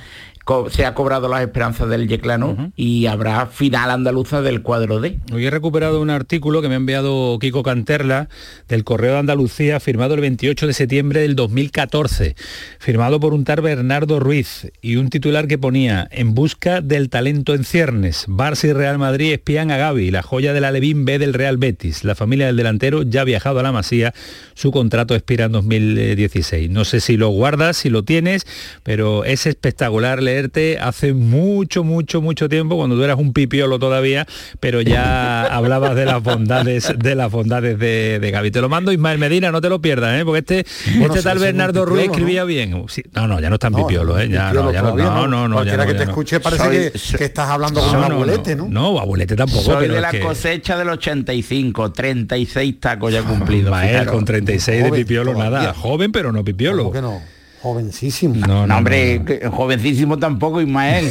se 0.71 0.85
ha 0.85 0.95
cobrado 0.95 1.29
las 1.29 1.41
esperanzas 1.41 1.89
del 1.89 2.07
Yeclano 2.07 2.73
y 2.77 3.07
habrá 3.07 3.47
final 3.47 3.91
andaluza 3.91 4.43
del 4.43 4.63
cuadro 4.63 5.01
D. 5.01 5.19
Hoy 5.33 5.45
he 5.45 5.51
recuperado 5.51 6.01
un 6.01 6.09
artículo 6.09 6.63
que 6.63 6.69
me 6.69 6.75
ha 6.75 6.77
enviado 6.77 7.37
Kiko 7.41 7.65
Canterla 7.65 8.29
del 8.69 8.85
Correo 8.85 9.15
de 9.15 9.19
Andalucía, 9.19 9.81
firmado 9.81 10.15
el 10.15 10.21
28 10.21 10.69
de 10.69 10.73
septiembre 10.73 11.21
del 11.21 11.35
2014, 11.35 12.37
firmado 12.79 13.19
por 13.19 13.35
un 13.35 13.43
tal 13.43 13.61
Bernardo 13.61 14.21
Ruiz 14.21 14.71
y 14.81 14.97
un 14.97 15.11
titular 15.11 15.49
que 15.49 15.59
ponía 15.59 16.07
En 16.13 16.35
busca 16.35 16.81
del 16.81 17.09
talento 17.09 17.53
en 17.53 17.65
ciernes, 17.65 18.29
Barça 18.29 18.69
y 18.69 18.73
Real 18.73 18.99
Madrid 18.99 19.33
espían 19.33 19.73
a 19.73 19.77
Gaby, 19.79 20.13
la 20.13 20.23
joya 20.23 20.53
de 20.53 20.61
la 20.61 20.71
Levín 20.71 21.05
B 21.05 21.19
del 21.19 21.35
Real 21.35 21.57
Betis. 21.57 22.05
La 22.05 22.15
familia 22.15 22.47
del 22.47 22.57
delantero 22.57 23.03
ya 23.03 23.23
ha 23.23 23.25
viajado 23.25 23.59
a 23.59 23.65
la 23.65 23.73
Masía, 23.73 24.15
su 24.55 24.71
contrato 24.71 25.17
expira 25.17 25.47
en 25.47 25.53
2016. 25.53 26.71
No 26.71 26.85
sé 26.85 27.01
si 27.01 27.17
lo 27.17 27.31
guardas, 27.31 27.79
si 27.79 27.89
lo 27.89 28.05
tienes, 28.05 28.47
pero 28.85 29.25
es 29.25 29.47
espectacular 29.47 30.23
leer 30.23 30.36
hace 30.81 31.13
mucho, 31.13 31.85
mucho, 31.85 32.21
mucho 32.21 32.49
tiempo, 32.49 32.77
cuando 32.77 32.97
tú 32.97 33.03
eras 33.03 33.19
un 33.19 33.33
pipiolo 33.33 33.79
todavía, 33.79 34.27
pero 34.61 34.81
ya 34.81 35.45
hablabas 35.45 35.95
de 35.95 36.05
las 36.05 36.23
bondades, 36.23 36.93
de 36.99 37.15
las 37.15 37.31
bondades 37.31 37.79
de, 37.79 38.19
de 38.21 38.31
Gaby. 38.31 38.51
Te 38.51 38.61
lo 38.61 38.69
mando 38.69 38.93
Ismael 38.93 39.19
Medina, 39.19 39.51
no 39.51 39.61
te 39.61 39.69
lo 39.69 39.81
pierdas, 39.81 40.21
¿eh? 40.21 40.25
porque 40.25 40.39
este, 40.41 40.67
este 41.05 41.23
tal 41.23 41.39
Bernardo 41.39 41.85
Ruiz 41.85 42.05
escribía 42.05 42.45
bien. 42.45 42.71
no, 43.13 43.29
no, 43.29 43.41
ya 43.41 43.49
no 43.49 43.55
está 43.55 43.69
en 43.69 43.75
pipiolo, 43.75 44.19
¿eh? 44.19 44.29
Ya, 44.29 44.53
no, 44.53 44.73
ya 44.73 44.83
no, 44.83 44.97
no, 44.97 45.27
no, 45.29 45.49
no, 45.49 45.65
que 45.65 45.95
te 45.95 46.03
escuche 46.03 46.41
parece 46.41 46.93
que, 46.93 47.25
estás 47.25 47.49
hablando 47.49 47.81
con 47.81 47.97
un 47.97 48.05
abuelete, 48.05 48.57
¿no? 48.57 48.69
No, 48.69 48.99
abuelete 48.99 49.37
tampoco. 49.37 49.63
Soy 49.63 49.89
de 49.89 50.01
la 50.01 50.13
cosecha 50.21 50.77
del 50.77 50.89
85, 50.91 51.93
36 51.93 52.81
tacos 52.81 53.13
ya 53.13 53.23
cumplidos. 53.23 53.71
Mael, 53.71 54.07
con 54.07 54.25
36 54.25 54.85
de 54.85 54.91
pipiolo 54.91 55.35
nada. 55.35 55.75
Joven, 55.75 56.13
pero 56.13 56.33
no 56.33 56.45
pipiolo. 56.45 56.91
¿Por 56.91 57.03
no? 57.03 57.36
Jovencísimo. 57.67 58.47
No, 58.47 58.65
no, 58.65 58.77
hombre, 58.77 59.21
jovencísimo 59.51 60.17
tampoco, 60.21 60.61
Ismael. 60.61 61.11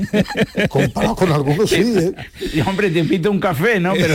Comparado 0.70 1.14
con 1.14 1.30
algunos 1.30 1.68
sí, 1.68 1.84
¿eh? 1.98 2.62
hombre, 2.66 2.88
te 2.88 3.00
invito 3.00 3.30
un 3.30 3.38
café, 3.38 3.78
¿no? 3.78 3.92
Pero 3.92 4.14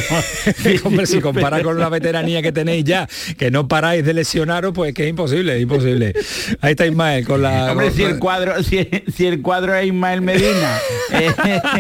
hombre, 0.85 1.05
si 1.05 1.19
compara 1.19 1.61
con 1.61 1.79
la 1.79 1.89
veteranía 1.89 2.41
que 2.41 2.51
tenéis 2.51 2.83
ya, 2.83 3.07
que 3.37 3.51
no 3.51 3.67
paráis 3.67 4.03
de 4.03 4.15
lesionaros, 4.15 4.73
pues 4.73 4.91
que 4.95 5.03
es 5.03 5.09
imposible, 5.11 5.55
es 5.55 5.61
imposible. 5.61 6.15
Ahí 6.61 6.71
está 6.71 6.87
Ismael 6.87 7.27
con 7.27 7.43
la. 7.43 7.73
Hombre, 7.73 7.91
si 7.91 8.01
el 8.01 8.17
cuadro, 8.17 8.55
si, 8.63 9.27
el 9.27 9.43
cuadro 9.43 9.75
es 9.75 9.85
Ismael 9.85 10.21
Medina, 10.21 10.79
eh, 11.11 11.29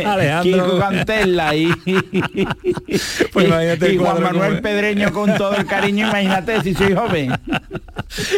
Alejandro 0.05 0.77
Cantella 0.77 1.55
y, 1.55 1.73
pues 3.33 3.47
y, 3.47 3.97
Juan 3.97 4.21
Manuel 4.21 4.61
Pedreño 4.61 5.11
con 5.11 5.35
todo 5.35 5.55
el 5.55 5.65
cariño, 5.65 6.07
imagínate 6.07 6.61
si 6.61 6.75
soy 6.75 6.93
joven. 6.93 7.31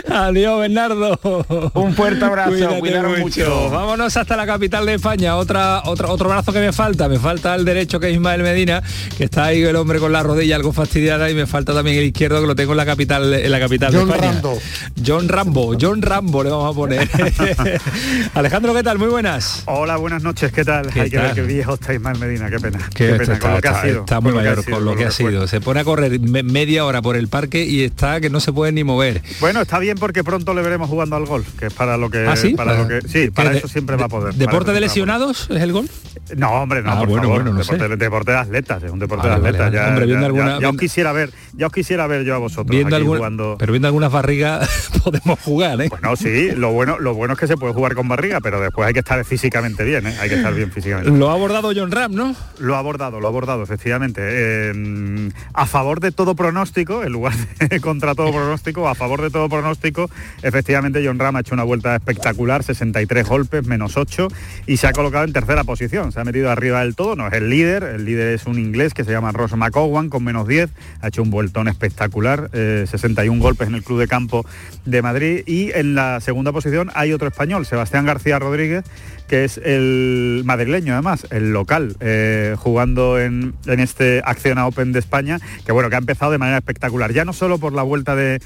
Adiós, 0.10 0.62
Bernardo. 0.62 1.20
Un 1.74 1.96
fuerte 1.96 2.24
abrazo, 2.24 2.80
cuidaros 2.80 3.20
mucho. 3.20 3.70
Vámonos 3.72 4.16
hasta 4.16 4.38
la 4.38 4.46
capital 4.46 4.86
de 4.86 4.96
España. 4.96 5.36
Otra, 5.36 5.82
otra, 5.86 6.10
otro 6.10 6.30
brazo 6.30 6.54
que 6.54 6.60
me 6.60 6.72
falta. 6.72 7.10
Me 7.10 7.18
falta 7.18 7.56
el 7.56 7.66
derecho 7.66 8.00
que 8.00 8.10
es 8.10 8.14
Ismael 8.14 8.44
Medina, 8.44 8.84
que 9.18 9.24
está 9.24 9.46
ahí 9.46 9.64
el 9.64 9.76
hombre 9.76 10.00
con 10.00 10.12
la 10.12 10.22
rodilla 10.22 10.56
algo 10.56 10.74
fastidiada 10.74 11.30
y 11.30 11.34
me 11.34 11.48
falta 11.48 11.74
también 11.74 11.98
el 11.98 12.04
izquierdo 12.04 12.42
que 12.42 12.48
lo 12.48 12.56
tengo 12.56 12.74
en 12.74 12.78
la 12.78 12.86
capital, 12.86 13.34
en 13.34 13.52
la 13.52 13.60
capital 13.60 13.94
John 13.94 14.08
de 14.08 14.14
España. 14.14 14.32
Rambo. 14.34 14.60
John 15.06 15.30
Rambo. 15.30 15.78
John 15.80 16.02
Rambo 16.02 16.44
le 16.44 16.50
vamos 16.52 16.72
a 16.72 16.76
poner. 16.76 17.10
Alejandro, 18.36 18.74
¿qué 18.76 18.84
tal? 18.84 19.00
Muy 19.00 19.08
buenas. 19.08 19.64
Hola, 19.66 19.98
buenas 19.98 20.22
noches. 20.22 20.52
¿Qué 20.52 20.64
tal? 20.64 20.90
Hay 20.96 21.10
que 21.10 21.18
ver 21.18 21.34
qué 21.34 21.42
viejo 21.42 21.74
está 21.74 21.96
Ismael 21.96 22.20
Medina. 22.20 22.50
Qué 22.52 22.60
pena. 22.60 22.80
Qué, 22.94 23.08
pena 23.14 23.24
está, 23.24 23.40
con 23.40 23.54
lo 23.54 23.62
que 23.62 23.68
ha 23.68 23.82
sido. 23.82 24.00
Está 24.02 24.22
muy 24.22 24.34
mayor 24.34 24.70
con 24.70 24.86
lo 24.86 24.96
que 24.96 25.06
ha 25.06 25.12
sido. 25.12 25.48
Se 25.48 25.62
pone 25.62 25.80
a 25.80 25.84
correr 25.84 26.20
media 26.20 26.86
hora 26.86 27.02
por 27.02 27.16
el 27.16 27.28
parque 27.28 27.66
y 27.66 27.84
está 27.84 28.22
que 28.22 28.30
no 28.30 28.40
se 28.40 28.54
puede 28.54 28.72
ni 28.72 28.84
mover. 28.84 29.24
Bueno, 29.40 29.62
está 29.62 29.80
bien 29.80 29.98
porque 29.98 30.24
pronto 30.24 30.54
le 30.54 30.62
veremos 30.62 30.90
jugando 30.90 31.16
al 31.16 31.26
golf, 31.40 31.60
que 31.60 31.68
es 31.68 31.74
para 31.74 31.98
lo 31.98 32.10
que... 32.10 32.28
¿Ah, 32.28 32.36
sí? 32.36 32.54
Para, 32.54 32.78
lo 32.78 32.88
que, 32.88 33.02
sí, 33.08 33.32
para 33.32 33.54
eso 33.54 33.68
siempre 33.68 33.96
va 33.96 34.06
a 34.06 34.10
poder. 34.10 34.34
¿Deporte 34.36 34.72
de 34.72 34.82
lesionados 34.82 35.50
es 35.50 35.62
el 35.62 35.72
gol? 35.72 35.90
No, 36.36 36.52
hombre, 36.52 36.82
no, 36.84 36.92
ah, 36.92 37.00
por 37.00 37.08
bueno, 37.08 37.24
favor. 37.24 37.44
Bueno, 37.44 37.58
no 37.58 37.64
deporte, 37.64 37.98
deporte, 37.98 38.32
de 38.32 38.38
atletas, 38.38 38.84
es 38.84 38.92
un 38.92 39.00
deporte 39.00 39.28
de 39.28 39.34
atletas. 39.34 39.72
Ya, 39.72 39.88
hombre, 39.88 40.06
viendo 40.06 40.26
alguna, 40.26 40.60
ya, 40.60 40.70
os 40.70 40.78
quisiera 40.78 41.12
ver, 41.12 41.32
ya 41.54 41.68
os 41.68 41.74
quisiera 41.74 42.08
ver 42.08 42.24
yo 42.24 42.36
a 42.36 42.38
vosotros 42.38 42.70
viendo 42.70 42.96
aquí 42.96 43.06
jugando. 43.06 43.56
Pero 43.58 43.72
viendo 43.72 43.88
algunas 43.88 44.12
barrigas 44.12 44.90
podemos 45.04 45.40
jugar, 45.40 45.82
¿eh? 45.82 45.90
Bueno, 45.90 46.16
sí, 46.16 46.52
lo 46.52 46.72
bueno, 46.72 47.00
lo 47.00 47.14
bueno 47.14 47.34
es 47.34 47.40
que 47.40 47.48
se 47.48 47.58
puede 47.58 47.74
jugar 47.74 47.96
con 47.96 48.08
barriga, 48.08 48.40
pero 48.42 48.62
después 48.62 48.88
hay 48.88 48.94
que 48.94 49.00
estar 49.00 49.24
físicamente 49.26 49.84
bien, 49.84 50.06
¿eh? 50.08 50.16
Hay 50.20 50.30
que 50.30 50.36
estar 50.36 50.54
bien 50.54 50.72
físicamente. 50.72 51.12
Lo 51.12 51.30
ha 51.30 51.34
abordado 51.34 51.72
John 51.76 51.92
Ram, 51.92 52.14
¿no? 52.14 52.36
Lo 52.60 52.76
ha 52.76 52.80
abordado, 52.80 53.20
lo 53.20 53.28
ha 53.28 53.30
abordado, 53.30 53.64
efectivamente. 53.64 54.22
Eh, 54.24 55.32
a 55.54 55.66
favor 55.66 56.00
de 56.00 56.12
todo 56.12 56.36
pronóstico, 56.36 57.04
en 57.04 57.12
lugar 57.12 57.34
de 57.36 57.80
contra 57.82 58.16
todo 58.16 58.32
pronóstico, 58.32 58.88
a 58.88 58.96
favor 58.96 59.22
de 59.22 59.30
todo 59.30 59.50
pronóstico, 59.50 60.10
efectivamente 60.42 61.02
John 61.04 61.19
Ram 61.20 61.36
ha 61.36 61.42
hecho 61.42 61.54
una 61.54 61.64
vuelta 61.64 61.96
espectacular, 61.96 62.64
63 62.64 63.28
golpes, 63.28 63.68
menos 63.68 63.98
8, 63.98 64.28
y 64.66 64.78
se 64.78 64.88
ha 64.88 64.94
colocado 64.94 65.26
en 65.26 65.34
tercera 65.34 65.64
posición. 65.64 66.12
Se 66.12 66.20
ha 66.20 66.24
metido 66.24 66.50
arriba 66.50 66.80
del 66.82 66.96
todo, 66.96 67.16
no 67.16 67.28
es 67.28 67.34
el 67.34 67.50
líder, 67.50 67.84
el 67.84 68.06
líder 68.06 68.34
es 68.34 68.46
un 68.46 68.58
inglés 68.58 68.94
que 68.94 69.04
se 69.04 69.12
llama 69.12 69.32
Ross 69.32 69.56
McCowan 69.56 70.10
con 70.10 70.24
menos 70.24 70.48
10, 70.48 70.70
ha 71.02 71.08
hecho 71.10 71.22
un 71.22 71.30
vueltón 71.30 71.68
espectacular, 71.68 72.50
61 72.52 73.38
eh, 73.38 73.42
golpes 73.42 73.68
en 73.68 73.76
el 73.76 73.84
Club 73.84 74.00
de 74.00 74.08
Campo 74.08 74.46
de 74.86 75.02
Madrid, 75.02 75.44
y 75.46 75.72
en 75.74 75.96
la 75.96 76.20
segunda 76.22 76.52
posición 76.52 76.90
hay 76.96 77.14
otro 77.14 77.28
español, 77.28 77.66
Sebastián 77.66 78.06
García 78.06 78.40
Rodríguez, 78.40 78.84
que 79.30 79.46
es 79.46 79.58
el 79.64 80.42
madrileño 80.44 80.94
además, 80.94 81.28
el 81.30 81.54
local, 81.54 81.96
eh, 82.00 82.56
jugando 82.58 83.20
en, 83.20 83.54
este 83.66 84.22
Acciona 84.26 84.68
Open 84.68 84.92
de 84.92 85.00
España, 85.00 85.40
que 85.66 85.72
bueno, 85.72 85.90
que 85.90 85.96
ha 85.96 86.00
empezado 86.00 86.32
de 86.32 86.38
manera 86.38 86.58
espectacular, 86.58 87.14
ya 87.14 87.24
no 87.24 87.32
solo 87.32 87.60
por 87.60 87.74
la 87.74 87.84
vuelta 87.84 88.16
de, 88.16 88.40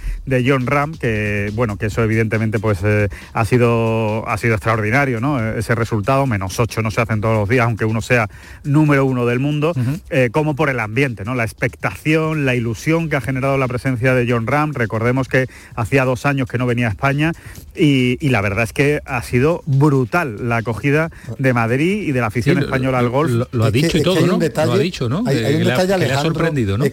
John 0.46 0.68
Ram, 0.68 0.94
que 0.94 1.52
bueno, 1.54 1.78
que 1.78 1.86
eso 1.86 2.04
evidentemente 2.04 2.60
pues 2.60 2.80
eh, 2.84 3.08
ha, 3.34 3.46
sido, 3.46 4.28
ha 4.28 4.38
sido 4.38 4.56
extraordinario, 4.56 5.22
¿no? 5.22 5.40
Ese 5.54 5.74
resultado, 5.74 6.26
menos 6.28 6.60
8 6.60 6.82
no 6.82 6.92
se 6.92 7.02
hacen 7.02 7.22
todos 7.22 7.38
los 7.38 7.48
días, 7.48 7.66
aunque 7.66 7.86
uno 7.86 8.02
sea 8.02 8.30
número 8.64 9.06
uno 9.06 9.26
del 9.26 9.40
mundo, 9.40 9.74
eh, 10.10 10.30
como 10.32 10.56
por 10.56 10.70
el 10.70 10.80
ambiente, 10.80 11.24
¿no? 11.24 11.34
La 11.34 11.44
expectación, 11.44 12.46
la 12.46 12.56
ilusión 12.56 13.10
que 13.10 13.16
ha 13.16 13.22
generado 13.22 13.58
la 13.58 13.68
presencia 13.68 14.14
de 14.14 14.30
John 14.30 14.48
Ram, 14.48 14.74
recordemos 14.74 15.30
que 15.30 15.48
hacía 15.76 16.04
dos 16.04 16.26
años 16.26 16.50
que 16.50 16.58
no 16.58 16.66
venía 16.66 16.88
a 16.88 16.90
España 16.90 17.32
y, 17.76 18.18
la 18.34 18.42
verdad 18.42 18.64
es 18.64 18.74
que 18.74 19.00
ha 19.06 19.22
sido 19.22 19.62
brutal 19.66 20.50
la 20.50 20.64
de 20.82 21.53
Madrid 21.53 22.03
y 22.03 22.11
de 22.11 22.21
la 22.21 22.28
afición 22.28 22.59
española 22.59 22.99
al 22.99 23.09
golf. 23.09 23.47
Lo, 23.51 23.65
ha 23.65 23.71
dicho 23.71 23.97
y 23.97 24.01
todo, 24.01 24.26
¿no? 24.26 24.38
lo 24.38 24.71
ha 24.74 24.78
dicho, 24.78 25.09
¿no? 25.09 25.24
Hay, 25.26 25.55
un 25.55 25.63
detalle, 25.63 25.97
le 25.97 26.13
ha 26.13 26.21
sorprendido, 26.21 26.78
¿no? 26.78 26.86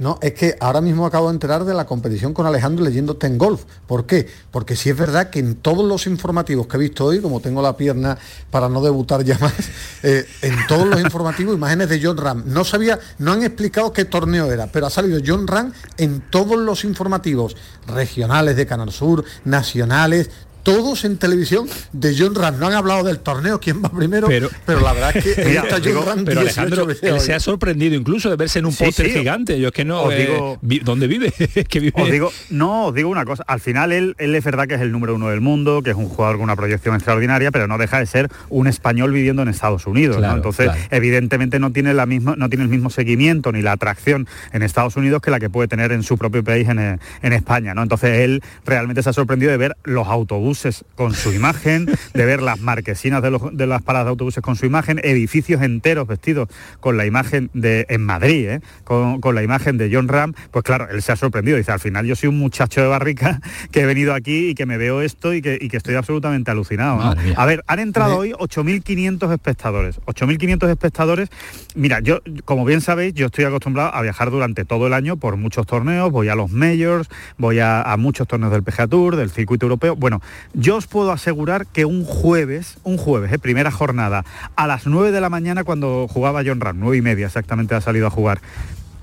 No, 0.00 0.18
es 0.22 0.32
que 0.32 0.56
ahora 0.60 0.80
mismo 0.80 1.04
acabo 1.04 1.28
de 1.28 1.34
enterar 1.34 1.66
de 1.66 1.74
la 1.74 1.84
competición 1.84 2.32
con 2.32 2.46
Alejandro 2.46 2.82
leyendo 2.82 3.16
Ten 3.18 3.36
Golf. 3.36 3.64
¿Por 3.86 4.06
qué? 4.06 4.26
Porque 4.50 4.74
sí 4.74 4.88
es 4.88 4.96
verdad 4.96 5.28
que 5.28 5.40
en 5.40 5.56
todos 5.56 5.84
los 5.84 6.06
informativos 6.06 6.66
que 6.66 6.78
he 6.78 6.80
visto 6.80 7.04
hoy, 7.04 7.20
como 7.20 7.40
tengo 7.40 7.60
la 7.60 7.76
pierna 7.76 8.16
para 8.50 8.70
no 8.70 8.80
debutar 8.80 9.22
ya 9.24 9.38
más, 9.38 9.52
eh, 10.02 10.24
en 10.40 10.56
todos 10.68 10.86
los 10.86 10.98
informativos 11.02 11.54
imágenes 11.54 11.90
de 11.90 12.00
John 12.02 12.16
Ram. 12.16 12.44
No 12.46 12.64
sabía, 12.64 12.98
no 13.18 13.32
han 13.32 13.42
explicado 13.42 13.92
qué 13.92 14.06
torneo 14.06 14.50
era, 14.50 14.68
pero 14.68 14.86
ha 14.86 14.90
salido 14.90 15.20
John 15.24 15.46
Ram 15.46 15.70
en 15.98 16.22
todos 16.30 16.58
los 16.58 16.84
informativos 16.84 17.54
regionales 17.86 18.56
de 18.56 18.64
Canal 18.64 18.92
Sur, 18.92 19.22
nacionales, 19.44 20.30
todos 20.62 21.04
en 21.04 21.16
televisión 21.16 21.68
de 21.92 22.14
John 22.16 22.34
Ram. 22.34 22.58
No 22.58 22.66
han 22.66 22.74
hablado 22.74 23.04
del 23.04 23.18
torneo, 23.18 23.60
quién 23.60 23.82
va 23.82 23.88
primero, 23.88 24.28
pero, 24.28 24.48
pero 24.66 24.80
la 24.80 24.92
verdad 24.92 25.16
es 25.16 25.24
que 25.24 25.44
Mira, 25.46 25.62
está 25.62 25.80
John 25.82 26.06
Ram 26.06 26.24
pero 26.24 26.40
Alejandro, 26.40 26.88
él 26.90 27.20
se 27.20 27.34
ha 27.34 27.40
sorprendido 27.40 27.94
incluso 27.94 28.30
de 28.30 28.36
verse 28.36 28.58
en 28.58 28.66
un 28.66 28.72
sí, 28.72 28.92
gigante. 28.92 29.58
Yo 29.60 29.68
es 29.68 29.74
que 29.74 29.84
no. 29.84 30.10
Eh, 30.10 30.26
digo, 30.26 30.58
¿Dónde 30.84 31.06
vive? 31.06 31.32
que 31.68 31.80
vive. 31.80 32.00
Os 32.00 32.10
digo, 32.10 32.32
no, 32.50 32.86
os 32.86 32.94
digo 32.94 33.08
una 33.08 33.24
cosa. 33.24 33.44
Al 33.46 33.60
final 33.60 33.92
él, 33.92 34.14
él 34.18 34.34
es 34.34 34.44
verdad 34.44 34.66
que 34.66 34.74
es 34.74 34.80
el 34.80 34.92
número 34.92 35.14
uno 35.14 35.28
del 35.28 35.40
mundo, 35.40 35.82
que 35.82 35.90
es 35.90 35.96
un 35.96 36.08
jugador 36.08 36.36
con 36.36 36.44
una 36.44 36.56
proyección 36.56 36.94
extraordinaria, 36.94 37.50
pero 37.50 37.66
no 37.66 37.78
deja 37.78 37.98
de 37.98 38.06
ser 38.06 38.28
un 38.48 38.66
español 38.66 39.12
viviendo 39.12 39.42
en 39.42 39.48
Estados 39.48 39.86
Unidos. 39.86 40.22
Entonces, 40.22 40.70
evidentemente 40.90 41.58
no 41.58 41.72
tiene 41.72 41.94
la 41.94 42.06
misma, 42.06 42.34
no 42.36 42.48
tiene 42.48 42.64
el 42.64 42.70
mismo 42.70 42.90
seguimiento 42.90 43.52
ni 43.52 43.62
la 43.62 43.72
atracción 43.72 44.26
en 44.52 44.62
Estados 44.62 44.96
Unidos 44.96 45.22
que 45.22 45.30
la 45.30 45.40
que 45.40 45.50
puede 45.50 45.68
tener 45.68 45.92
en 45.92 46.02
su 46.02 46.18
propio 46.18 46.44
país 46.44 46.68
en, 46.68 46.78
en 46.78 47.32
España. 47.32 47.74
¿no? 47.74 47.82
Entonces 47.82 48.20
él 48.20 48.42
realmente 48.64 49.02
se 49.02 49.10
ha 49.10 49.12
sorprendido 49.12 49.50
de 49.52 49.58
ver 49.58 49.76
los 49.84 50.06
autobuses 50.06 50.49
con 50.96 51.14
su 51.14 51.32
imagen, 51.32 51.86
de 51.86 52.24
ver 52.24 52.42
las 52.42 52.58
marquesinas 52.60 53.22
de, 53.22 53.66
las 53.66 53.82
paradas 53.82 54.06
de 54.06 54.10
autobuses 54.10 54.42
con 54.42 54.56
su 54.56 54.66
imagen, 54.66 55.00
edificios 55.04 55.62
enteros 55.62 56.08
vestidos 56.08 56.48
con 56.80 56.96
la 56.96 57.06
imagen 57.06 57.50
de, 57.54 57.86
en 57.88 58.04
Madrid, 58.04 58.48
¿eh? 58.48 58.60
con, 58.84 59.20
la 59.34 59.42
imagen 59.42 59.78
de 59.78 59.90
John 59.92 60.08
Ram, 60.08 60.34
pues 60.50 60.64
claro, 60.64 60.88
él 60.90 61.02
se 61.02 61.12
ha 61.12 61.16
sorprendido, 61.16 61.56
dice, 61.56 61.70
al 61.70 61.78
final 61.78 62.04
yo 62.04 62.16
soy 62.16 62.28
un 62.28 62.38
muchacho 62.38 62.80
de 62.80 62.88
barrica 62.88 63.40
que 63.70 63.82
he 63.82 63.86
venido 63.86 64.12
aquí 64.12 64.50
y 64.50 64.54
que 64.54 64.66
me 64.66 64.76
veo 64.76 65.02
esto 65.02 65.32
y 65.34 65.40
que, 65.40 65.58
estoy 65.70 65.94
absolutamente 65.94 66.50
alucinado. 66.50 67.14
A 67.36 67.46
ver, 67.46 67.64
han 67.66 67.78
entrado 67.78 68.18
hoy 68.18 68.32
8.500 68.32 69.32
espectadores, 69.32 70.00
8.500 70.06 70.68
espectadores, 70.68 71.28
mira, 71.74 72.00
yo, 72.00 72.20
como 72.44 72.64
bien 72.64 72.80
sabéis, 72.80 73.14
yo 73.14 73.26
estoy 73.26 73.44
acostumbrado 73.44 73.94
a 73.94 74.02
viajar 74.02 74.30
durante 74.30 74.64
todo 74.64 74.88
el 74.88 74.94
año 74.94 75.16
por 75.16 75.36
muchos 75.36 75.66
torneos, 75.66 76.10
voy 76.10 76.28
a 76.28 76.34
los 76.34 76.50
majors, 76.50 77.08
voy 77.38 77.60
a, 77.60 77.82
a 77.82 77.96
muchos 77.96 78.26
torneos 78.26 78.52
del 78.52 78.62
PGA 78.62 78.88
Tour, 78.88 79.16
del 79.16 79.30
circuito 79.30 79.66
europeo, 79.66 79.96
bueno, 79.96 80.20
yo 80.54 80.76
os 80.76 80.86
puedo 80.86 81.12
asegurar 81.12 81.66
que 81.66 81.84
un 81.84 82.04
jueves, 82.04 82.78
un 82.84 82.96
jueves, 82.96 83.32
eh, 83.32 83.38
primera 83.38 83.70
jornada, 83.70 84.24
a 84.56 84.66
las 84.66 84.86
9 84.86 85.12
de 85.12 85.20
la 85.20 85.28
mañana 85.28 85.64
cuando 85.64 86.06
jugaba 86.08 86.42
John 86.44 86.60
Ram, 86.60 86.78
9 86.78 86.96
y 86.96 87.02
media 87.02 87.26
exactamente 87.26 87.74
ha 87.74 87.80
salido 87.80 88.06
a 88.06 88.10
jugar, 88.10 88.40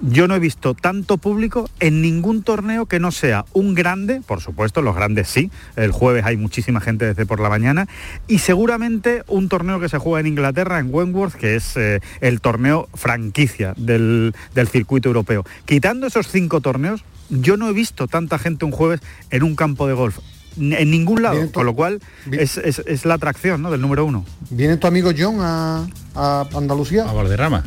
yo 0.01 0.27
no 0.27 0.35
he 0.35 0.39
visto 0.39 0.75
tanto 0.75 1.17
público 1.17 1.69
en 1.79 2.01
ningún 2.01 2.43
torneo 2.43 2.85
que 2.85 2.99
no 2.99 3.11
sea 3.11 3.45
un 3.53 3.73
grande, 3.73 4.21
por 4.25 4.41
supuesto, 4.41 4.81
los 4.81 4.95
grandes 4.95 5.27
sí, 5.27 5.49
el 5.75 5.91
jueves 5.91 6.23
hay 6.25 6.37
muchísima 6.37 6.81
gente 6.81 7.05
desde 7.05 7.25
por 7.25 7.39
la 7.39 7.49
mañana, 7.49 7.87
y 8.27 8.39
seguramente 8.39 9.23
un 9.27 9.49
torneo 9.49 9.79
que 9.79 9.89
se 9.89 9.97
juega 9.97 10.19
en 10.19 10.27
Inglaterra, 10.27 10.79
en 10.79 10.93
Wentworth, 10.93 11.33
que 11.33 11.55
es 11.55 11.75
eh, 11.77 11.99
el 12.21 12.41
torneo 12.41 12.87
franquicia 12.93 13.73
del, 13.75 14.35
del 14.53 14.67
circuito 14.67 15.09
europeo. 15.09 15.45
Quitando 15.65 16.07
esos 16.07 16.27
cinco 16.27 16.61
torneos, 16.61 17.03
yo 17.29 17.57
no 17.57 17.67
he 17.67 17.73
visto 17.73 18.07
tanta 18.07 18.37
gente 18.37 18.65
un 18.65 18.71
jueves 18.71 19.01
en 19.31 19.43
un 19.43 19.55
campo 19.55 19.87
de 19.87 19.93
golf 19.93 20.19
en 20.59 20.91
ningún 20.91 21.21
lado, 21.21 21.51
con 21.51 21.65
lo 21.65 21.73
cual 21.73 21.99
es, 22.31 23.05
la 23.05 23.15
atracción 23.15 23.61
¿no? 23.61 23.71
del 23.71 23.81
número 23.81 24.05
uno. 24.05 24.25
¿Viene 24.49 24.77
tu 24.77 24.87
amigo 24.87 25.11
John 25.17 25.37
a, 25.39 25.87
a 26.15 26.47
Andalucía? 26.55 27.09
A 27.09 27.13
Valderrama. 27.13 27.63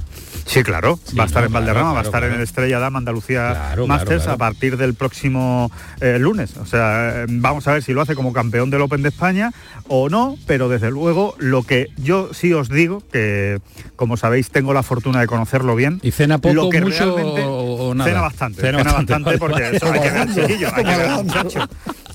Sí, 0.50 0.64
claro, 0.64 0.98
va 1.16 1.22
a 1.22 1.26
estar 1.26 1.44
en 1.44 1.52
Valderrama, 1.52 1.92
va 1.92 2.00
a 2.00 2.02
estar 2.02 2.24
en 2.24 2.32
el 2.32 2.40
Estrella 2.40 2.80
Dama 2.80 2.98
Andalucía 2.98 3.72
Masters 3.86 4.26
a 4.26 4.36
partir 4.36 4.76
del 4.76 4.94
próximo 4.94 5.70
eh, 6.00 6.18
lunes. 6.18 6.56
O 6.56 6.66
sea, 6.66 7.22
eh, 7.22 7.26
vamos 7.28 7.68
a 7.68 7.74
ver 7.74 7.84
si 7.84 7.92
lo 7.92 8.00
hace 8.00 8.16
como 8.16 8.32
campeón 8.32 8.68
del 8.68 8.80
Open 8.82 9.02
de 9.02 9.10
España 9.10 9.52
o 9.86 10.08
no, 10.08 10.36
pero 10.46 10.68
desde 10.68 10.90
luego 10.90 11.36
lo 11.38 11.62
que 11.62 11.90
yo 11.98 12.34
sí 12.34 12.52
os 12.52 12.68
digo, 12.68 13.00
que 13.12 13.60
como 13.94 14.16
sabéis 14.16 14.50
tengo 14.50 14.74
la 14.74 14.82
fortuna 14.82 15.20
de 15.20 15.28
conocerlo 15.28 15.76
bien. 15.76 16.00
¿Y 16.02 16.10
cena 16.10 16.38
poco, 16.38 16.54
lo 16.54 16.68
que 16.68 16.80
mucho 16.80 17.14
o, 17.14 17.94
nada? 17.94 18.10
Cena 18.10 18.20
bastante, 18.20 18.60
cena, 18.60 18.82
bastante, 18.82 19.38
porque 19.38 19.70
eso 19.76 19.92
hay 19.92 20.00
que 20.00 20.10
ver 20.10 20.18
al 20.18 20.34
chiquillo, 20.34 20.68
hay 20.74 20.84
que 20.84 20.96
ver 20.96 21.08
al 21.08 21.24
muchacho 21.24 21.68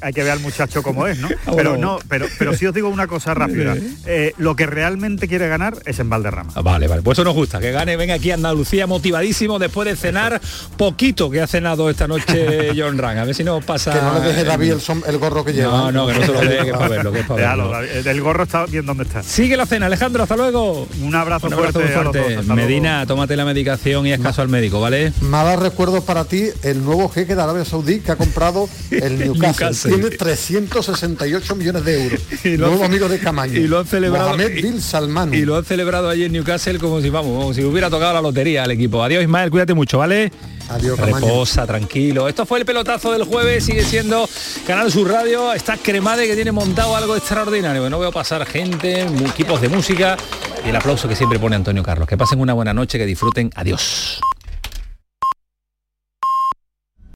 hay 0.05 0.13
que 0.13 0.21
ver 0.21 0.33
al 0.33 0.39
muchacho 0.39 0.83
como 0.83 1.07
es, 1.07 1.17
¿no? 1.17 1.29
Pero 1.55 1.77
no, 1.77 1.97
pero, 2.09 2.27
pero 2.37 2.53
sí 2.53 2.65
os 2.65 2.73
digo 2.73 2.89
una 2.89 3.07
cosa 3.07 3.33
rápida. 3.33 3.75
Eh, 4.05 4.33
lo 4.37 4.55
que 4.55 4.65
realmente 4.65 5.27
quiere 5.27 5.47
ganar 5.47 5.77
es 5.85 5.99
en 5.99 6.09
Valderrama. 6.09 6.51
Ah, 6.53 6.61
vale, 6.61 6.87
vale. 6.87 7.01
Pues 7.01 7.17
eso 7.17 7.23
nos 7.23 7.33
gusta, 7.33 7.59
que 7.59 7.71
gane, 7.71 7.97
venga 7.97 8.13
aquí 8.13 8.29
a 8.29 8.35
Andalucía 8.35 8.85
motivadísimo 8.87 9.57
después 9.57 9.87
de 9.87 9.95
cenar 9.95 10.39
poquito 10.77 11.29
que 11.31 11.41
ha 11.41 11.47
cenado 11.47 11.89
esta 11.89 12.07
noche 12.07 12.71
John 12.77 12.97
Rang. 12.97 13.17
A 13.17 13.25
ver 13.25 13.33
si 13.33 13.43
nos 13.43 13.63
pasa. 13.63 13.93
Que 13.93 14.01
no 14.01 14.19
le 14.19 14.27
deje 14.27 14.43
David 14.43 14.73
el, 15.07 15.17
gorro 15.17 15.43
que 15.43 15.53
lleva. 15.53 15.71
No, 15.71 15.91
no, 15.91 16.07
que 16.07 16.13
no 16.13 16.25
se 16.25 16.33
lo 16.33 16.41
deje, 16.41 16.63
que 16.63 16.69
es 16.69 16.77
para 16.77 16.87
verlo, 16.87 17.11
que 17.11 17.19
es 17.21 17.25
para 17.25 17.55
verlo. 17.55 17.79
el 17.79 18.21
gorro 18.21 18.43
está 18.43 18.65
bien 18.65 18.85
donde 18.85 19.03
está. 19.05 19.23
Sigue 19.23 19.57
la 19.57 19.65
cena, 19.65 19.87
Alejandro, 19.87 20.23
hasta 20.23 20.35
luego. 20.35 20.87
Un 21.01 21.15
abrazo, 21.15 21.49
fuerte. 21.49 22.43
Medina, 22.43 23.05
tómate 23.07 23.35
la 23.35 23.45
medicación 23.45 24.05
y 24.05 24.13
es 24.13 24.19
caso 24.19 24.41
al 24.43 24.49
médico, 24.49 24.79
¿vale? 24.79 25.13
Malas 25.21 25.59
recuerdos 25.59 26.03
para 26.03 26.25
ti, 26.25 26.49
el 26.63 26.83
nuevo 26.83 27.09
jeque 27.09 27.35
de 27.35 27.41
Arabia 27.41 27.65
Saudí 27.65 28.01
que 28.01 28.11
ha 28.11 28.17
comprado 28.17 28.69
el 28.91 29.17
Newcastle. 29.33 29.94
Tiene 29.95 30.15
368 30.17 31.55
millones 31.55 31.85
de 31.85 32.03
euros. 32.03 32.21
y 32.43 32.49
nuevo 32.57 32.83
amigo 32.83 33.09
de 33.09 33.19
Camaño. 33.19 33.59
Y 33.59 33.67
lo 33.67 33.79
han 33.79 33.85
celebrado. 33.85 34.29
Mohamed 34.29 34.61
Bin 34.61 34.81
Salman. 34.81 35.33
Y 35.33 35.45
lo 35.45 35.55
han 35.55 35.65
celebrado 35.65 36.09
allí 36.09 36.25
en 36.25 36.33
Newcastle 36.33 36.79
como 36.79 37.01
si 37.01 37.09
vamos, 37.09 37.37
como 37.37 37.53
si 37.53 37.63
hubiera 37.63 37.89
tocado 37.89 38.13
la 38.13 38.21
lotería 38.21 38.63
al 38.63 38.71
equipo. 38.71 39.03
Adiós 39.03 39.23
Ismael, 39.23 39.49
cuídate 39.49 39.73
mucho, 39.73 39.97
¿vale? 39.97 40.31
Adiós, 40.69 40.99
Reposa, 40.99 41.67
tranquilo. 41.67 42.27
Esto 42.27 42.45
fue 42.45 42.59
el 42.59 42.65
pelotazo 42.65 43.11
del 43.11 43.23
jueves, 43.23 43.63
sigue 43.65 43.83
siendo 43.83 44.27
Canal 44.65 44.91
Sur 44.91 45.09
Radio. 45.09 45.53
Está 45.53 45.77
Cremade 45.77 46.25
que 46.27 46.35
tiene 46.35 46.51
montado 46.51 46.95
algo 46.95 47.15
extraordinario. 47.15 47.89
No 47.89 47.99
veo 47.99 48.11
pasar 48.11 48.45
gente, 48.45 49.01
equipos 49.01 49.61
de 49.61 49.69
música 49.69 50.17
y 50.65 50.69
el 50.69 50.75
aplauso 50.75 51.07
que 51.07 51.15
siempre 51.15 51.37
pone 51.37 51.55
Antonio 51.55 51.83
Carlos. 51.83 52.07
Que 52.07 52.17
pasen 52.17 52.39
una 52.39 52.53
buena 52.53 52.73
noche, 52.73 52.97
que 52.97 53.05
disfruten. 53.05 53.51
Adiós. 53.55 54.19